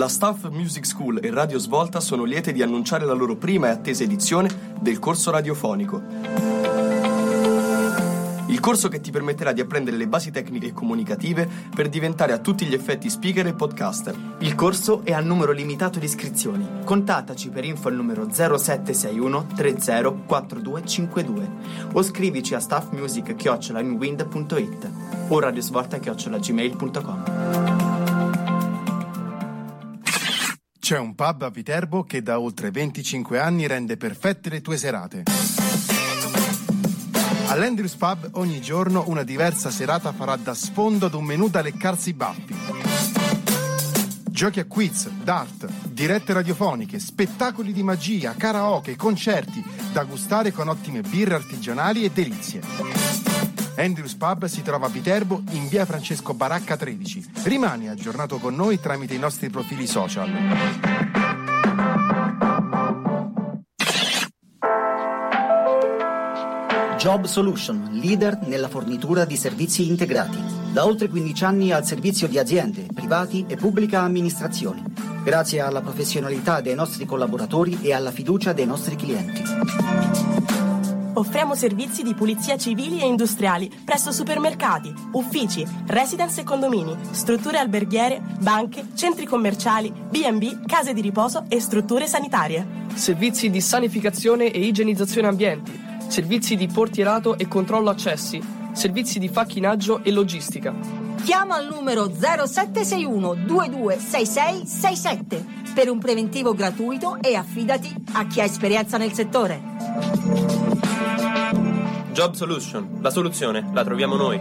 La 0.00 0.08
Staff 0.08 0.48
Music 0.48 0.86
School 0.86 1.20
e 1.22 1.30
Radio 1.30 1.58
Svolta 1.58 2.00
sono 2.00 2.24
liete 2.24 2.52
di 2.52 2.62
annunciare 2.62 3.04
la 3.04 3.12
loro 3.12 3.36
prima 3.36 3.66
e 3.66 3.70
attesa 3.72 4.02
edizione 4.02 4.48
del 4.80 4.98
corso 4.98 5.30
radiofonico. 5.30 6.00
Il 8.46 8.58
corso 8.60 8.88
che 8.88 9.02
ti 9.02 9.10
permetterà 9.10 9.52
di 9.52 9.60
apprendere 9.60 9.98
le 9.98 10.08
basi 10.08 10.30
tecniche 10.30 10.68
e 10.68 10.72
comunicative 10.72 11.46
per 11.74 11.90
diventare 11.90 12.32
a 12.32 12.38
tutti 12.38 12.64
gli 12.64 12.72
effetti 12.72 13.10
speaker 13.10 13.48
e 13.48 13.52
podcaster. 13.52 14.16
Il 14.38 14.54
corso 14.54 15.04
è 15.04 15.12
a 15.12 15.20
numero 15.20 15.52
limitato 15.52 15.98
di 15.98 16.06
iscrizioni. 16.06 16.66
Contattaci 16.82 17.50
per 17.50 17.66
info 17.66 17.88
al 17.88 17.94
numero 17.94 18.26
0761 18.30 19.48
304252 19.54 21.50
o 21.92 22.02
scrivici 22.02 22.54
a 22.54 22.58
staffmusic.it 22.58 24.90
o 25.28 25.38
radiosvolta.gmail.com 25.38 27.79
C'è 30.90 30.98
un 30.98 31.14
pub 31.14 31.42
a 31.42 31.50
Viterbo 31.50 32.02
che 32.02 32.20
da 32.20 32.40
oltre 32.40 32.72
25 32.72 33.38
anni 33.38 33.68
rende 33.68 33.96
perfette 33.96 34.50
le 34.50 34.60
tue 34.60 34.76
serate. 34.76 35.22
All'Andrews 37.46 37.94
Pub 37.94 38.30
ogni 38.32 38.60
giorno 38.60 39.04
una 39.06 39.22
diversa 39.22 39.70
serata 39.70 40.10
farà 40.10 40.34
da 40.34 40.52
sfondo 40.52 41.06
ad 41.06 41.14
un 41.14 41.22
menù 41.22 41.48
da 41.48 41.62
leccarsi 41.62 42.08
i 42.08 42.14
baffi. 42.14 42.56
Giochi 44.30 44.58
a 44.58 44.64
quiz, 44.64 45.08
dart, 45.10 45.68
dirette 45.84 46.32
radiofoniche, 46.32 46.98
spettacoli 46.98 47.72
di 47.72 47.84
magia, 47.84 48.34
karaoke, 48.34 48.96
concerti, 48.96 49.62
da 49.92 50.02
gustare 50.02 50.50
con 50.50 50.66
ottime 50.66 51.02
birre 51.02 51.34
artigianali 51.34 52.02
e 52.02 52.10
delizie. 52.10 53.29
Andrews 53.76 54.14
Pub 54.14 54.44
si 54.46 54.62
trova 54.62 54.86
a 54.86 54.88
Viterbo 54.90 55.42
in 55.50 55.68
via 55.68 55.86
Francesco 55.86 56.34
Baracca 56.34 56.76
13. 56.76 57.30
Rimani 57.44 57.88
aggiornato 57.88 58.38
con 58.38 58.54
noi 58.54 58.80
tramite 58.80 59.14
i 59.14 59.18
nostri 59.18 59.48
profili 59.50 59.86
social. 59.86 60.30
Job 66.98 67.24
Solution, 67.24 67.88
leader 67.92 68.40
nella 68.42 68.68
fornitura 68.68 69.24
di 69.24 69.36
servizi 69.36 69.88
integrati. 69.88 70.36
Da 70.70 70.84
oltre 70.84 71.08
15 71.08 71.44
anni 71.44 71.72
al 71.72 71.86
servizio 71.86 72.28
di 72.28 72.38
aziende, 72.38 72.86
privati 72.92 73.46
e 73.48 73.56
pubblica 73.56 74.00
amministrazione. 74.00 74.82
Grazie 75.24 75.60
alla 75.60 75.80
professionalità 75.80 76.60
dei 76.60 76.74
nostri 76.74 77.06
collaboratori 77.06 77.78
e 77.80 77.94
alla 77.94 78.10
fiducia 78.10 78.52
dei 78.52 78.66
nostri 78.66 78.96
clienti. 78.96 80.59
Offriamo 81.14 81.54
servizi 81.54 82.02
di 82.02 82.14
pulizia 82.14 82.56
civili 82.56 83.00
e 83.00 83.06
industriali 83.06 83.70
presso 83.84 84.12
supermercati, 84.12 84.92
uffici, 85.12 85.66
residence 85.86 86.40
e 86.40 86.44
condomini, 86.44 86.96
strutture 87.10 87.58
alberghiere, 87.58 88.22
banche, 88.40 88.86
centri 88.94 89.26
commerciali, 89.26 89.90
B&B, 89.90 90.64
case 90.66 90.92
di 90.92 91.00
riposo 91.00 91.44
e 91.48 91.60
strutture 91.60 92.06
sanitarie. 92.06 92.66
Servizi 92.94 93.50
di 93.50 93.60
sanificazione 93.60 94.50
e 94.50 94.60
igienizzazione 94.60 95.28
ambienti 95.28 95.88
servizi 96.10 96.56
di 96.56 96.66
portierato 96.66 97.38
e 97.38 97.46
controllo 97.46 97.88
accessi, 97.88 98.42
servizi 98.72 99.20
di 99.20 99.28
facchinaggio 99.28 100.02
e 100.02 100.10
logistica. 100.10 100.74
Chiama 101.22 101.54
al 101.54 101.68
numero 101.68 102.10
0761 102.12 103.34
226667 103.46 105.44
per 105.72 105.88
un 105.88 105.98
preventivo 105.98 106.52
gratuito 106.52 107.18
e 107.20 107.36
affidati 107.36 107.94
a 108.12 108.26
chi 108.26 108.40
ha 108.40 108.44
esperienza 108.44 108.96
nel 108.98 109.12
settore. 109.12 110.89
Job 112.12 112.34
Solution, 112.34 112.98
la 113.00 113.10
soluzione 113.10 113.70
la 113.72 113.84
troviamo 113.84 114.16
noi. 114.16 114.40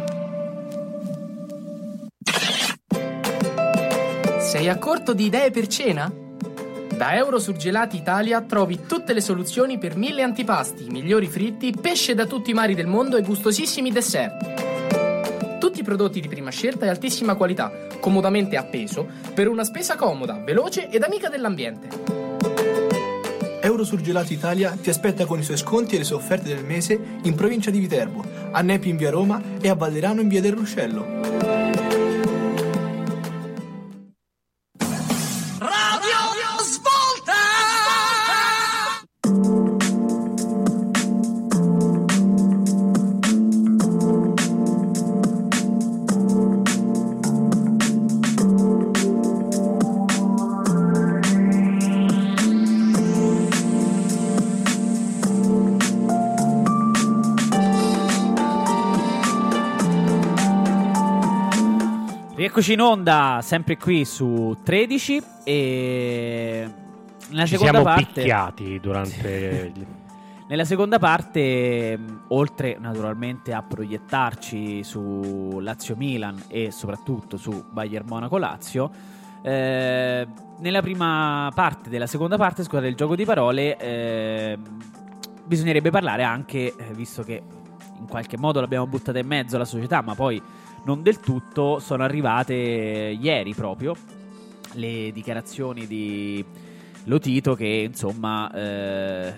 Sei 4.39 4.67
a 4.67 4.77
corto 4.79 5.13
di 5.13 5.25
idee 5.25 5.51
per 5.51 5.67
cena? 5.67 6.11
Da 6.95 7.15
Eurosurgelati 7.15 7.95
Italia 7.95 8.41
trovi 8.41 8.85
tutte 8.87 9.13
le 9.13 9.21
soluzioni 9.21 9.77
per 9.77 9.95
mille 9.95 10.23
antipasti, 10.23 10.87
migliori 10.89 11.27
fritti, 11.27 11.71
pesce 11.79 12.15
da 12.15 12.25
tutti 12.25 12.49
i 12.49 12.55
mari 12.55 12.73
del 12.73 12.87
mondo 12.87 13.17
e 13.17 13.21
gustosissimi 13.21 13.91
dessert. 13.91 15.59
Tutti 15.59 15.83
prodotti 15.83 16.19
di 16.19 16.27
prima 16.27 16.49
scelta 16.49 16.85
e 16.85 16.89
altissima 16.89 17.35
qualità, 17.35 17.71
comodamente 17.99 18.57
appeso, 18.57 19.07
per 19.33 19.47
una 19.47 19.63
spesa 19.63 19.95
comoda, 19.95 20.41
veloce 20.43 20.89
ed 20.89 21.03
amica 21.03 21.29
dell'ambiente. 21.29 22.18
Eurosurgelati 23.79 24.33
Italia 24.33 24.77
ti 24.79 24.89
aspetta 24.89 25.25
con 25.25 25.39
i 25.39 25.43
suoi 25.43 25.55
sconti 25.55 25.95
e 25.95 25.99
le 25.99 26.03
sue 26.03 26.17
offerte 26.17 26.53
del 26.53 26.65
mese 26.65 26.99
in 27.23 27.33
provincia 27.33 27.71
di 27.71 27.79
Viterbo, 27.79 28.25
a 28.51 28.61
Nepi 28.61 28.89
in 28.89 28.97
via 28.97 29.09
Roma 29.09 29.41
e 29.61 29.69
a 29.69 29.75
Valderano 29.75 30.19
in 30.19 30.27
via 30.27 30.41
del 30.41 30.51
Ruscello. 30.51 31.48
Eccoci 62.41 62.71
in 62.71 62.79
onda, 62.79 63.39
sempre 63.43 63.75
qui 63.75 64.05
su 64.05 64.57
13 64.63 65.21
e 65.43 66.69
nella 67.31 67.45
Ci 67.45 67.57
seconda 67.57 67.71
siamo 67.71 67.83
parte 67.83 68.21
picchiati 68.21 68.79
durante 68.79 69.71
il- 69.75 69.85
Nella 70.47 70.63
seconda 70.63 70.99
parte, 70.99 71.99
oltre 72.29 72.77
naturalmente 72.79 73.51
a 73.51 73.61
proiettarci 73.61 74.85
su 74.85 75.59
Lazio 75.59 75.97
Milan 75.97 76.41
e 76.47 76.71
soprattutto 76.71 77.35
su 77.35 77.65
Bayern 77.71 78.05
Monaco 78.07 78.37
Lazio, 78.37 78.89
eh, 79.41 80.25
nella 80.59 80.81
prima 80.81 81.51
parte 81.53 81.89
della 81.89 82.07
seconda 82.07 82.37
parte, 82.37 82.63
scusate 82.63 82.87
il 82.87 82.95
gioco 82.95 83.17
di 83.17 83.25
parole, 83.25 83.77
eh, 83.77 84.57
bisognerebbe 85.43 85.89
parlare 85.89 86.23
anche, 86.23 86.73
eh, 86.73 86.93
visto 86.93 87.21
che 87.21 87.43
in 87.99 88.07
qualche 88.07 88.37
modo 88.37 88.61
l'abbiamo 88.61 88.87
buttata 88.87 89.19
in 89.19 89.27
mezzo 89.27 89.57
alla 89.57 89.65
società, 89.65 90.01
ma 90.01 90.15
poi 90.15 90.41
non 90.85 91.01
del 91.01 91.19
tutto, 91.19 91.79
sono 91.79 92.03
arrivate 92.03 92.53
ieri 92.53 93.53
proprio 93.53 93.95
le 94.73 95.11
dichiarazioni 95.11 95.87
di 95.87 96.43
Lotito 97.05 97.55
che 97.55 97.87
insomma 97.87 98.51
eh, 98.51 99.33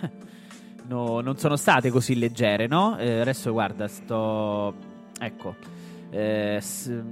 no- 0.88 1.20
non 1.20 1.36
sono 1.36 1.56
state 1.56 1.90
così 1.90 2.18
leggere, 2.18 2.66
no? 2.66 2.96
Eh, 2.98 3.20
adesso 3.20 3.52
guarda, 3.52 3.86
sto... 3.88 4.74
ecco. 5.18 5.80
Eh, 6.10 6.60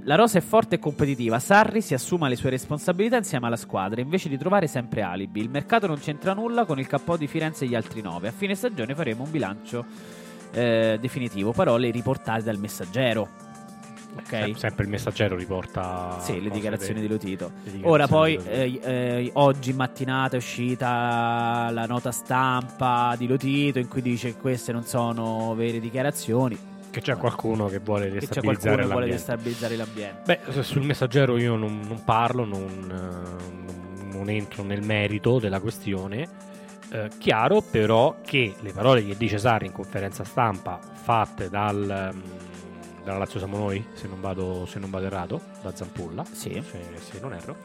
la 0.03 0.15
rosa 0.15 0.37
è 0.37 0.41
forte 0.41 0.75
e 0.75 0.79
competitiva. 0.79 1.39
Sarri 1.39 1.81
si 1.81 1.95
assuma 1.95 2.27
le 2.27 2.35
sue 2.35 2.51
responsabilità 2.51 3.17
insieme 3.17 3.47
alla 3.47 3.55
squadra 3.55 3.99
invece 3.99 4.29
di 4.29 4.37
trovare 4.37 4.67
sempre 4.67 5.01
alibi. 5.01 5.39
Il 5.39 5.49
mercato 5.49 5.87
non 5.87 5.97
c'entra 5.97 6.33
nulla 6.33 6.65
con 6.65 6.77
il 6.77 6.85
capo 6.85 7.17
di 7.17 7.25
Firenze 7.25 7.65
e 7.65 7.67
gli 7.67 7.75
altri 7.75 8.01
nove. 8.01 8.27
A 8.27 8.31
fine 8.31 8.53
stagione 8.53 8.93
faremo 8.93 9.23
un 9.23 9.31
bilancio 9.31 9.85
eh, 10.51 10.97
definitivo. 11.01 11.51
Parole 11.51 11.89
riportate 11.89 12.43
dal 12.43 12.59
messaggero. 12.59 13.50
Ok. 14.13 14.27
Sem- 14.27 14.53
sempre 14.55 14.83
il 14.83 14.89
messaggero 14.89 15.35
riporta 15.35 16.17
Sì, 16.19 16.41
le 16.41 16.49
dichiarazioni 16.49 16.99
de- 16.99 17.07
di 17.07 17.11
Lotito. 17.11 17.51
dichiarazioni 17.63 17.91
Ora 17.91 18.07
poi 18.07 18.35
eh, 18.45 18.79
eh, 18.83 19.29
oggi 19.35 19.69
in 19.69 19.77
mattinata 19.77 20.35
è 20.35 20.37
uscita 20.37 21.69
la 21.71 21.85
nota 21.85 22.11
stampa 22.11 23.15
di 23.17 23.27
Lotito 23.27 23.79
in 23.79 23.87
cui 23.87 24.01
dice 24.01 24.33
che 24.33 24.39
queste 24.39 24.71
non 24.71 24.83
sono 24.83 25.53
vere 25.55 25.79
dichiarazioni. 25.79 26.57
che 26.91 26.99
c'è 26.99 27.15
qualcuno 27.15 27.67
che 27.67 27.79
vuole 27.79 28.09
destabilizzare 28.11 28.75
che 28.81 28.81
vuole 28.83 29.07
l'ambiente. 29.07 29.15
destabilizzare 29.15 29.75
l'ambiente. 29.77 30.39
Beh, 30.51 30.61
sul 30.61 30.83
messaggero 30.83 31.37
io 31.37 31.55
non, 31.55 31.79
non 31.87 32.03
parlo, 32.03 32.43
non, 32.43 32.67
non- 34.11 34.29
entro 34.29 34.63
nel 34.63 34.81
merito 34.83 35.39
della 35.39 35.59
questione. 35.61 36.27
Eh, 36.91 37.07
chiaro 37.17 37.61
però 37.61 38.17
che 38.25 38.53
le 38.59 38.71
parole 38.73 39.05
che 39.05 39.15
dice 39.17 39.37
Sarri 39.37 39.65
in 39.67 39.71
conferenza 39.71 40.25
stampa 40.25 40.79
fatte 40.81 41.49
dal, 41.49 42.11
mm, 42.13 42.19
dalla 43.03 43.19
Lazio 43.19 43.39
Samonoi, 43.39 43.85
se 43.93 44.07
non 44.07 44.19
vado, 44.21 44.65
se 44.65 44.79
non 44.79 44.89
vado 44.89 45.05
errato, 45.05 45.41
da 45.61 45.73
Zampulla, 45.73 46.23
Sì. 46.31 46.61
se, 46.63 46.81
se 46.99 47.19
non 47.21 47.33
erro, 47.33 47.55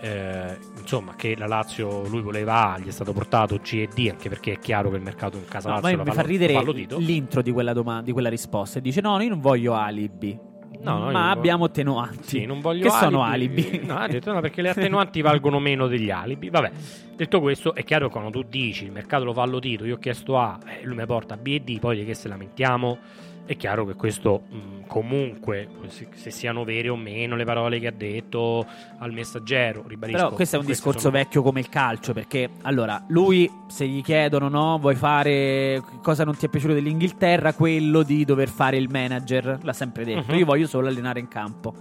eh, 0.00 0.58
insomma 0.80 1.14
che 1.14 1.36
la 1.36 1.46
Lazio 1.46 2.06
lui 2.08 2.20
voleva 2.22 2.72
A, 2.72 2.78
gli 2.78 2.88
è 2.88 2.90
stato 2.90 3.12
portato 3.12 3.58
C 3.60 3.74
e 3.74 3.88
D 3.94 4.08
anche 4.10 4.28
perché 4.28 4.52
è 4.54 4.58
chiaro 4.58 4.90
che 4.90 4.96
il 4.96 5.02
mercato 5.02 5.36
in 5.36 5.44
casa 5.44 5.68
No, 5.68 5.74
Lazio 5.80 5.96
ma 5.98 6.02
mi 6.04 6.10
fa 6.10 6.22
ridere 6.22 6.60
l'intro 6.98 7.40
di 7.40 7.52
quella, 7.52 7.72
doma- 7.72 8.02
di 8.02 8.10
quella 8.12 8.28
risposta. 8.28 8.78
E 8.78 8.82
dice: 8.82 9.00
No, 9.00 9.20
io 9.20 9.28
non 9.28 9.40
voglio 9.40 9.74
alibi. 9.74 10.36
No, 10.80 10.98
no, 10.98 11.10
ma 11.12 11.30
abbiamo 11.30 11.66
attenuanti. 11.66 12.40
Sì, 12.40 12.44
non 12.46 12.60
voglio 12.60 12.82
che 12.84 12.90
sono 12.90 13.22
alibi. 13.22 13.82
No, 13.84 13.98
ha 13.98 14.08
detto 14.08 14.32
no, 14.32 14.40
perché 14.40 14.62
le 14.62 14.70
attenuanti 14.70 15.20
valgono 15.22 15.60
meno 15.60 15.86
degli 15.86 16.10
alibi. 16.10 16.50
Vabbè, 16.50 16.72
detto 17.14 17.40
questo, 17.40 17.72
è 17.72 17.84
chiaro 17.84 18.06
che 18.06 18.12
quando 18.12 18.30
tu 18.30 18.42
dici 18.48 18.84
il 18.86 18.90
mercato 18.90 19.22
lo 19.22 19.32
fa 19.32 19.42
all'Otito, 19.42 19.84
io 19.84 19.94
ho 19.94 19.98
chiesto 19.98 20.36
A, 20.40 20.58
eh, 20.66 20.84
lui 20.84 20.96
mi 20.96 21.06
porta 21.06 21.36
B 21.36 21.46
e 21.48 21.60
D, 21.60 21.78
poi 21.78 21.98
di 21.98 22.04
che 22.04 22.14
se 22.14 22.26
lamentiamo, 22.26 22.98
è 23.44 23.56
chiaro 23.56 23.84
che 23.84 23.94
questo 23.94 24.42
mh, 24.48 24.86
comunque, 24.86 25.68
se, 25.88 26.08
se 26.14 26.30
siano 26.30 26.64
vere 26.64 26.88
o 26.88 26.96
meno 26.96 27.34
le 27.36 27.44
parole 27.44 27.78
che 27.80 27.88
ha 27.88 27.92
detto 27.92 28.64
al 28.98 29.12
messaggero, 29.12 29.84
ribadisco. 29.86 30.18
Però 30.24 30.34
questo 30.34 30.56
è 30.56 30.58
un 30.58 30.64
discorso 30.66 30.98
sono- 31.00 31.12
vecchio 31.12 31.42
come 31.42 31.60
il 31.60 31.68
calcio, 31.68 32.12
perché 32.12 32.48
allora 32.62 33.02
lui 33.08 33.50
se 33.68 33.86
gli 33.86 34.02
chiedono 34.02 34.48
no, 34.48 34.78
vuoi 34.78 34.94
fare 34.94 35.82
cosa 36.02 36.24
non 36.24 36.36
ti 36.36 36.46
è 36.46 36.48
piaciuto 36.48 36.72
dell'Inghilterra, 36.74 37.52
quello 37.54 38.02
di 38.02 38.24
dover 38.24 38.48
fare 38.48 38.76
il 38.76 38.88
manager, 38.90 39.58
l'ha 39.62 39.72
sempre 39.72 40.04
detto, 40.04 40.32
Mhm. 40.32 40.38
io 40.38 40.44
voglio 40.44 40.66
solo 40.66 40.86
allenare 40.88 41.20
in 41.20 41.28
campo. 41.28 41.74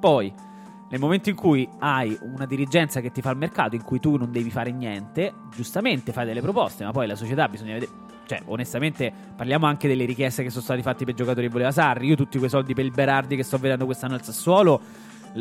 Poi 0.00 0.32
nel 0.90 1.00
momento 1.00 1.28
in 1.28 1.34
cui 1.36 1.68
hai 1.80 2.16
una 2.22 2.46
dirigenza 2.46 3.00
che 3.00 3.10
ti 3.10 3.20
fa 3.20 3.30
il 3.30 3.36
mercato 3.36 3.74
in 3.74 3.82
cui 3.82 4.00
tu 4.00 4.16
non 4.16 4.30
devi 4.32 4.50
fare 4.50 4.70
niente, 4.72 5.32
giustamente 5.54 6.12
fai 6.12 6.24
delle 6.24 6.40
proposte, 6.40 6.84
ma 6.84 6.92
poi 6.92 7.06
la 7.06 7.14
società 7.16 7.46
bisogna 7.48 7.74
vedere 7.74 7.90
cioè, 8.28 8.42
onestamente, 8.44 9.10
parliamo 9.34 9.64
anche 9.64 9.88
delle 9.88 10.04
richieste 10.04 10.42
che 10.42 10.50
sono 10.50 10.62
state 10.62 10.82
fatte 10.82 11.06
per 11.06 11.14
i 11.14 11.16
giocatori 11.16 11.46
che 11.46 11.52
voleva 11.52 11.72
Sarri. 11.72 12.08
Io 12.08 12.14
tutti 12.14 12.36
quei 12.36 12.50
soldi 12.50 12.74
per 12.74 12.84
il 12.84 12.90
Berardi 12.90 13.36
che 13.36 13.42
sto 13.42 13.56
vedendo 13.56 13.86
quest'anno 13.86 14.14
al 14.14 14.22
Sassuolo, 14.22 14.78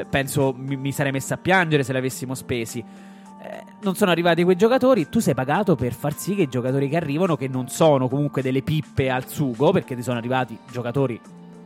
penso 0.10 0.54
mi, 0.58 0.78
mi 0.78 0.94
sarei 0.94 1.12
messa 1.12 1.34
a 1.34 1.38
piangere 1.38 1.84
se 1.84 1.92
li 1.92 1.98
avessimo 1.98 2.34
spesi. 2.34 2.80
Eh, 2.80 3.64
non 3.82 3.96
sono 3.96 4.12
arrivati 4.12 4.44
quei 4.44 4.56
giocatori, 4.56 5.10
tu 5.10 5.20
sei 5.20 5.34
pagato 5.34 5.76
per 5.76 5.94
far 5.94 6.16
sì 6.16 6.34
che 6.34 6.44
i 6.44 6.48
giocatori 6.48 6.88
che 6.88 6.96
arrivano, 6.96 7.36
che 7.36 7.50
non 7.50 7.68
sono 7.68 8.08
comunque 8.08 8.42
delle 8.42 8.62
pippe 8.62 9.10
al 9.10 9.28
sugo, 9.28 9.72
perché 9.74 9.94
ti 9.94 10.02
sono 10.02 10.18
arrivati 10.18 10.58
giocatori 10.72 11.20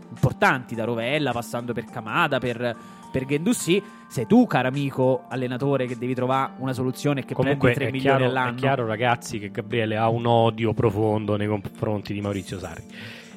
importanti 0.10 0.74
da 0.74 0.86
Rovella, 0.86 1.32
passando 1.32 1.72
per 1.72 1.86
Camada, 1.86 2.40
per, 2.40 2.76
per 3.12 3.26
Gendussi, 3.26 3.82
sei 4.08 4.26
tu, 4.26 4.48
caro 4.48 4.70
amico 4.70 5.26
allenatore, 5.28 5.86
che 5.86 5.98
devi 5.98 6.16
trovare 6.16 6.54
una 6.58 6.74
soluzione 6.74 7.22
e 7.22 7.26
che 7.26 7.34
Comunque 7.34 7.74
prendi 7.74 7.80
3 7.80 7.88
è 7.88 7.92
milioni 7.92 8.18
chiaro, 8.18 8.32
all'anno. 8.32 8.58
è 8.58 8.60
chiaro, 8.60 8.86
ragazzi, 8.86 9.40
che 9.40 9.52
Gabriele 9.52 9.98
ha 9.98 10.10
un 10.10 10.26
odio 10.26 10.74
profondo 10.74 11.36
nei 11.36 11.48
confronti 11.48 12.14
di 12.14 12.22
Maurizio 12.22 12.58
Sarri. 12.58 12.84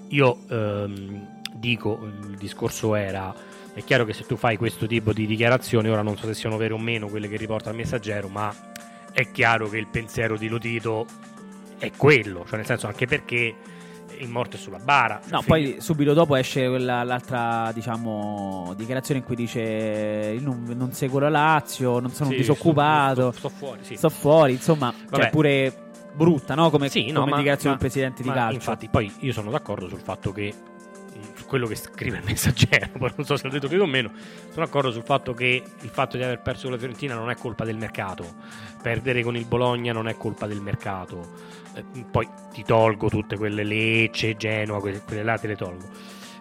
Io 0.09 0.39
ehm, 0.49 1.43
dico, 1.53 1.99
il 2.29 2.37
discorso 2.37 2.95
era, 2.95 3.35
è 3.75 3.83
chiaro 3.83 4.05
che 4.05 4.13
se 4.13 4.25
tu 4.27 4.37
fai 4.37 4.57
questo 4.57 4.87
tipo 4.87 5.13
di 5.13 5.27
dichiarazioni, 5.27 5.89
ora 5.89 6.03
non 6.03 6.17
so 6.17 6.27
se 6.27 6.35
siano 6.35 6.57
vere 6.57 6.73
o 6.75 6.79
meno 6.79 7.09
quelle 7.09 7.29
che 7.29 7.37
riporta 7.37 7.71
il 7.71 7.77
messaggero, 7.77 8.29
ma 8.29 8.55
è 9.13 9.31
chiaro 9.31 9.69
che 9.69 9.79
il 9.79 9.89
pensiero 9.89 10.37
di 10.37 10.49
Lotito 10.49 11.07
è 11.79 11.91
quello, 11.97 12.45
cioè 12.47 12.57
nel 12.57 12.67
senso 12.67 12.87
anche 12.87 13.07
perché 13.07 13.55
il 14.21 14.29
morto 14.29 14.57
è 14.57 14.59
sulla 14.59 14.79
bara. 14.79 15.21
Cioè, 15.23 15.33
No, 15.33 15.43
poi 15.47 15.77
subito 15.79 16.13
dopo 16.15 16.37
esce 16.37 16.69
quella, 16.69 17.03
l'altra, 17.05 17.71
diciamo, 17.75 18.73
dichiarazione 18.77 19.21
in 19.21 19.27
cui 19.27 19.37
dice 19.37 20.37
non, 20.41 20.65
non 20.77 20.93
seguo 20.93 21.19
la 21.21 21.29
Lazio, 21.29 21.99
non 22.01 22.11
sono 22.11 22.31
Sì, 22.31 22.37
disoccupato, 22.37 23.31
sto- 23.33 23.39
sto 23.39 23.49
fuori, 23.49 23.81
sì. 23.85 23.97
sto 23.97 24.09
fuori, 24.11 24.53
insomma, 24.53 24.93
Vabbè. 25.11 25.23
cioè 25.23 25.31
pure 25.31 25.77
brutta, 26.15 26.55
no? 26.55 26.71
Come, 26.71 26.89
Sì, 26.89 27.07
come 27.07 27.13
no, 27.13 27.27
ma- 27.27 27.37
dichiarazione 27.37 27.75
ma- 27.75 27.81
del 27.81 27.91
presidente 27.91 28.23
di 28.23 28.29
calcio. 28.31 28.55
Infatti, 28.55 28.89
poi 28.89 29.13
io 29.21 29.33
sono 29.33 29.51
d'accordo 29.51 29.89
sul 29.89 30.01
fatto 30.01 30.33
che 30.33 30.55
su 31.37 31.47
quello 31.47 31.67
che 31.67 31.75
scrive 31.75 32.19
il 32.19 32.25
messaggero, 32.25 32.91
poi 32.99 33.11
non 33.17 33.25
so 33.27 33.37
se 33.37 33.45
l'ho 33.47 33.53
detto 33.53 33.69
più 33.69 33.81
o 33.83 33.87
meno. 33.87 34.11
Sono 34.53 34.65
d'accordo 34.67 34.91
sul 34.93 35.03
fatto 35.05 35.33
che 35.35 35.63
il 35.81 35.89
fatto 35.89 36.17
di 36.17 36.23
aver 36.23 36.41
perso 36.41 36.63
con 36.65 36.73
la 36.73 36.79
Fiorentina 36.79 37.15
non 37.15 37.31
è 37.31 37.37
colpa 37.37 37.65
del 37.65 37.77
mercato, 37.77 38.25
perdere 38.83 39.23
con 39.23 39.37
il 39.37 39.45
Bologna 39.47 39.93
non 39.93 40.07
è 40.09 40.17
colpa 40.17 40.47
del 40.47 40.61
mercato. 40.61 41.63
Eh, 41.75 41.85
poi 42.11 42.29
ti 42.53 42.63
tolgo 42.63 43.09
tutte 43.09 43.37
quelle 43.37 43.65
Lecce, 43.65 44.37
Genoa, 44.37 44.81
quelle, 44.81 45.01
quelle 45.01 45.23
là 45.23 45.39
te 45.39 45.47
le 45.47 45.57
tolgo. 45.57 45.87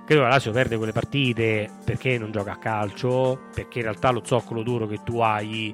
Credo 0.05 0.21
che 0.21 0.27
la 0.27 0.33
Lazio 0.33 0.51
perde 0.51 0.77
quelle 0.77 0.91
partite 0.91 1.69
perché 1.83 2.17
non 2.17 2.31
gioca 2.31 2.51
a 2.53 2.57
calcio, 2.57 3.39
perché 3.53 3.79
in 3.79 3.85
realtà 3.85 4.11
lo 4.11 4.21
zoccolo 4.23 4.61
duro 4.61 4.85
che 4.85 4.99
tu 5.03 5.19
hai 5.19 5.73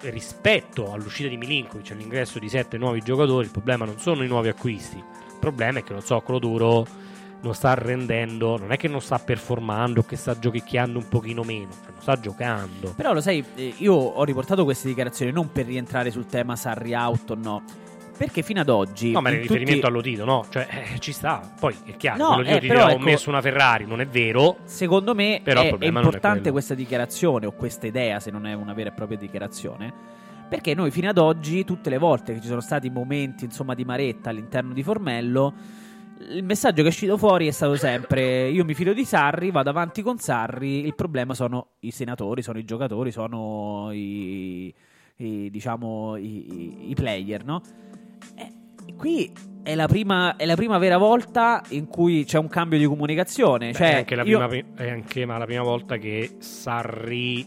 rispetto 0.00 0.92
all'uscita 0.92 1.28
di 1.28 1.36
Milinkovic 1.36 1.90
all'ingresso 1.90 2.38
di 2.38 2.48
sette 2.48 2.78
nuovi 2.78 3.00
giocatori, 3.00 3.46
il 3.46 3.52
problema 3.52 3.84
non 3.84 3.98
sono 3.98 4.22
i 4.22 4.28
nuovi 4.28 4.48
acquisti, 4.48 4.96
il 4.96 5.36
problema 5.38 5.80
è 5.80 5.82
che 5.82 5.92
lo 5.92 6.00
zoccolo 6.00 6.38
duro 6.38 6.86
non 7.42 7.54
sta 7.54 7.74
rendendo, 7.74 8.56
non 8.56 8.72
è 8.72 8.76
che 8.76 8.88
non 8.88 9.00
sta 9.00 9.18
performando, 9.18 10.02
che 10.02 10.16
sta 10.16 10.38
giochicchiando 10.38 10.98
un 10.98 11.08
pochino 11.08 11.42
meno, 11.42 11.72
cioè 11.72 11.92
non 11.92 12.00
sta 12.00 12.18
giocando. 12.18 12.94
Però 12.96 13.12
lo 13.12 13.20
sai, 13.20 13.44
eh, 13.54 13.74
io 13.78 13.94
ho 13.94 14.24
riportato 14.24 14.64
queste 14.64 14.88
dichiarazioni 14.88 15.30
non 15.30 15.52
per 15.52 15.66
rientrare 15.66 16.10
sul 16.10 16.26
tema 16.26 16.56
Sarri 16.56 16.94
out 16.94 17.30
o 17.30 17.34
no, 17.34 17.62
perché 18.16 18.42
fino 18.42 18.60
ad 18.60 18.68
oggi... 18.68 19.10
No, 19.12 19.20
ma 19.20 19.30
in 19.30 19.40
riferimento 19.40 19.72
tutti- 19.74 19.86
all'Otito, 19.86 20.24
no? 20.24 20.44
Cioè, 20.48 20.66
eh, 20.94 20.98
ci 20.98 21.12
sta. 21.12 21.40
Poi 21.58 21.74
è 21.84 21.96
chiaro, 21.96 22.22
No, 22.28 22.34
quello 22.34 22.42
di 22.50 22.56
eh, 22.56 22.60
però 22.60 22.72
dirò, 22.74 22.86
ho 22.86 22.90
ecco- 22.90 23.02
messo 23.02 23.28
una 23.30 23.40
Ferrari, 23.40 23.84
non 23.86 24.00
è 24.00 24.06
vero. 24.06 24.56
Secondo 24.64 25.14
me 25.14 25.40
Però 25.42 25.60
il 25.62 25.66
è, 25.68 25.76
è 25.76 25.78
è 25.78 25.86
importante 25.86 26.38
quello. 26.38 26.52
questa 26.52 26.74
dichiarazione 26.74 27.46
o 27.46 27.52
questa 27.52 27.86
idea, 27.86 28.18
se 28.20 28.30
non 28.30 28.46
è 28.46 28.54
una 28.54 28.72
vera 28.74 28.90
e 28.90 28.92
propria 28.92 29.18
dichiarazione, 29.18 29.92
perché 30.48 30.74
noi 30.74 30.90
fino 30.90 31.08
ad 31.08 31.18
oggi, 31.18 31.64
tutte 31.64 31.90
le 31.90 31.98
volte 31.98 32.32
che 32.34 32.40
ci 32.40 32.46
sono 32.46 32.60
stati 32.60 32.88
momenti 32.90 33.44
insomma, 33.44 33.74
di 33.74 33.84
maretta 33.84 34.30
all'interno 34.30 34.72
di 34.72 34.82
Formello, 34.82 35.54
il 36.30 36.44
messaggio 36.44 36.76
che 36.76 36.84
è 36.84 36.90
uscito 36.90 37.18
fuori 37.18 37.46
è 37.46 37.50
stato 37.50 37.74
sempre: 37.76 38.48
io 38.48 38.64
mi 38.64 38.72
fido 38.74 38.92
di 38.94 39.04
Sarri, 39.04 39.50
vado 39.50 39.68
avanti 39.70 40.00
con 40.02 40.16
Sarri. 40.18 40.86
Il 40.86 40.94
problema 40.94 41.34
sono 41.34 41.72
i 41.80 41.90
senatori, 41.90 42.42
sono 42.42 42.58
i 42.58 42.64
giocatori, 42.64 43.10
sono 43.10 43.90
i, 43.92 44.72
i, 45.16 45.50
diciamo 45.50 46.16
i- 46.16 46.90
i 46.90 46.94
player, 46.94 47.44
no? 47.44 47.60
E 48.34 48.94
qui 48.96 49.32
è 49.62 49.74
la, 49.74 49.86
prima, 49.86 50.36
è 50.36 50.44
la 50.44 50.54
prima 50.54 50.78
vera 50.78 50.96
volta 50.96 51.62
in 51.70 51.86
cui 51.86 52.24
c'è 52.24 52.38
un 52.38 52.48
cambio 52.48 52.78
di 52.78 52.86
comunicazione. 52.86 53.72
Beh, 53.72 53.76
cioè, 53.76 53.90
è, 53.90 53.94
anche 53.96 54.14
la 54.14 54.22
prima, 54.22 54.46
pri- 54.46 54.64
è 54.76 54.90
anche 54.90 55.26
ma 55.26 55.38
la 55.38 55.44
prima 55.44 55.62
volta 55.62 55.96
che 55.96 56.36
Sarri 56.38 57.44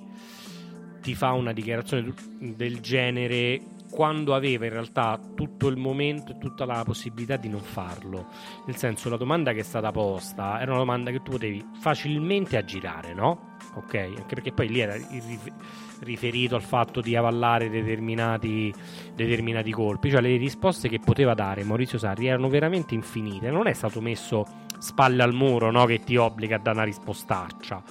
ti 1.01 1.15
fa 1.15 1.31
una 1.31 1.53
dichiarazione 1.53 2.13
del 2.39 2.81
genere 2.81 3.61
quando 3.89 4.35
aveva 4.35 4.65
in 4.65 4.71
realtà 4.71 5.19
tutto 5.35 5.67
il 5.67 5.77
momento 5.77 6.33
e 6.33 6.37
tutta 6.37 6.65
la 6.65 6.83
possibilità 6.83 7.37
di 7.37 7.49
non 7.49 7.61
farlo. 7.61 8.27
Nel 8.65 8.75
senso, 8.75 9.09
la 9.09 9.17
domanda 9.17 9.53
che 9.53 9.61
è 9.61 9.63
stata 9.63 9.91
posta 9.91 10.59
era 10.59 10.71
una 10.71 10.79
domanda 10.79 11.11
che 11.11 11.21
tu 11.23 11.31
potevi 11.31 11.65
facilmente 11.79 12.57
aggirare, 12.57 13.13
no? 13.13 13.55
Ok, 13.75 13.95
anche 13.95 14.35
perché 14.35 14.51
poi 14.51 14.69
lì 14.69 14.79
era 14.79 14.95
il 14.95 15.39
riferito 16.01 16.55
al 16.55 16.61
fatto 16.61 17.01
di 17.01 17.15
avallare 17.15 17.69
determinati, 17.69 18.73
determinati 19.13 19.71
colpi, 19.71 20.09
cioè 20.09 20.21
le 20.21 20.37
risposte 20.37 20.89
che 20.89 20.99
poteva 20.99 21.33
dare 21.33 21.63
Maurizio 21.63 21.97
Sarri 21.97 22.27
erano 22.27 22.49
veramente 22.49 22.93
infinite, 22.93 23.49
non 23.49 23.67
è 23.67 23.73
stato 23.73 24.01
messo 24.01 24.45
spalle 24.77 25.23
al 25.23 25.33
muro 25.33 25.71
no? 25.71 25.85
che 25.85 26.03
ti 26.03 26.15
obbliga 26.15 26.55
a 26.55 26.59
dare 26.59 26.77
una 26.77 26.85
rispostaccia. 26.85 27.83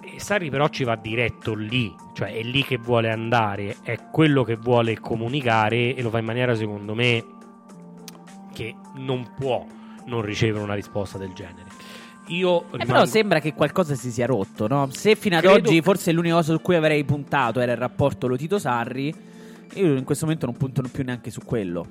E 0.00 0.20
Sarri 0.20 0.50
però 0.50 0.68
ci 0.68 0.84
va 0.84 0.96
diretto 0.96 1.54
lì, 1.54 1.94
cioè 2.14 2.32
è 2.32 2.42
lì 2.42 2.62
che 2.64 2.78
vuole 2.78 3.10
andare, 3.10 3.76
è 3.82 3.98
quello 4.10 4.44
che 4.44 4.56
vuole 4.56 4.98
comunicare 4.98 5.94
e 5.94 6.02
lo 6.02 6.10
fa 6.10 6.18
in 6.18 6.24
maniera 6.24 6.54
secondo 6.54 6.94
me 6.94 7.24
che 8.52 8.74
non 8.94 9.34
può 9.36 9.66
non 10.06 10.22
ricevere 10.22 10.62
una 10.62 10.74
risposta 10.74 11.18
del 11.18 11.32
genere. 11.32 11.65
Io 12.28 12.60
Eh, 12.60 12.64
rimango- 12.72 12.86
però 12.92 13.04
sembra 13.06 13.38
che 13.40 13.54
qualcosa 13.54 13.94
si 13.94 14.10
sia 14.10 14.26
rotto, 14.26 14.66
no? 14.66 14.88
Se 14.90 15.14
fino 15.14 15.36
ad 15.36 15.42
Credo- 15.44 15.68
oggi 15.68 15.80
forse 15.82 16.12
l'unica 16.12 16.34
cosa 16.36 16.52
su 16.52 16.60
cui 16.60 16.74
avrei 16.74 17.04
puntato 17.04 17.60
era 17.60 17.72
il 17.72 17.78
rapporto 17.78 18.26
Lotito 18.26 18.58
Sarri, 18.58 19.14
Io 19.74 19.96
in 19.96 20.04
questo 20.04 20.24
momento 20.24 20.46
non 20.46 20.56
puntano 20.56 20.88
più 20.90 21.02
neanche 21.04 21.30
su 21.30 21.40
quello. 21.44 21.88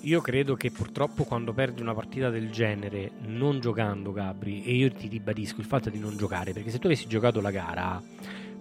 Io 0.00 0.20
credo 0.22 0.54
che 0.56 0.70
purtroppo 0.70 1.24
quando 1.24 1.52
perdi 1.52 1.82
una 1.82 1.92
partita 1.94 2.30
del 2.30 2.50
genere 2.50 3.10
non 3.26 3.60
giocando, 3.60 4.12
Gabri, 4.12 4.64
e 4.64 4.72
io 4.72 4.90
ti 4.90 5.08
ribadisco 5.08 5.60
il 5.60 5.66
fatto 5.66 5.90
di 5.90 5.98
non 5.98 6.16
giocare, 6.16 6.52
perché 6.52 6.70
se 6.70 6.78
tu 6.78 6.86
avessi 6.86 7.06
giocato 7.06 7.40
la 7.42 7.50
gara, 7.50 8.02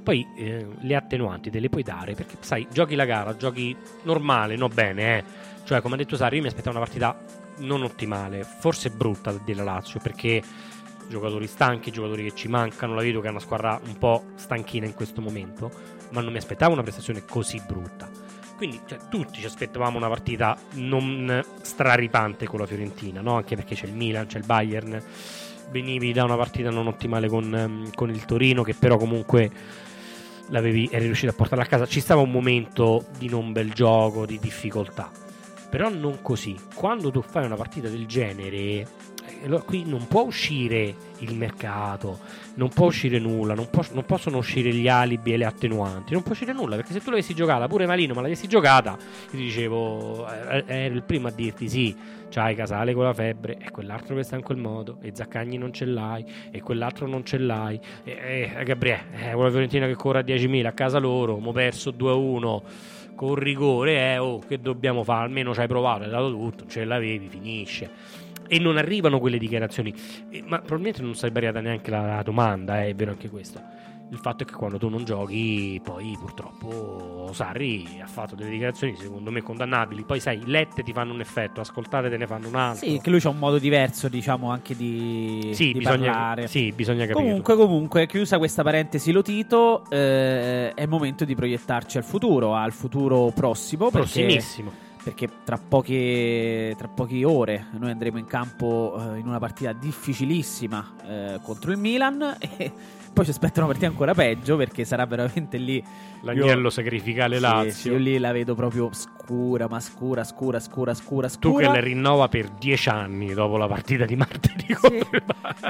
poi 0.03 0.27
eh, 0.37 0.67
le 0.81 0.95
attenuanti 0.95 1.49
te 1.49 1.59
le 1.59 1.69
puoi 1.69 1.81
dare, 1.81 2.13
perché 2.13 2.35
sai, 2.41 2.67
giochi 2.71 2.95
la 2.95 3.05
gara, 3.05 3.35
giochi 3.37 3.75
normale, 4.03 4.55
non 4.57 4.69
bene, 4.73 5.17
eh. 5.17 5.23
Cioè, 5.63 5.81
come 5.81 5.95
ha 5.95 5.97
detto 5.97 6.15
Sari, 6.17 6.35
io 6.35 6.41
mi 6.41 6.49
aspettavo 6.49 6.75
una 6.77 6.85
partita 6.85 7.17
non 7.59 7.81
ottimale, 7.83 8.43
forse 8.43 8.89
brutta 8.89 9.31
della 9.43 9.63
Lazio, 9.63 9.99
perché 10.03 10.41
giocatori 11.07 11.47
stanchi, 11.47 11.91
giocatori 11.91 12.23
che 12.23 12.35
ci 12.35 12.47
mancano, 12.47 12.93
la 12.93 13.01
vedo 13.01 13.21
che 13.21 13.27
è 13.27 13.29
una 13.29 13.39
squadra 13.39 13.79
un 13.83 13.97
po' 13.97 14.25
stanchina 14.35 14.85
in 14.85 14.93
questo 14.93 15.21
momento, 15.21 15.71
ma 16.11 16.21
non 16.21 16.31
mi 16.31 16.37
aspettavo 16.37 16.73
una 16.73 16.83
prestazione 16.83 17.23
così 17.25 17.61
brutta. 17.65 18.09
Quindi 18.55 18.81
cioè, 18.85 18.97
tutti 19.09 19.39
ci 19.39 19.45
aspettavamo 19.45 19.97
una 19.97 20.07
partita 20.07 20.57
non 20.73 21.43
straripante 21.61 22.47
con 22.47 22.59
la 22.59 22.65
Fiorentina, 22.65 23.21
no? 23.21 23.35
anche 23.35 23.55
perché 23.55 23.75
c'è 23.75 23.85
il 23.85 23.93
Milan, 23.93 24.25
c'è 24.25 24.39
il 24.39 24.45
Bayern, 24.45 25.01
venivi 25.69 26.11
da 26.11 26.23
una 26.23 26.35
partita 26.35 26.71
non 26.71 26.87
ottimale 26.87 27.27
con, 27.27 27.53
ehm, 27.53 27.93
con 27.93 28.09
il 28.09 28.25
Torino 28.25 28.63
che 28.63 28.73
però 28.73 28.97
comunque 28.97 29.51
l'avevi, 30.47 30.89
eri 30.91 31.05
riuscito 31.05 31.31
a 31.31 31.35
portarla 31.35 31.63
a 31.63 31.67
casa, 31.67 31.85
ci 31.85 31.99
stava 31.99 32.21
un 32.21 32.31
momento 32.31 33.05
di 33.17 33.29
non 33.29 33.51
bel 33.51 33.73
gioco, 33.73 34.25
di 34.25 34.39
difficoltà, 34.39 35.11
però 35.69 35.89
non 35.89 36.21
così. 36.21 36.55
Quando 36.73 37.11
tu 37.11 37.21
fai 37.21 37.45
una 37.45 37.55
partita 37.55 37.89
del 37.89 38.07
genere 38.07 38.87
qui 39.65 39.83
non 39.85 40.07
può 40.07 40.23
uscire 40.23 40.95
il 41.19 41.35
mercato, 41.35 42.19
non 42.55 42.69
può 42.69 42.87
uscire 42.87 43.19
nulla, 43.19 43.53
non, 43.53 43.69
può, 43.69 43.83
non, 43.91 44.05
possono 44.05 44.37
uscire 44.37 44.73
gli 44.73 44.87
alibi 44.87 45.33
e 45.33 45.37
le 45.37 45.45
attenuanti, 45.45 46.13
non 46.13 46.21
può 46.21 46.31
uscire 46.31 46.53
nulla 46.53 46.75
perché 46.75 46.93
se 46.93 47.01
tu 47.01 47.09
l'avessi 47.09 47.33
giocata, 47.33 47.67
pure 47.67 47.85
Malino, 47.85 48.13
ma 48.13 48.21
l'avessi 48.21 48.47
giocata, 48.47 48.91
io 48.91 49.29
ti 49.29 49.37
dicevo, 49.37 50.27
eh, 50.29 50.63
eh, 50.67 50.75
ero 50.85 50.95
il 50.95 51.03
primo 51.03 51.27
a 51.27 51.31
dirti 51.31 51.67
sì, 51.69 51.95
c'hai 52.29 52.55
Casale 52.55 52.93
con 52.93 53.03
la 53.03 53.13
febbre 53.13 53.57
e 53.57 53.71
quell'altro 53.71 54.15
che 54.15 54.23
sta 54.23 54.35
in 54.35 54.43
quel 54.43 54.57
modo 54.57 54.97
e 55.01 55.11
Zaccagni 55.13 55.57
non 55.57 55.73
ce 55.73 55.85
l'hai 55.85 56.25
e 56.51 56.61
quell'altro 56.61 57.07
non 57.07 57.23
ce 57.25 57.37
l'hai 57.37 57.79
e, 58.03 58.51
e 58.55 58.63
Gabriele, 58.63 59.05
eh, 59.13 59.33
quella 59.33 59.49
Fiorentina 59.49 59.87
che 59.87 59.95
corre 59.95 60.19
a 60.19 60.23
10.000 60.23 60.65
a 60.65 60.71
casa 60.73 60.99
loro, 60.99 61.37
mo 61.39 61.51
perso 61.51 61.91
2-1 61.91 62.61
con 63.15 63.33
rigore, 63.33 64.13
eh, 64.13 64.17
oh, 64.19 64.39
che 64.39 64.61
dobbiamo 64.61 65.03
fare? 65.03 65.25
Almeno 65.25 65.51
ci 65.53 65.59
hai 65.59 65.67
provato, 65.67 66.03
hai 66.03 66.09
dato 66.09 66.29
tutto, 66.29 66.67
ce 66.67 66.85
l'avevi, 66.85 67.27
finisce 67.27 68.16
e 68.47 68.59
non 68.59 68.77
arrivano 68.77 69.19
quelle 69.19 69.37
dichiarazioni. 69.37 69.93
Eh, 70.29 70.43
ma 70.45 70.57
probabilmente 70.57 71.01
non 71.01 71.15
sarebbe 71.15 71.39
arrivata 71.39 71.61
neanche 71.61 71.91
la, 71.91 72.05
la 72.05 72.23
domanda, 72.23 72.83
eh, 72.83 72.89
è 72.89 72.95
vero 72.95 73.11
anche 73.11 73.29
questo. 73.29 73.61
Il 74.09 74.19
fatto 74.19 74.43
è 74.43 74.45
che 74.45 74.53
quando 74.53 74.77
tu 74.77 74.87
non 74.87 75.03
giochi, 75.03 75.81
poi 75.83 76.15
purtroppo 76.17 77.29
Sarri 77.33 77.99
ha 78.01 78.07
fatto 78.07 78.35
delle 78.35 78.51
dichiarazioni 78.51 78.95
secondo 78.95 79.31
me 79.31 79.41
condannabili. 79.41 80.03
Poi 80.03 80.21
sai, 80.21 80.43
lette 80.45 80.81
ti 80.81 80.93
fanno 80.93 81.13
un 81.13 81.19
effetto, 81.19 81.59
ascoltate 81.59 82.09
te 82.09 82.15
ne 82.15 82.25
fanno 82.25 82.47
un 82.47 82.55
altro. 82.55 82.87
Sì, 82.87 83.01
che 83.01 83.09
lui 83.09 83.19
c'ha 83.19 83.27
un 83.27 83.37
modo 83.37 83.57
diverso, 83.57 84.07
diciamo, 84.07 84.49
anche 84.49 84.77
di, 84.77 85.49
sì, 85.51 85.73
di 85.73 85.79
bisogna, 85.79 86.11
parlare. 86.11 86.47
Sì, 86.47 86.71
bisogna 86.71 87.05
capire. 87.05 87.21
Comunque, 87.21 87.55
comunque, 87.57 88.07
chiusa 88.07 88.37
questa 88.37 88.63
parentesi 88.63 89.11
Lotito, 89.11 89.83
eh, 89.89 90.73
è 90.73 90.81
il 90.81 90.89
momento 90.89 91.25
di 91.25 91.35
proiettarci 91.35 91.97
al 91.97 92.05
futuro, 92.05 92.55
al 92.55 92.71
futuro 92.71 93.33
prossimo. 93.35 93.89
Prossimissimo 93.89 94.69
perché 94.69 94.86
tra 95.13 95.57
poche, 95.57 96.75
tra 96.77 96.87
poche 96.87 97.23
ore 97.25 97.67
noi 97.77 97.91
andremo 97.91 98.17
in 98.17 98.25
campo 98.25 98.95
eh, 98.97 99.19
in 99.19 99.27
una 99.27 99.39
partita 99.39 99.73
difficilissima 99.73 100.93
eh, 101.07 101.39
contro 101.41 101.71
il 101.71 101.77
Milan 101.77 102.37
e 102.39 102.71
poi 103.13 103.25
ci 103.25 103.31
aspetta 103.31 103.59
una 103.59 103.67
partita 103.67 103.87
ancora 103.87 104.13
peggio 104.13 104.57
perché 104.57 104.85
sarà 104.85 105.05
veramente 105.05 105.57
lì 105.57 105.83
l'agnello 106.21 106.63
io, 106.63 106.69
sacrificale 106.69 107.35
sì, 107.35 107.41
Lazio 107.41 107.71
sì, 107.71 107.89
io 107.89 107.97
lì 107.97 108.17
la 108.19 108.31
vedo 108.31 108.53
proprio 108.53 108.89
scura 108.91 109.67
ma 109.67 109.79
scura 109.79 110.23
scura 110.23 110.59
scura 110.59 110.93
scura 110.93 111.27
scura 111.27 111.51
tu 111.51 111.57
che 111.57 111.63
la 111.63 111.79
rinnova 111.83 112.27
per 112.27 112.49
dieci 112.49 112.89
anni 112.89 113.33
dopo 113.33 113.57
la 113.57 113.67
partita 113.67 114.05
di 114.05 114.15
martedì 114.15 114.67
sì. 114.79 115.05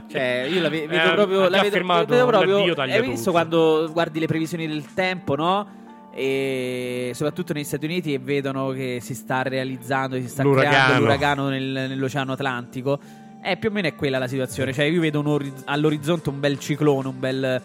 cioè 0.10 0.48
io 0.52 0.62
la 0.62 0.70
vedo 0.70 0.94
eh, 0.94 1.12
proprio 1.14 1.48
la 1.48 1.62
vedo, 1.62 2.06
vedo 2.06 2.26
proprio 2.26 2.74
hai 2.82 3.02
visto 3.02 3.16
tutto. 3.16 3.32
quando 3.32 3.90
guardi 3.94 4.20
le 4.20 4.28
previsioni 4.28 4.68
del 4.68 4.94
tempo 4.94 5.36
no? 5.36 5.86
E 6.18 7.12
soprattutto 7.14 7.54
negli 7.54 7.64
Stati 7.64 7.86
Uniti 7.86 8.12
e 8.12 8.18
vedono 8.18 8.70
che 8.70 8.98
si 9.04 9.14
sta 9.14 9.44
realizzando, 9.44 10.16
si 10.16 10.28
sta 10.28 10.42
l'uragano. 10.42 10.76
creando 10.76 11.00
l'uragano 11.00 11.50
nel, 11.50 11.64
nell'Oceano 11.90 12.32
Atlantico. 12.32 13.00
Eh, 13.40 13.56
più 13.58 13.70
o 13.70 13.72
meno 13.72 13.88
è 13.88 13.94
quella 13.94 14.18
la 14.18 14.28
situazione. 14.28 14.74
Cioè, 14.74 14.86
io 14.86 15.00
vedo 15.00 15.20
un, 15.20 15.52
all'orizzonte 15.66 16.30
un 16.30 16.40
bel 16.40 16.58
ciclone, 16.58 17.08
un 17.10 17.20
bel, 17.20 17.62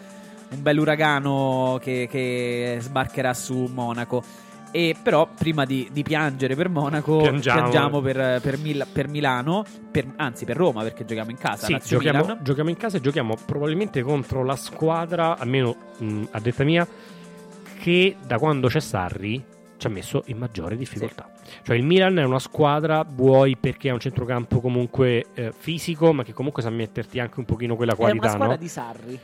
un 0.49 0.61
bel 0.61 0.77
uragano 0.77 1.79
che, 1.81 2.07
che, 2.07 2.77
sbarcherà 2.79 3.33
su 3.33 3.71
Monaco. 3.73 4.23
E 4.69 4.95
però, 5.01 5.27
prima 5.35 5.65
di, 5.65 5.89
di 5.91 6.03
piangere 6.03 6.55
per 6.55 6.69
Monaco, 6.69 7.17
piangiamo, 7.17 7.59
piangiamo 7.59 8.01
per, 8.01 8.39
per, 8.39 8.59
Mil- 8.59 8.85
per 8.91 9.07
Milano, 9.07 9.65
per, 9.89 10.13
anzi 10.17 10.45
per 10.45 10.57
Roma, 10.57 10.83
perché 10.83 11.05
giochiamo 11.05 11.31
in 11.31 11.37
casa. 11.37 11.65
Sì, 11.65 11.79
giochiamo, 11.83 12.37
giochiamo, 12.43 12.69
in 12.69 12.77
casa 12.77 12.97
e 12.97 13.01
giochiamo 13.01 13.35
probabilmente 13.47 14.03
contro 14.03 14.43
la 14.43 14.55
squadra, 14.55 15.39
almeno 15.39 15.75
mh, 15.97 16.23
a 16.29 16.39
detta 16.39 16.63
mia 16.63 16.87
che 17.83 18.15
da 18.25 18.37
quando 18.37 18.69
c'è 18.69 18.79
Sarri 18.79 19.43
ci 19.75 19.87
ha 19.87 19.89
messo 19.89 20.23
in 20.27 20.37
maggiore 20.37 20.77
difficoltà. 20.77 21.29
Sì. 21.43 21.55
Cioè 21.63 21.75
il 21.75 21.83
Milan 21.83 22.17
è 22.17 22.23
una 22.23 22.39
squadra, 22.39 23.05
vuoi 23.05 23.57
perché 23.57 23.89
ha 23.89 23.93
un 23.93 23.99
centrocampo 23.99 24.61
comunque 24.61 25.25
eh, 25.33 25.51
fisico, 25.51 26.13
ma 26.13 26.23
che 26.23 26.31
comunque 26.31 26.63
sa 26.63 26.69
metterti 26.69 27.19
anche 27.19 27.39
un 27.39 27.45
pochino 27.45 27.75
quella 27.75 27.93
qualità, 27.93 28.15
È 28.15 28.21
una 28.21 28.35
squadra 28.35 28.55
no? 28.55 28.61
di 28.61 28.67
Sarri. 28.69 29.19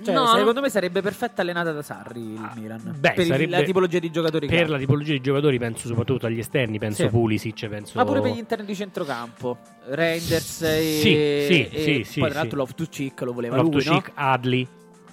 Cioè, 0.00 0.14
no, 0.14 0.26
secondo 0.28 0.60
me 0.60 0.70
sarebbe 0.70 1.02
perfetta 1.02 1.42
allenata 1.42 1.72
da 1.72 1.82
Sarri 1.82 2.20
il 2.20 2.38
ah, 2.40 2.52
Milan. 2.54 2.94
Beh, 3.00 3.14
per 3.14 3.26
sarebbe, 3.26 3.50
la 3.50 3.62
tipologia 3.64 3.98
di 3.98 4.12
giocatori 4.12 4.46
Per 4.46 4.70
la 4.70 4.78
tipologia 4.78 5.12
di 5.12 5.20
giocatori 5.20 5.58
penso 5.58 5.88
soprattutto 5.88 6.26
agli 6.26 6.38
esterni, 6.38 6.78
penso 6.78 7.02
sì. 7.02 7.08
Pulisic, 7.08 7.66
penso... 7.66 7.98
Ma 7.98 8.04
pure 8.04 8.20
per 8.20 8.30
gli 8.30 8.38
interni 8.38 8.64
di 8.64 8.76
centrocampo. 8.76 9.58
Reinders 9.86 10.62
e, 10.62 10.80
sì, 10.80 11.00
sì, 11.00 11.14
e, 11.14 11.68
sì, 11.72 12.00
e 12.00 12.04
sì, 12.04 12.20
poi 12.20 12.30
tra 12.30 12.38
l'altro 12.38 12.58
Love 12.58 12.74
to 12.76 12.86
Cheek 12.88 13.20
lo 13.22 13.32
voleva 13.32 13.56
Love 13.56 13.74
lui, 13.74 13.84
no? 13.86 14.04
Adli 14.14 14.68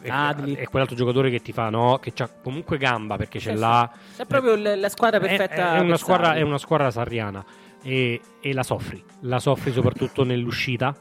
Adli. 0.07 0.55
È 0.55 0.67
quell'altro 0.67 0.95
giocatore 0.95 1.29
che 1.29 1.41
ti 1.41 1.51
fa, 1.51 1.69
no? 1.69 1.99
Che 1.99 2.13
ha 2.23 2.29
comunque 2.41 2.77
gamba 2.77 3.17
perché 3.17 3.39
ce 3.39 3.53
l'ha. 3.53 3.89
È 4.15 4.25
proprio 4.25 4.55
la 4.55 4.89
squadra 4.89 5.19
perfetta. 5.19 5.73
È, 5.73 5.77
è, 5.77 5.79
una, 5.79 5.97
squadra, 5.97 6.35
è 6.35 6.41
una 6.41 6.57
squadra 6.57 6.91
sarriana 6.91 7.43
e, 7.83 8.21
e, 8.39 8.53
la 8.53 8.63
soffri. 8.63 9.03
La 9.21 9.39
soffri 9.39 9.71
soprattutto 9.71 10.23
nell'uscita. 10.25 10.95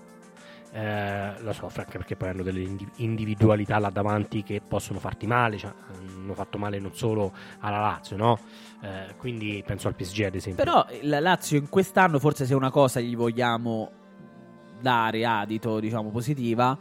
Eh, 0.71 0.81
la 1.41 1.53
soffre 1.53 1.83
anche 1.83 1.97
perché 1.97 2.15
poi 2.15 2.29
hanno 2.29 2.43
delle 2.43 2.67
individualità 2.97 3.79
là 3.79 3.89
davanti 3.89 4.43
che 4.43 4.61
possono 4.67 4.99
farti 4.99 5.27
male. 5.27 5.59
Cioè, 5.59 5.73
hanno 5.95 6.35
fatto 6.35 6.59
male 6.59 6.79
non 6.79 6.95
solo 6.95 7.33
alla 7.61 7.81
Lazio, 7.81 8.17
no? 8.17 8.39
Eh, 8.83 9.15
quindi 9.17 9.63
penso 9.67 9.89
al 9.89 9.95
PSG 9.95 10.25
ad 10.25 10.35
esempio. 10.35 10.65
Però 10.65 10.87
la 11.03 11.21
Lazio 11.21 11.57
in 11.57 11.69
quest'anno, 11.69 12.19
forse 12.19 12.45
se 12.47 12.55
una 12.55 12.71
cosa 12.71 13.01
gli 13.01 13.17
vogliamo 13.17 13.93
dare 14.81 15.25
adito, 15.25 15.81
diciamo 15.81 16.11
positiva 16.11 16.77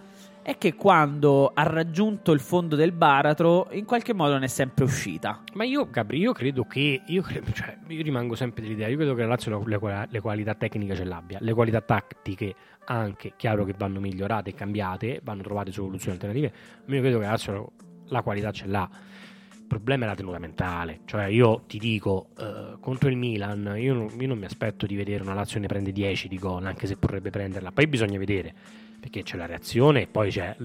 è 0.47 0.57
che 0.57 0.75
quando 0.75 1.51
ha 1.53 1.63
raggiunto 1.63 2.31
il 2.31 2.39
fondo 2.39 2.77
del 2.77 2.93
baratro, 2.93 3.67
in 3.71 3.83
qualche 3.83 4.13
modo 4.13 4.37
ne 4.37 4.45
è 4.45 4.47
sempre 4.47 4.85
uscita. 4.85 5.43
Ma 5.55 5.65
io, 5.65 5.89
Gabri, 5.89 6.19
io 6.19 6.31
credo 6.31 6.63
che. 6.63 7.01
Io, 7.05 7.21
credo, 7.21 7.51
cioè, 7.51 7.77
io 7.87 8.01
rimango 8.01 8.33
sempre 8.33 8.61
dell'idea. 8.61 8.87
Io 8.87 8.95
credo 8.95 9.13
che 9.13 9.23
la 9.23 9.27
Lazio 9.27 9.61
le, 9.65 10.07
le, 10.09 10.21
qualità 10.21 10.55
tecniche 10.55 10.95
ce 10.95 11.03
l'abbia, 11.03 11.37
le 11.41 11.53
qualità 11.53 11.81
tattiche 11.81 12.55
anche, 12.85 13.33
chiaro 13.35 13.65
che 13.65 13.73
vanno 13.77 13.99
migliorate 13.99 14.51
e 14.51 14.53
cambiate, 14.53 15.19
vanno 15.21 15.41
trovate 15.41 15.73
soluzioni 15.73 16.13
alternative. 16.13 16.53
Ma 16.85 16.95
io 16.95 17.01
credo 17.01 17.17
che 17.17 17.25
la 17.25 17.31
Lazio 17.31 17.71
la 18.05 18.21
qualità 18.21 18.51
ce 18.51 18.67
l'ha. 18.67 18.89
Il 19.51 19.65
problema 19.67 20.05
è 20.05 20.07
la 20.07 20.15
tenuta 20.15 20.39
mentale. 20.39 21.01
Cioè, 21.03 21.25
io 21.25 21.63
ti 21.67 21.77
dico, 21.77 22.29
uh, 22.37 22.79
contro 22.79 23.09
il 23.09 23.17
Milan, 23.17 23.73
io 23.77 23.93
non, 23.93 24.09
io 24.17 24.27
non 24.27 24.37
mi 24.37 24.45
aspetto 24.45 24.85
di 24.85 24.95
vedere 24.95 25.23
una 25.23 25.33
Lazio 25.33 25.59
ne 25.59 25.67
prende 25.67 25.91
10 25.91 26.29
di 26.29 26.39
gol, 26.39 26.65
anche 26.65 26.87
se 26.87 26.95
potrebbe 26.95 27.31
prenderla. 27.31 27.73
Poi 27.73 27.85
bisogna 27.87 28.17
vedere 28.17 28.85
perché 28.99 29.23
c'è 29.23 29.37
la 29.37 29.45
reazione 29.45 30.01
e 30.01 30.07
poi 30.07 30.31
c'è 30.31 30.55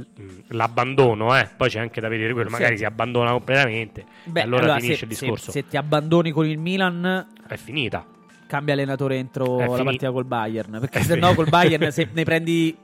l'abbandono, 0.49 1.37
eh? 1.37 1.49
poi 1.57 1.69
c'è 1.69 1.81
anche 1.81 2.01
da 2.01 2.09
vedere 2.09 2.33
quello, 2.33 2.51
magari 2.51 2.73
sì. 2.73 2.79
si 2.79 2.85
abbandona 2.85 3.31
completamente 3.31 4.05
Beh, 4.25 4.41
e 4.41 4.43
allora, 4.43 4.63
allora 4.63 4.79
finisce 4.79 4.99
se, 4.99 5.05
il 5.05 5.11
discorso. 5.11 5.51
Se, 5.51 5.61
se, 5.61 5.69
ti 5.69 5.77
abbandoni 5.77 6.31
con 6.31 6.47
il 6.47 6.59
Milan 6.59 7.29
è 7.47 7.57
finita. 7.57 8.05
Cambia 8.47 8.75
allenatore 8.75 9.17
entro 9.17 9.59
è 9.59 9.67
la 9.67 9.83
partita 9.83 10.11
col 10.11 10.25
Bayern, 10.25 10.79
perché 10.81 11.01
se 11.05 11.17
no 11.17 11.35
col 11.35 11.49
Bayern 11.49 11.91
se 11.91 12.09
ne 12.13 12.25
prendi 12.25 12.77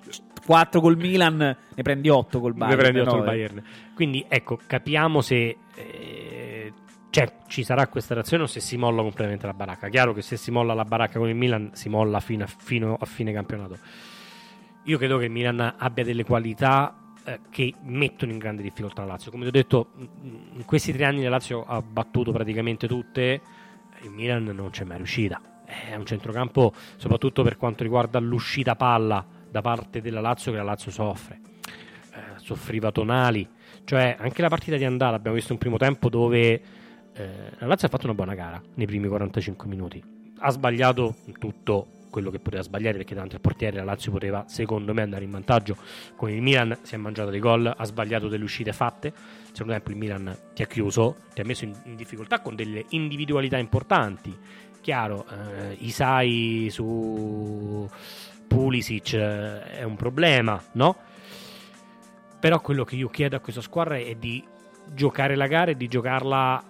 4 0.44 0.80
col 0.80 0.96
Milan, 0.96 1.36
ne 1.36 1.82
prendi 1.82 2.08
8 2.08 2.40
col 2.40 2.54
Bayern. 2.54 2.76
Ne 2.76 2.82
prendi 2.82 3.00
8 3.00 3.10
no, 3.10 3.16
col 3.16 3.26
Bayern. 3.26 3.62
Quindi 3.94 4.24
ecco, 4.28 4.58
capiamo 4.66 5.20
se 5.20 5.56
eh, 5.74 6.72
cioè, 7.10 7.32
ci 7.46 7.64
sarà 7.64 7.86
questa 7.88 8.14
reazione 8.14 8.44
o 8.44 8.46
se 8.46 8.60
si 8.60 8.76
molla 8.76 9.02
completamente 9.02 9.46
la 9.46 9.54
baracca. 9.54 9.88
Chiaro 9.88 10.12
che 10.12 10.22
se 10.22 10.36
si 10.36 10.50
molla 10.50 10.74
la 10.74 10.84
baracca 10.84 11.18
con 11.18 11.28
il 11.28 11.34
Milan 11.34 11.70
si 11.72 11.88
molla 11.88 12.20
fino 12.20 12.44
a, 12.44 12.46
fino 12.46 12.96
a 12.98 13.06
fine 13.06 13.32
campionato 13.32 13.78
io 14.84 14.98
credo 14.98 15.18
che 15.18 15.24
il 15.24 15.30
Milan 15.30 15.74
abbia 15.76 16.04
delle 16.04 16.24
qualità 16.24 17.14
eh, 17.24 17.40
che 17.50 17.74
mettono 17.82 18.32
in 18.32 18.38
grande 18.38 18.62
difficoltà 18.62 19.02
la 19.02 19.12
Lazio. 19.12 19.30
Come 19.30 19.42
ti 19.42 19.48
ho 19.48 19.52
detto, 19.52 19.90
in 20.22 20.64
questi 20.64 20.92
tre 20.92 21.04
anni 21.04 21.22
la 21.22 21.28
Lazio 21.30 21.64
ha 21.66 21.82
battuto 21.82 22.32
praticamente 22.32 22.86
tutte, 22.86 23.40
il 24.02 24.10
Milan 24.10 24.44
non 24.44 24.70
c'è 24.70 24.84
mai 24.84 24.96
riuscita. 24.96 25.40
È 25.64 25.94
un 25.94 26.06
centrocampo, 26.06 26.72
soprattutto 26.96 27.42
per 27.42 27.58
quanto 27.58 27.82
riguarda 27.82 28.18
l'uscita 28.18 28.76
palla 28.76 29.24
da 29.50 29.60
parte 29.60 30.00
della 30.00 30.20
Lazio, 30.20 30.52
che 30.52 30.56
la 30.58 30.64
Lazio 30.64 30.90
soffre. 30.90 31.40
Eh, 32.14 32.38
soffriva 32.38 32.90
Tonali, 32.90 33.46
cioè 33.84 34.16
anche 34.18 34.40
la 34.40 34.48
partita 34.48 34.76
di 34.76 34.84
andata 34.84 35.14
abbiamo 35.14 35.36
visto 35.36 35.52
un 35.52 35.58
primo 35.58 35.76
tempo 35.76 36.08
dove 36.08 36.62
eh, 37.12 37.28
la 37.58 37.66
Lazio 37.66 37.88
ha 37.88 37.90
fatto 37.90 38.06
una 38.06 38.14
buona 38.14 38.34
gara 38.34 38.60
nei 38.74 38.86
primi 38.86 39.06
45 39.08 39.68
minuti. 39.68 40.02
Ha 40.38 40.50
sbagliato 40.50 41.16
tutto 41.38 41.97
quello 42.10 42.30
che 42.30 42.38
poteva 42.38 42.62
sbagliare 42.62 42.96
perché 42.96 43.14
davanti 43.14 43.36
al 43.36 43.40
portiere 43.40 43.76
la 43.76 43.84
Lazio 43.84 44.10
poteva 44.12 44.44
secondo 44.46 44.92
me 44.94 45.02
andare 45.02 45.24
in 45.24 45.30
vantaggio. 45.30 45.76
Con 46.16 46.30
il 46.30 46.42
Milan 46.42 46.78
si 46.82 46.94
è 46.94 46.98
mangiato 46.98 47.30
dei 47.30 47.40
gol 47.40 47.72
ha 47.74 47.84
sbagliato 47.84 48.28
delle 48.28 48.44
uscite 48.44 48.72
fatte. 48.72 49.12
Secondo 49.52 49.72
tempo 49.72 49.90
il 49.90 49.96
Milan 49.96 50.36
ti 50.54 50.62
ha 50.62 50.66
chiuso 50.66 51.16
ti 51.34 51.40
ha 51.40 51.44
messo 51.44 51.64
in, 51.64 51.74
in 51.84 51.96
difficoltà 51.96 52.40
con 52.40 52.54
delle 52.54 52.84
individualità 52.90 53.58
importanti. 53.58 54.36
Chiaro 54.80 55.26
eh, 55.28 55.76
Isai 55.80 56.68
su 56.70 57.88
Pulisic 58.46 59.12
eh, 59.12 59.62
è 59.78 59.82
un 59.82 59.96
problema 59.96 60.62
no? 60.72 60.96
però 62.40 62.60
quello 62.60 62.84
che 62.84 62.96
io 62.96 63.08
chiedo 63.08 63.36
a 63.36 63.40
questa 63.40 63.60
squadra 63.60 63.96
è 63.96 64.14
di 64.14 64.42
giocare 64.92 65.36
la 65.36 65.46
gara 65.46 65.72
e 65.72 65.76
di 65.76 65.88
giocarla 65.88 66.64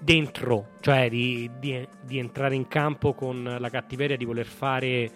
dentro, 0.00 0.70
cioè 0.80 1.08
di, 1.08 1.50
di, 1.58 1.86
di, 2.02 2.18
entrare 2.18 2.54
in 2.54 2.66
campo 2.66 3.12
con 3.12 3.56
la 3.58 3.68
cattiveria 3.68 4.16
di 4.16 4.24
voler 4.24 4.46
fare 4.46 5.10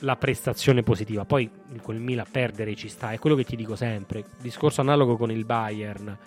la 0.00 0.16
prestazione 0.16 0.82
positiva. 0.82 1.24
Poi 1.24 1.50
con 1.82 1.94
il 1.94 2.00
Milan 2.00 2.26
perdere 2.30 2.74
ci 2.74 2.88
sta, 2.88 3.12
è 3.12 3.18
quello 3.18 3.36
che 3.36 3.44
ti 3.44 3.56
dico 3.56 3.74
sempre. 3.74 4.24
Discorso 4.40 4.80
analogo 4.80 5.16
con 5.16 5.30
il 5.30 5.44
Bayern. 5.44 6.18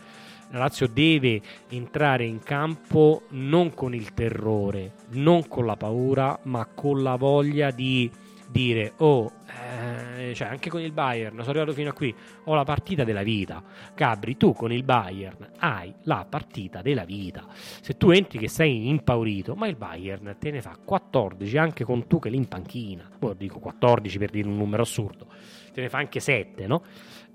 La 0.50 0.60
Lazio 0.60 0.88
deve 0.88 1.42
entrare 1.70 2.26
in 2.26 2.40
campo 2.40 3.24
non 3.30 3.74
con 3.74 3.94
il 3.94 4.14
terrore, 4.14 4.94
non 5.10 5.48
con 5.48 5.66
la 5.66 5.76
paura, 5.76 6.40
ma 6.44 6.66
con 6.66 7.04
la 7.04 7.16
voglia 7.16 7.70
di 7.72 8.10
dire 8.50 8.94
oh 8.98 9.32
eh, 9.48 10.34
cioè 10.34 10.48
anche 10.48 10.70
con 10.70 10.82
il 10.82 10.92
Bayern 10.92 11.36
sono 11.38 11.50
arrivato 11.50 11.74
fino 11.74 11.90
a 11.90 11.94
qui 11.94 12.14
ho 12.46 12.54
la 12.54 12.64
partita 12.64 13.04
della 13.04 13.24
vita. 13.24 13.64
Gabri 13.96 14.38
tu 14.38 14.54
con 14.54 14.72
il 14.72 14.84
Bayern 14.84 15.52
hai 15.60 15.94
la 16.04 16.26
partita 16.28 16.82
della 16.82 17.06
vita. 17.06 17.46
Se 17.52 17.98
tu 17.98 18.12
entri 18.12 18.40
che 18.40 18.48
sei 18.48 18.90
impaurito 18.90 19.56
ma 19.56 19.68
il 19.68 19.76
Bayern 19.76 20.36
te 20.40 20.52
ne 20.52 20.62
fa 20.62 20.78
14 20.84 21.58
anche 21.58 21.84
con 21.84 22.08
tu 22.08 22.20
che 22.20 22.30
lì 22.30 22.38
in 22.38 22.48
panchina. 22.48 23.10
Boh, 23.18 23.34
dico 23.34 23.60
14 23.60 24.18
per 24.18 24.30
dire 24.32 24.48
un 24.48 24.58
numero 24.58 24.82
assurdo. 24.82 25.28
Te 25.74 25.82
ne 25.82 25.90
fa 25.90 25.98
anche 25.98 26.20
7 26.20 26.68
no? 26.68 26.84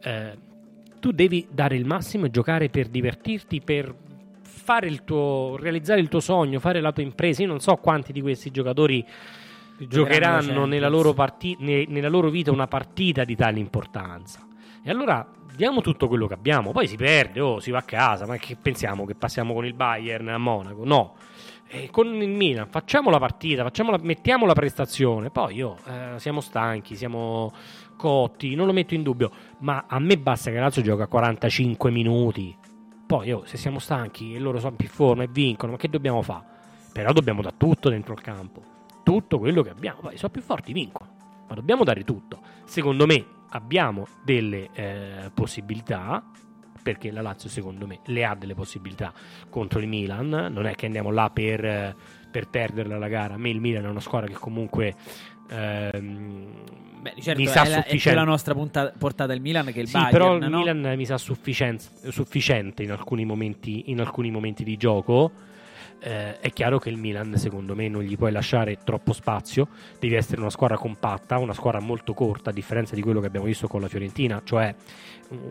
Eh, 0.02 0.50
tu 0.98 1.10
devi 1.12 1.46
dare 1.50 1.76
il 1.76 1.84
massimo 1.84 2.26
e 2.26 2.30
giocare 2.30 2.68
per 2.68 2.88
divertirti 2.88 3.60
per 3.60 3.94
fare 4.40 4.86
il 4.86 5.02
tuo 5.02 5.56
realizzare 5.58 6.00
il 6.00 6.08
tuo 6.08 6.20
sogno 6.20 6.60
fare 6.60 6.80
la 6.80 6.92
tua 6.92 7.02
impresa. 7.02 7.42
Io 7.42 7.48
non 7.48 7.60
so 7.60 7.76
quanti 7.76 8.12
di 8.12 8.20
questi 8.20 8.50
giocatori 8.50 9.04
giocheranno 9.86 10.64
nella 10.64 10.88
loro, 10.88 11.12
parti- 11.12 11.56
ne- 11.60 11.86
nella 11.88 12.08
loro 12.08 12.30
vita 12.30 12.50
una 12.50 12.66
partita 12.66 13.24
di 13.24 13.36
tale 13.36 13.58
importanza. 13.58 14.46
E 14.82 14.90
allora 14.90 15.26
diamo 15.54 15.80
tutto 15.80 16.08
quello 16.08 16.26
che 16.26 16.34
abbiamo. 16.34 16.72
Poi 16.72 16.86
si 16.86 16.96
perde, 16.96 17.40
oh, 17.40 17.60
si 17.60 17.70
va 17.70 17.78
a 17.78 17.82
casa. 17.82 18.26
Ma 18.26 18.36
che 18.36 18.56
pensiamo 18.60 19.04
che 19.04 19.14
passiamo 19.14 19.54
con 19.54 19.64
il 19.64 19.74
Bayern 19.74 20.28
a 20.28 20.38
Monaco? 20.38 20.84
No. 20.84 21.14
E 21.68 21.88
con 21.90 22.06
il 22.20 22.28
Milan 22.28 22.66
facciamo 22.68 23.08
la 23.08 23.18
partita, 23.18 23.62
facciamo 23.62 23.90
la, 23.90 23.98
mettiamo 24.02 24.44
la 24.46 24.52
prestazione. 24.54 25.30
Poi 25.30 25.62
oh, 25.62 25.78
eh, 25.86 26.18
siamo 26.18 26.40
stanchi, 26.40 26.96
siamo 26.96 27.52
cotti, 27.96 28.54
non 28.54 28.66
lo 28.66 28.72
metto 28.72 28.94
in 28.94 29.02
dubbio. 29.02 29.30
Ma 29.58 29.84
a 29.86 29.98
me 29.98 30.18
basta 30.18 30.50
che 30.50 30.58
Lazio 30.58 30.82
gioca 30.82 31.06
45 31.06 31.90
minuti. 31.90 32.54
Poi 33.06 33.32
oh, 33.32 33.44
se 33.44 33.56
siamo 33.56 33.78
stanchi 33.78 34.34
e 34.34 34.38
loro 34.38 34.58
sono 34.58 34.76
più 34.76 34.88
forma 34.88 35.22
e 35.22 35.28
vincono, 35.30 35.72
ma 35.72 35.78
che 35.78 35.88
dobbiamo 35.88 36.22
fare? 36.22 36.44
Però 36.92 37.12
dobbiamo 37.12 37.40
dare 37.40 37.56
tutto 37.56 37.88
dentro 37.88 38.12
il 38.12 38.20
campo 38.20 38.72
tutto 39.03 39.38
quello 39.38 39.62
che 39.62 39.70
abbiamo. 39.70 40.00
Poi 40.00 40.16
sono 40.16 40.30
più 40.30 40.42
forti, 40.42 40.72
vincono. 40.72 41.11
Ma 41.48 41.55
dobbiamo 41.55 41.84
dare 41.84 42.05
tutto. 42.05 42.40
Secondo 42.64 43.07
me 43.07 43.24
abbiamo 43.50 44.07
delle 44.24 44.68
eh, 44.72 45.30
possibilità. 45.32 46.24
Perché 46.82 47.12
la 47.12 47.22
Lazio, 47.22 47.48
secondo 47.48 47.86
me, 47.86 48.00
le 48.07 48.24
ha 48.24 48.34
delle 48.34 48.55
possibilità 48.55 49.12
contro 49.48 49.78
il 49.78 49.86
Milan. 49.86 50.28
Non 50.28 50.66
è 50.66 50.74
che 50.74 50.86
andiamo 50.86 51.11
là 51.11 51.30
per, 51.30 51.94
per 52.30 52.48
perderla 52.48 52.98
la 52.98 53.09
gara. 53.09 53.34
A 53.34 53.38
me 53.38 53.50
il 53.50 53.61
Milan 53.61 53.84
è 53.84 53.88
una 53.88 54.00
squadra 54.00 54.28
che 54.28 54.34
comunque 54.34 54.94
ehm, 55.48 56.64
Beh, 57.03 57.14
certo, 57.20 57.40
mi 57.40 57.48
sa 57.48 57.64
è, 57.64 57.68
la, 57.68 57.84
è 57.84 58.14
la 58.14 58.22
nostra 58.22 58.55
punta, 58.55 58.92
portata 58.96 59.32
il 59.32 59.40
Milan 59.40 59.66
che 59.72 59.80
il 59.80 59.88
sì, 59.88 59.94
Bayern, 59.94 60.11
però 60.12 60.36
il 60.36 60.48
no? 60.48 60.59
Milan 60.59 60.94
mi 60.96 61.05
sa 61.05 61.18
sufficiente 61.18 62.82
in 62.84 62.92
alcuni 62.92 63.24
momenti, 63.24 63.90
in 63.90 64.00
alcuni 64.00 64.30
momenti 64.30 64.62
di 64.62 64.76
gioco 64.76 65.32
eh, 66.03 66.40
è 66.40 66.50
chiaro 66.50 66.78
che 66.78 66.88
il 66.88 66.96
Milan, 66.96 67.36
secondo 67.36 67.76
me, 67.76 67.88
non 67.88 68.03
gli 68.03 68.16
puoi 68.16 68.32
lasciare 68.32 68.78
troppo 68.84 69.12
spazio. 69.12 69.68
Devi 70.00 70.14
essere 70.14 70.40
una 70.40 70.50
squadra 70.50 70.76
compatta, 70.76 71.38
una 71.38 71.55
squadra 71.55 71.80
molto 71.80 72.12
corta, 72.12 72.50
a 72.50 72.53
differenza 72.53 72.96
di 72.96 73.03
quello 73.03 73.20
che 73.20 73.26
abbiamo 73.26 73.46
visto 73.46 73.68
con 73.68 73.80
la 73.80 73.88
Fiorentina, 73.88 74.40
cioè 74.44 74.74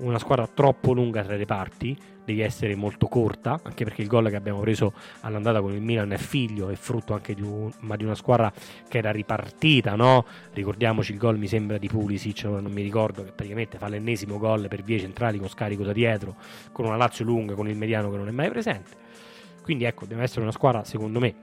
una 0.02 0.20
squadra 0.20 0.48
troppo 0.48 0.94
lunga 0.94 1.24
tra 1.24 1.36
le 1.36 1.46
parti. 1.46 1.98
Devi 2.24 2.42
essere 2.42 2.76
molto 2.76 3.08
corta, 3.08 3.60
anche 3.64 3.84
perché 3.84 4.02
il 4.02 4.08
gol 4.08 4.30
che 4.30 4.36
abbiamo 4.36 4.60
preso 4.60 4.94
all'andata 5.22 5.62
con 5.62 5.74
il 5.74 5.82
Milan 5.82 6.12
è 6.12 6.18
figlio 6.18 6.70
e 6.70 6.76
frutto 6.76 7.14
anche 7.14 7.34
di, 7.34 7.42
un, 7.42 7.72
di 7.98 8.04
una 8.04 8.16
squadra 8.16 8.52
che 8.88 8.98
era 8.98 9.12
ripartita. 9.12 9.96
No? 9.96 10.26
Ricordiamoci 10.54 11.14
il 11.14 11.18
gol, 11.18 11.38
mi 11.38 11.48
sembra 11.48 11.78
di 11.78 11.88
Pulisic, 11.88 12.44
non 12.44 12.72
mi 12.72 12.84
ricordo, 12.84 13.24
che 13.24 13.32
praticamente 13.32 13.78
fa 13.78 13.88
l'ennesimo 13.88 14.38
gol 14.38 14.68
per 14.68 14.84
vie 14.84 15.00
centrali 15.00 15.40
con 15.40 15.48
scarico 15.48 15.84
da 15.84 15.94
dietro, 15.94 16.36
con 16.72 16.86
una 16.86 16.98
Lazio 16.98 17.26
lunga, 17.26 17.56
con 17.56 17.68
il 17.68 17.76
mediano 17.76 18.12
che 18.12 18.18
non 18.18 18.28
è 18.28 18.32
mai 18.32 18.50
presente 18.50 19.00
quindi 19.62 19.84
ecco, 19.84 20.06
deve 20.06 20.24
essere 20.24 20.42
una 20.42 20.52
squadra, 20.52 20.84
secondo 20.84 21.20
me, 21.20 21.36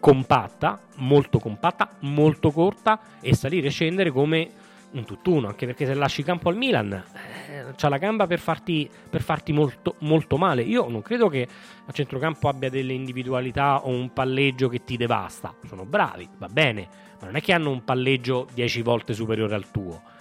compatta, 0.00 0.80
molto 0.96 1.38
compatta, 1.38 1.96
molto 2.00 2.50
corta 2.50 3.00
e 3.20 3.34
salire 3.34 3.68
e 3.68 3.70
scendere 3.70 4.10
come 4.10 4.50
un 4.92 5.04
tutt'uno, 5.04 5.48
anche 5.48 5.66
perché 5.66 5.86
se 5.86 5.94
lasci 5.94 6.22
campo 6.22 6.48
al 6.48 6.56
Milan 6.56 6.92
eh, 6.92 7.64
c'ha 7.76 7.88
la 7.88 7.96
gamba 7.96 8.26
per 8.26 8.38
farti, 8.38 8.88
per 9.08 9.22
farti 9.22 9.52
molto, 9.52 9.94
molto, 10.00 10.36
male. 10.36 10.62
Io 10.62 10.88
non 10.88 11.02
credo 11.02 11.28
che 11.28 11.46
a 11.86 11.92
centrocampo 11.92 12.48
abbia 12.48 12.68
delle 12.68 12.92
individualità 12.92 13.84
o 13.84 13.88
un 13.88 14.12
palleggio 14.12 14.68
che 14.68 14.84
ti 14.84 14.96
devasta. 14.96 15.54
Sono 15.66 15.84
bravi, 15.84 16.28
va 16.36 16.48
bene, 16.48 16.88
ma 17.20 17.26
non 17.26 17.36
è 17.36 17.40
che 17.40 17.52
hanno 17.52 17.70
un 17.70 17.84
palleggio 17.84 18.48
10 18.52 18.82
volte 18.82 19.14
superiore 19.14 19.54
al 19.54 19.70
tuo 19.70 20.11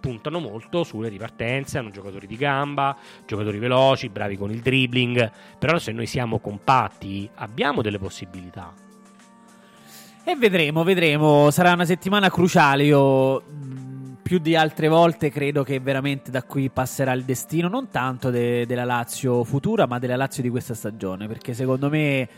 puntano 0.00 0.40
molto 0.40 0.82
sulle 0.82 1.08
ripartenze, 1.08 1.78
hanno 1.78 1.90
giocatori 1.90 2.26
di 2.26 2.36
gamba, 2.36 2.96
giocatori 3.26 3.58
veloci, 3.58 4.08
bravi 4.08 4.36
con 4.36 4.50
il 4.50 4.60
dribbling, 4.60 5.30
però 5.58 5.78
se 5.78 5.92
noi 5.92 6.06
siamo 6.06 6.38
compatti 6.38 7.28
abbiamo 7.36 7.82
delle 7.82 7.98
possibilità. 7.98 8.72
E 10.24 10.36
vedremo, 10.36 10.82
vedremo, 10.84 11.50
sarà 11.50 11.72
una 11.72 11.84
settimana 11.84 12.30
cruciale, 12.30 12.84
io 12.84 13.42
più 14.22 14.38
di 14.38 14.54
altre 14.54 14.86
volte 14.86 15.28
credo 15.28 15.64
che 15.64 15.80
veramente 15.80 16.30
da 16.30 16.44
qui 16.44 16.70
passerà 16.70 17.12
il 17.12 17.24
destino 17.24 17.68
non 17.68 17.88
tanto 17.88 18.30
de- 18.30 18.64
della 18.64 18.84
Lazio 18.84 19.42
futura, 19.42 19.86
ma 19.86 19.98
della 19.98 20.14
Lazio 20.16 20.42
di 20.42 20.48
questa 20.48 20.74
stagione, 20.74 21.26
perché 21.26 21.52
secondo 21.52 21.88
me 21.88 22.28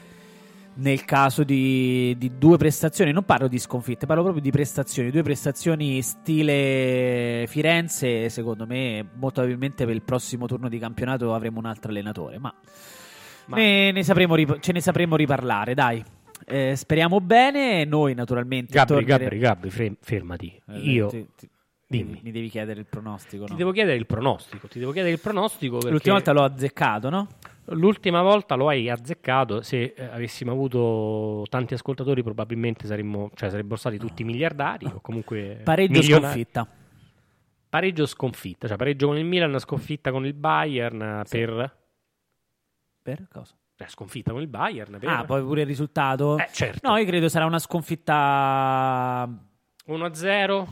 nel 0.75 1.05
caso 1.05 1.45
di, 1.45 2.15
di, 2.17 2.33
due 2.39 2.57
prestazioni, 2.57 3.13
non 3.13 3.25
parlo 3.25 3.49
di 3.49 3.59
sconfitte, 3.59 4.07
parlo 4.07 4.23
proprio 4.23 4.43
di 4.43 4.51
prestazioni, 4.51 5.11
due 5.11 5.23
prestazioni 5.23 6.01
stile 6.01 7.45
Firenze, 7.49 8.29
secondo 8.29 8.67
me 8.67 9.05
molto 9.15 9.41
probabilmente 9.41 9.85
per 9.85 9.95
il 9.95 10.03
prossimo 10.03 10.47
turno 10.47 10.69
di 10.69 10.79
campionato 10.79 11.35
avremo 11.35 11.59
un 11.59 11.67
altro 11.67 11.91
allenatore, 11.91 12.39
ma, 12.39 12.55
ma... 13.47 13.57
Ne, 13.57 13.93
ne 13.93 14.03
sapremo, 14.03 14.37
ce 14.61 14.73
ne 14.73 14.81
sapremo 14.81 15.17
riparlare, 15.17 15.75
dai. 15.75 16.03
Eh, 16.45 16.75
speriamo 16.75 17.21
bene, 17.21 17.85
noi 17.85 18.15
naturalmente... 18.15 18.73
Gabri, 18.73 19.05
tornere... 19.05 19.39
Gabri, 19.39 19.71
Gabri, 19.71 19.97
fermati. 20.01 20.63
Eh, 20.69 20.79
Io... 20.79 21.07
Ti, 21.09 21.29
ti... 21.37 21.49
Dimmi. 21.93 22.21
Mi 22.23 22.31
devi 22.31 22.49
chiedere 22.49 22.81
il 22.81 22.87
pronostico. 22.87 23.45
Ti 23.45 23.53
no? 23.53 23.59
devo 23.59 23.71
chiedere 23.71 23.99
il 23.99 24.07
pronostico. 24.07 24.67
Ti 24.67 24.79
devo 24.79 24.93
chiedere 24.93 25.13
il 25.13 25.21
pronostico. 25.21 25.77
Perché... 25.77 25.91
L'ultima 25.91 26.15
volta 26.15 26.33
l'ho 26.33 26.43
azzeccato, 26.43 27.11
no? 27.11 27.29
L'ultima 27.67 28.23
volta 28.23 28.55
lo 28.55 28.69
hai 28.69 28.89
azzeccato. 28.89 29.61
Se 29.61 29.93
eh, 29.95 30.05
avessimo 30.05 30.53
avuto 30.53 31.45
tanti 31.51 31.75
ascoltatori, 31.75 32.23
probabilmente 32.23 32.87
saremmo, 32.87 33.31
cioè, 33.35 33.51
sarebbero 33.51 33.77
stati 33.77 33.99
tutti 33.99 34.25
miliardari. 34.25 34.87
O 34.87 35.01
comunque 35.03 35.61
pareggio 35.63 36.01
milionari. 36.01 36.25
sconfitta. 36.25 36.69
Pareggio 37.69 38.07
sconfitta, 38.07 38.69
cioè 38.69 38.77
pareggio 38.77 39.07
con 39.07 39.17
il 39.17 39.25
Milan, 39.25 39.59
sconfitta 39.59 40.11
con 40.11 40.25
il 40.25 40.35
Bayern 40.35 41.23
sì. 41.25 41.39
per. 41.39 41.77
Per 43.03 43.29
cosa? 43.31 43.55
Eh, 43.77 43.89
sconfitta 43.89 44.33
con 44.33 44.41
il 44.41 44.49
Bayern. 44.49 44.99
Per... 44.99 45.09
Ah, 45.09 45.25
poi 45.25 45.43
pure 45.43 45.63
il 45.63 45.67
risultato? 45.67 46.39
Eh, 46.39 46.49
certo. 46.53 46.89
No, 46.89 46.97
io 46.97 47.05
credo 47.05 47.29
sarà 47.29 47.45
una 47.45 47.59
sconfitta 47.59 49.29
1-0, 49.87 50.67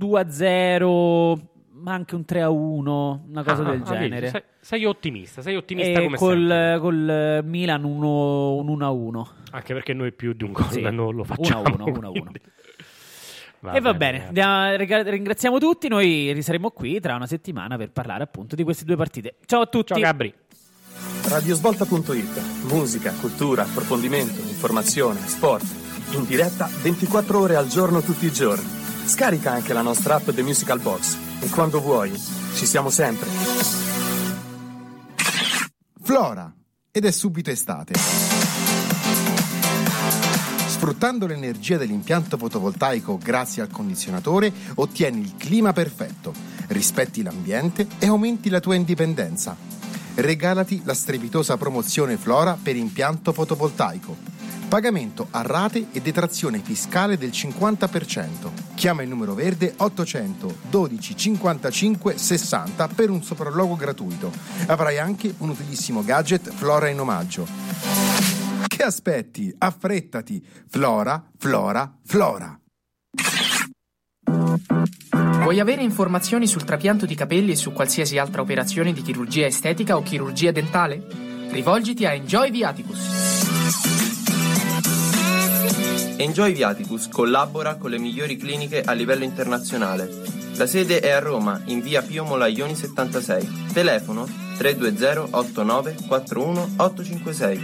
2-0 0.00 1.48
ma 1.80 1.94
anche 1.94 2.14
un 2.14 2.24
3 2.24 2.42
a 2.42 2.50
1, 2.50 3.24
una 3.28 3.42
cosa 3.42 3.62
ah, 3.62 3.70
del 3.70 3.82
ah, 3.82 3.84
genere. 3.84 4.28
Sei, 4.28 4.42
sei, 4.60 4.84
ottimista, 4.84 5.42
sei 5.42 5.56
ottimista 5.56 6.00
e 6.00 6.04
come 6.04 6.16
col, 6.16 6.46
sempre. 6.46 7.42
Milan 7.42 7.84
un 7.84 8.02
1 8.02 8.86
a 8.86 8.90
1. 8.90 9.28
Anche 9.52 9.72
perché 9.72 9.94
noi 9.94 10.12
più 10.12 10.32
di 10.32 10.44
un 10.44 10.52
gol 10.52 10.70
sì. 10.70 10.82
non 10.82 11.14
lo 11.14 11.24
facciamo. 11.24 11.62
1 11.62 11.84
a 11.84 11.88
1, 11.88 11.98
1 11.98 12.06
a 12.06 12.10
1. 12.10 12.30
Va 13.62 13.72
e 13.72 13.80
va 13.82 13.92
bene, 13.92 14.30
bene. 14.30 14.78
ringraziamo 15.10 15.58
tutti. 15.58 15.88
Noi 15.88 16.34
saremo 16.40 16.70
qui 16.70 16.98
tra 16.98 17.14
una 17.14 17.26
settimana 17.26 17.76
per 17.76 17.90
parlare 17.90 18.22
appunto 18.22 18.56
di 18.56 18.62
queste 18.62 18.86
due 18.86 18.96
partite. 18.96 19.36
Ciao 19.44 19.60
a 19.60 19.66
tutti. 19.66 19.92
Ciao 19.92 20.00
Gabri. 20.00 20.32
Radiosvolta.it 21.28 22.64
Musica, 22.72 23.12
cultura, 23.12 23.64
approfondimento, 23.64 24.40
informazione, 24.40 25.20
sport. 25.20 25.66
In 26.12 26.24
diretta 26.24 26.70
24 26.80 27.38
ore 27.38 27.56
al 27.56 27.68
giorno 27.68 28.00
tutti 28.00 28.24
i 28.24 28.32
giorni. 28.32 28.79
Scarica 29.10 29.50
anche 29.50 29.72
la 29.72 29.82
nostra 29.82 30.14
app 30.14 30.30
The 30.30 30.40
Musical 30.40 30.78
Box 30.78 31.16
e 31.40 31.48
quando 31.48 31.80
vuoi, 31.80 32.16
ci 32.54 32.64
siamo 32.64 32.90
sempre. 32.90 33.28
Flora 36.00 36.54
ed 36.92 37.04
è 37.04 37.10
subito 37.10 37.50
estate. 37.50 37.94
Sfruttando 40.68 41.26
l'energia 41.26 41.76
dell'impianto 41.76 42.38
fotovoltaico 42.38 43.18
grazie 43.18 43.62
al 43.62 43.70
condizionatore, 43.72 44.52
ottieni 44.76 45.22
il 45.22 45.34
clima 45.36 45.72
perfetto, 45.72 46.32
rispetti 46.68 47.24
l'ambiente 47.24 47.88
e 47.98 48.06
aumenti 48.06 48.48
la 48.48 48.60
tua 48.60 48.76
indipendenza. 48.76 49.56
Regalati 50.14 50.82
la 50.84 50.94
strepitosa 50.94 51.56
promozione 51.56 52.16
Flora 52.16 52.56
per 52.62 52.76
impianto 52.76 53.32
fotovoltaico. 53.32 54.29
Pagamento 54.70 55.26
a 55.32 55.42
rate 55.42 55.88
e 55.90 56.00
detrazione 56.00 56.60
fiscale 56.60 57.18
del 57.18 57.30
50%. 57.30 58.76
Chiama 58.76 59.02
il 59.02 59.08
numero 59.08 59.34
verde 59.34 59.74
800 59.76 60.58
12 60.70 61.16
55 61.16 62.16
60 62.16 62.86
per 62.86 63.10
un 63.10 63.20
sopralluogo 63.20 63.74
gratuito. 63.74 64.30
Avrai 64.66 64.98
anche 64.98 65.34
un 65.38 65.48
utilissimo 65.48 66.04
gadget 66.04 66.52
Flora 66.52 66.86
in 66.86 67.00
omaggio. 67.00 67.48
Che 68.68 68.82
aspetti? 68.84 69.52
Affrettati! 69.58 70.40
Flora, 70.68 71.20
Flora, 71.36 71.92
Flora! 72.04 72.56
Vuoi 75.40 75.58
avere 75.58 75.82
informazioni 75.82 76.46
sul 76.46 76.62
trapianto 76.62 77.06
di 77.06 77.16
capelli 77.16 77.50
e 77.50 77.56
su 77.56 77.72
qualsiasi 77.72 78.18
altra 78.18 78.40
operazione 78.40 78.92
di 78.92 79.02
chirurgia 79.02 79.46
estetica 79.46 79.96
o 79.96 80.02
chirurgia 80.02 80.52
dentale? 80.52 81.04
Rivolgiti 81.50 82.06
a 82.06 82.12
Enjoy 82.12 82.52
Viaticus. 82.52 83.99
Enjoy 86.20 86.52
Viaticus 86.52 87.08
collabora 87.08 87.76
con 87.76 87.88
le 87.88 87.98
migliori 87.98 88.36
cliniche 88.36 88.82
a 88.82 88.92
livello 88.92 89.24
internazionale. 89.24 90.06
La 90.56 90.66
sede 90.66 91.00
è 91.00 91.12
a 91.12 91.18
Roma, 91.18 91.62
in 91.64 91.80
via 91.80 92.02
Pio 92.02 92.24
Molaioni 92.24 92.74
76. 92.74 93.68
Telefono 93.72 94.28
320 94.58 95.34
89 95.34 95.96
41 96.06 96.74
856. 96.76 97.60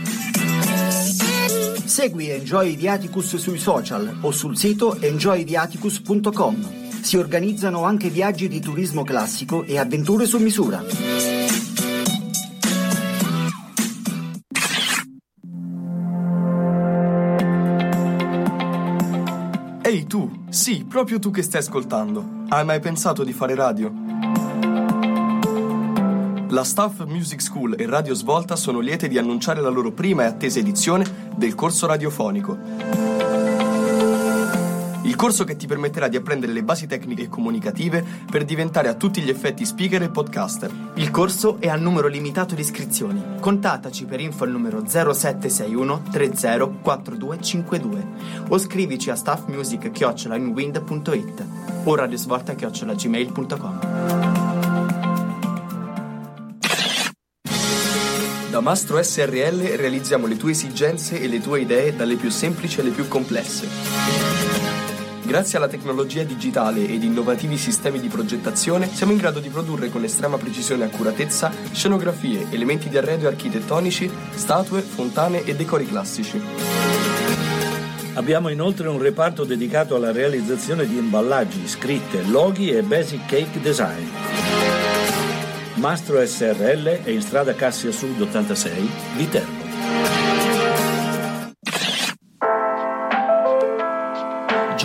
Segui 1.85 2.31
Enjoy 2.31 2.75
Viaticus 2.77 3.37
sui 3.37 3.59
social 3.59 4.21
o 4.23 4.31
sul 4.31 4.57
sito 4.57 4.99
enjoyviaticus.com. 4.99 7.03
Si 7.03 7.19
organizzano 7.19 7.85
anche 7.85 8.09
viaggi 8.09 8.49
di 8.49 8.61
turismo 8.61 9.05
classico 9.05 9.65
e 9.65 9.77
avventure 9.77 10.25
su 10.25 10.39
misura. 10.39 11.46
Sì, 20.67 20.85
proprio 20.85 21.21
tu 21.21 21.31
che 21.31 21.43
stai 21.43 21.61
ascoltando. 21.61 22.43
Hai 22.49 22.65
mai 22.65 22.81
pensato 22.81 23.23
di 23.23 23.33
fare 23.33 23.55
radio? 23.55 23.93
La 26.49 26.65
Staff 26.65 27.05
Music 27.05 27.41
School 27.41 27.77
e 27.79 27.87
Radio 27.87 28.15
Svolta 28.15 28.57
sono 28.57 28.81
liete 28.81 29.07
di 29.07 29.17
annunciare 29.17 29.61
la 29.61 29.69
loro 29.69 29.93
prima 29.93 30.25
e 30.25 30.27
attesa 30.27 30.59
edizione 30.59 31.31
del 31.37 31.55
corso 31.55 31.87
radiofonico. 31.87 33.06
Il 35.17 35.23
corso 35.23 35.45
che 35.45 35.57
ti 35.57 35.67
permetterà 35.67 36.09
di 36.09 36.17
apprendere 36.17 36.53
le 36.53 36.63
basi 36.63 36.87
tecniche 36.87 37.23
e 37.23 37.29
comunicative 37.31 38.05
per 38.31 38.45
diventare 38.45 38.89
a 38.89 38.95
tutti 38.95 39.23
gli 39.23 39.31
effetti 39.31 39.65
speaker 39.65 40.03
e 40.03 40.11
podcaster. 40.11 40.71
Il 40.97 41.11
corso 41.11 41.59
è 41.59 41.69
a 41.69 41.77
numero 41.77 42.07
limitato 42.07 42.55
di 42.55 42.61
iscrizioni. 42.61 43.23
Contattaci 43.41 44.05
per 44.05 44.21
info 44.21 44.45
al 44.45 44.51
numero 44.51 44.87
0761 44.87 46.03
30 46.11 46.67
4252 46.83 48.07
o 48.49 48.59
scrivici 48.59 49.09
a 49.09 49.15
staffmusic.it 49.15 51.45
o 51.85 51.95
radiosvolta.gmail.com 51.95 53.79
Da 58.51 58.61
Mastro 58.61 59.03
SRL 59.03 59.77
realizziamo 59.77 60.27
le 60.27 60.37
tue 60.37 60.51
esigenze 60.51 61.19
e 61.19 61.27
le 61.27 61.41
tue 61.41 61.63
idee 61.63 61.97
dalle 61.97 62.17
più 62.17 62.29
semplici 62.29 62.81
alle 62.81 62.91
più 62.91 63.09
complesse. 63.09 64.66
Grazie 65.27 65.59
alla 65.59 65.67
tecnologia 65.67 66.23
digitale 66.23 66.87
ed 66.87 67.03
innovativi 67.03 67.59
sistemi 67.59 67.99
di 67.99 68.07
progettazione 68.07 68.89
siamo 68.89 69.11
in 69.11 69.19
grado 69.19 69.41
di 69.41 69.49
produrre 69.49 69.91
con 69.91 70.05
estrema 70.05 70.39
precisione 70.39 70.85
e 70.85 70.87
accuratezza 70.87 71.51
scenografie, 71.73 72.47
elementi 72.51 72.89
di 72.89 72.97
arredo 72.97 73.27
architettonici, 73.27 74.09
statue, 74.35 74.83
fontane 74.83 75.43
e 75.43 75.57
decori 75.57 75.85
classici. 75.85 76.41
Abbiamo 78.15 78.51
inoltre 78.51 78.89
un 78.89 79.01
reparto 79.01 79.45
dedicato 79.45 79.97
alla 79.97 80.13
realizzazione 80.13 80.87
di 80.87 80.97
imballaggi, 80.97 81.67
scritte, 81.67 82.23
loghi 82.23 82.71
e 82.71 82.83
basic 82.83 83.27
cake 83.27 83.61
design. 83.61 84.07
Mastro 85.75 86.25
SRL 86.25 87.03
è 87.03 87.11
in 87.11 87.21
strada 87.21 87.53
Cassia 87.55 87.91
Sud 87.91 88.21
86, 88.21 88.91
Viterbo. 89.17 89.56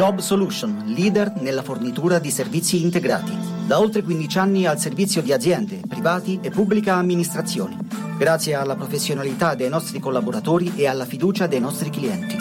Job 0.01 0.17
Solution, 0.17 0.85
leader 0.87 1.31
nella 1.41 1.61
fornitura 1.61 2.17
di 2.17 2.31
servizi 2.31 2.81
integrati. 2.81 3.37
Da 3.67 3.77
oltre 3.79 4.01
15 4.01 4.37
anni 4.39 4.65
al 4.65 4.79
servizio 4.79 5.21
di 5.21 5.31
aziende, 5.31 5.79
privati 5.87 6.39
e 6.41 6.49
pubblica 6.49 6.95
amministrazione. 6.95 7.77
Grazie 8.17 8.55
alla 8.55 8.75
professionalità 8.75 9.53
dei 9.53 9.69
nostri 9.69 9.99
collaboratori 9.99 10.73
e 10.75 10.87
alla 10.87 11.05
fiducia 11.05 11.45
dei 11.45 11.59
nostri 11.59 11.91
clienti. 11.91 12.35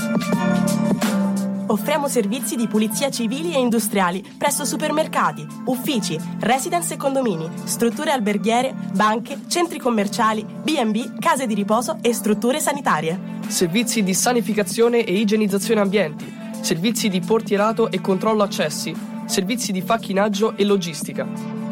Offriamo 1.66 2.08
servizi 2.08 2.56
di 2.56 2.66
pulizia 2.66 3.10
civili 3.10 3.52
e 3.52 3.58
industriali 3.58 4.24
presso 4.38 4.64
supermercati, 4.64 5.46
uffici, 5.66 6.18
residence 6.40 6.94
e 6.94 6.96
condomini, 6.96 7.46
strutture 7.64 8.10
alberghiere, 8.10 8.74
banche, 8.94 9.38
centri 9.48 9.78
commerciali, 9.78 10.46
B&B, 10.62 11.18
case 11.18 11.46
di 11.46 11.52
riposo 11.52 11.98
e 12.00 12.14
strutture 12.14 12.58
sanitarie. 12.58 13.20
Servizi 13.48 14.02
di 14.02 14.14
sanificazione 14.14 15.04
e 15.04 15.12
igienizzazione 15.12 15.82
ambienti, 15.82 16.39
servizi 16.60 17.08
di 17.08 17.20
portierato 17.20 17.88
e 17.90 18.00
controllo 18.00 18.42
accessi, 18.42 18.94
servizi 19.26 19.72
di 19.72 19.82
facchinaggio 19.82 20.56
e 20.56 20.64
logistica. 20.64 21.26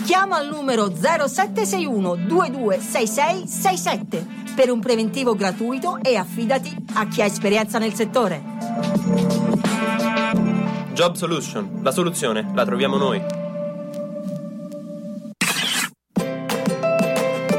Chiama 0.05 0.37
al 0.37 0.49
numero 0.49 0.93
0761 0.95 2.27
226667 2.27 4.27
per 4.55 4.71
un 4.71 4.79
preventivo 4.81 5.35
gratuito 5.35 5.99
e 6.03 6.17
affidati 6.17 6.75
a 6.95 7.07
chi 7.07 7.23
ha 7.23 7.27
esperienza 7.27 7.79
nel 7.79 7.95
settore. 7.95 8.43
Job 10.95 11.15
Solution, 11.15 11.79
la 11.83 11.93
soluzione 11.93 12.51
la 12.55 12.65
troviamo 12.65 12.97
noi. 12.97 13.23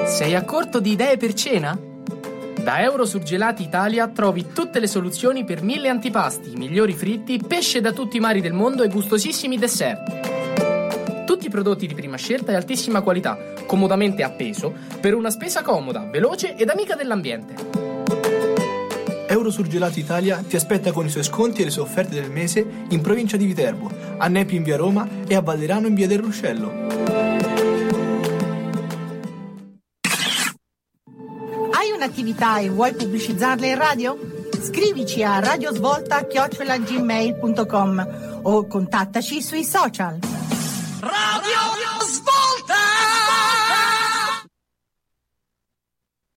Sei 0.07 0.35
a 0.35 0.43
corto 0.43 0.81
di 0.81 0.91
idee 0.91 1.15
per 1.15 1.33
cena? 1.33 1.88
Da 2.69 2.83
Eurosurgelati 2.83 3.63
Italia 3.63 4.07
trovi 4.09 4.49
tutte 4.53 4.79
le 4.79 4.85
soluzioni 4.85 5.43
per 5.43 5.63
mille 5.63 5.89
antipasti, 5.89 6.55
migliori 6.55 6.93
fritti, 6.93 7.39
pesce 7.39 7.81
da 7.81 7.91
tutti 7.91 8.17
i 8.17 8.19
mari 8.19 8.41
del 8.41 8.53
mondo 8.53 8.83
e 8.83 8.89
gustosissimi 8.89 9.57
dessert. 9.57 11.25
Tutti 11.25 11.49
prodotti 11.49 11.87
di 11.87 11.95
prima 11.95 12.15
scelta 12.15 12.51
e 12.51 12.55
altissima 12.55 13.01
qualità, 13.01 13.39
comodamente 13.65 14.21
appeso, 14.21 14.71
per 15.01 15.15
una 15.15 15.31
spesa 15.31 15.63
comoda, 15.63 16.07
veloce 16.11 16.55
ed 16.55 16.69
amica 16.69 16.93
dell'ambiente. 16.93 17.55
Eurosurgelati 19.27 20.01
Italia 20.01 20.43
ti 20.47 20.55
aspetta 20.55 20.91
con 20.91 21.07
i 21.07 21.09
suoi 21.09 21.23
sconti 21.23 21.61
e 21.61 21.65
le 21.65 21.71
sue 21.71 21.81
offerte 21.81 22.21
del 22.21 22.29
mese 22.29 22.63
in 22.89 23.01
provincia 23.01 23.35
di 23.35 23.47
Viterbo, 23.47 23.89
a 24.15 24.27
Nepi 24.27 24.55
in 24.55 24.61
via 24.61 24.77
Roma 24.77 25.07
e 25.27 25.33
a 25.33 25.41
Valderano 25.41 25.87
in 25.87 25.95
via 25.95 26.05
del 26.05 26.19
Ruscello. 26.19 27.18
Un'attività 31.99 32.59
e 32.59 32.69
vuoi 32.69 32.93
pubblicizzarla 32.93 33.65
in 33.65 33.77
radio? 33.77 34.17
Scrivici 34.61 35.21
a 35.21 35.39
radiosvolta.gmail.com 35.39 38.39
o 38.43 38.67
contattaci 38.67 39.41
sui 39.41 39.65
social. 39.65 40.19
Radio 41.01 41.78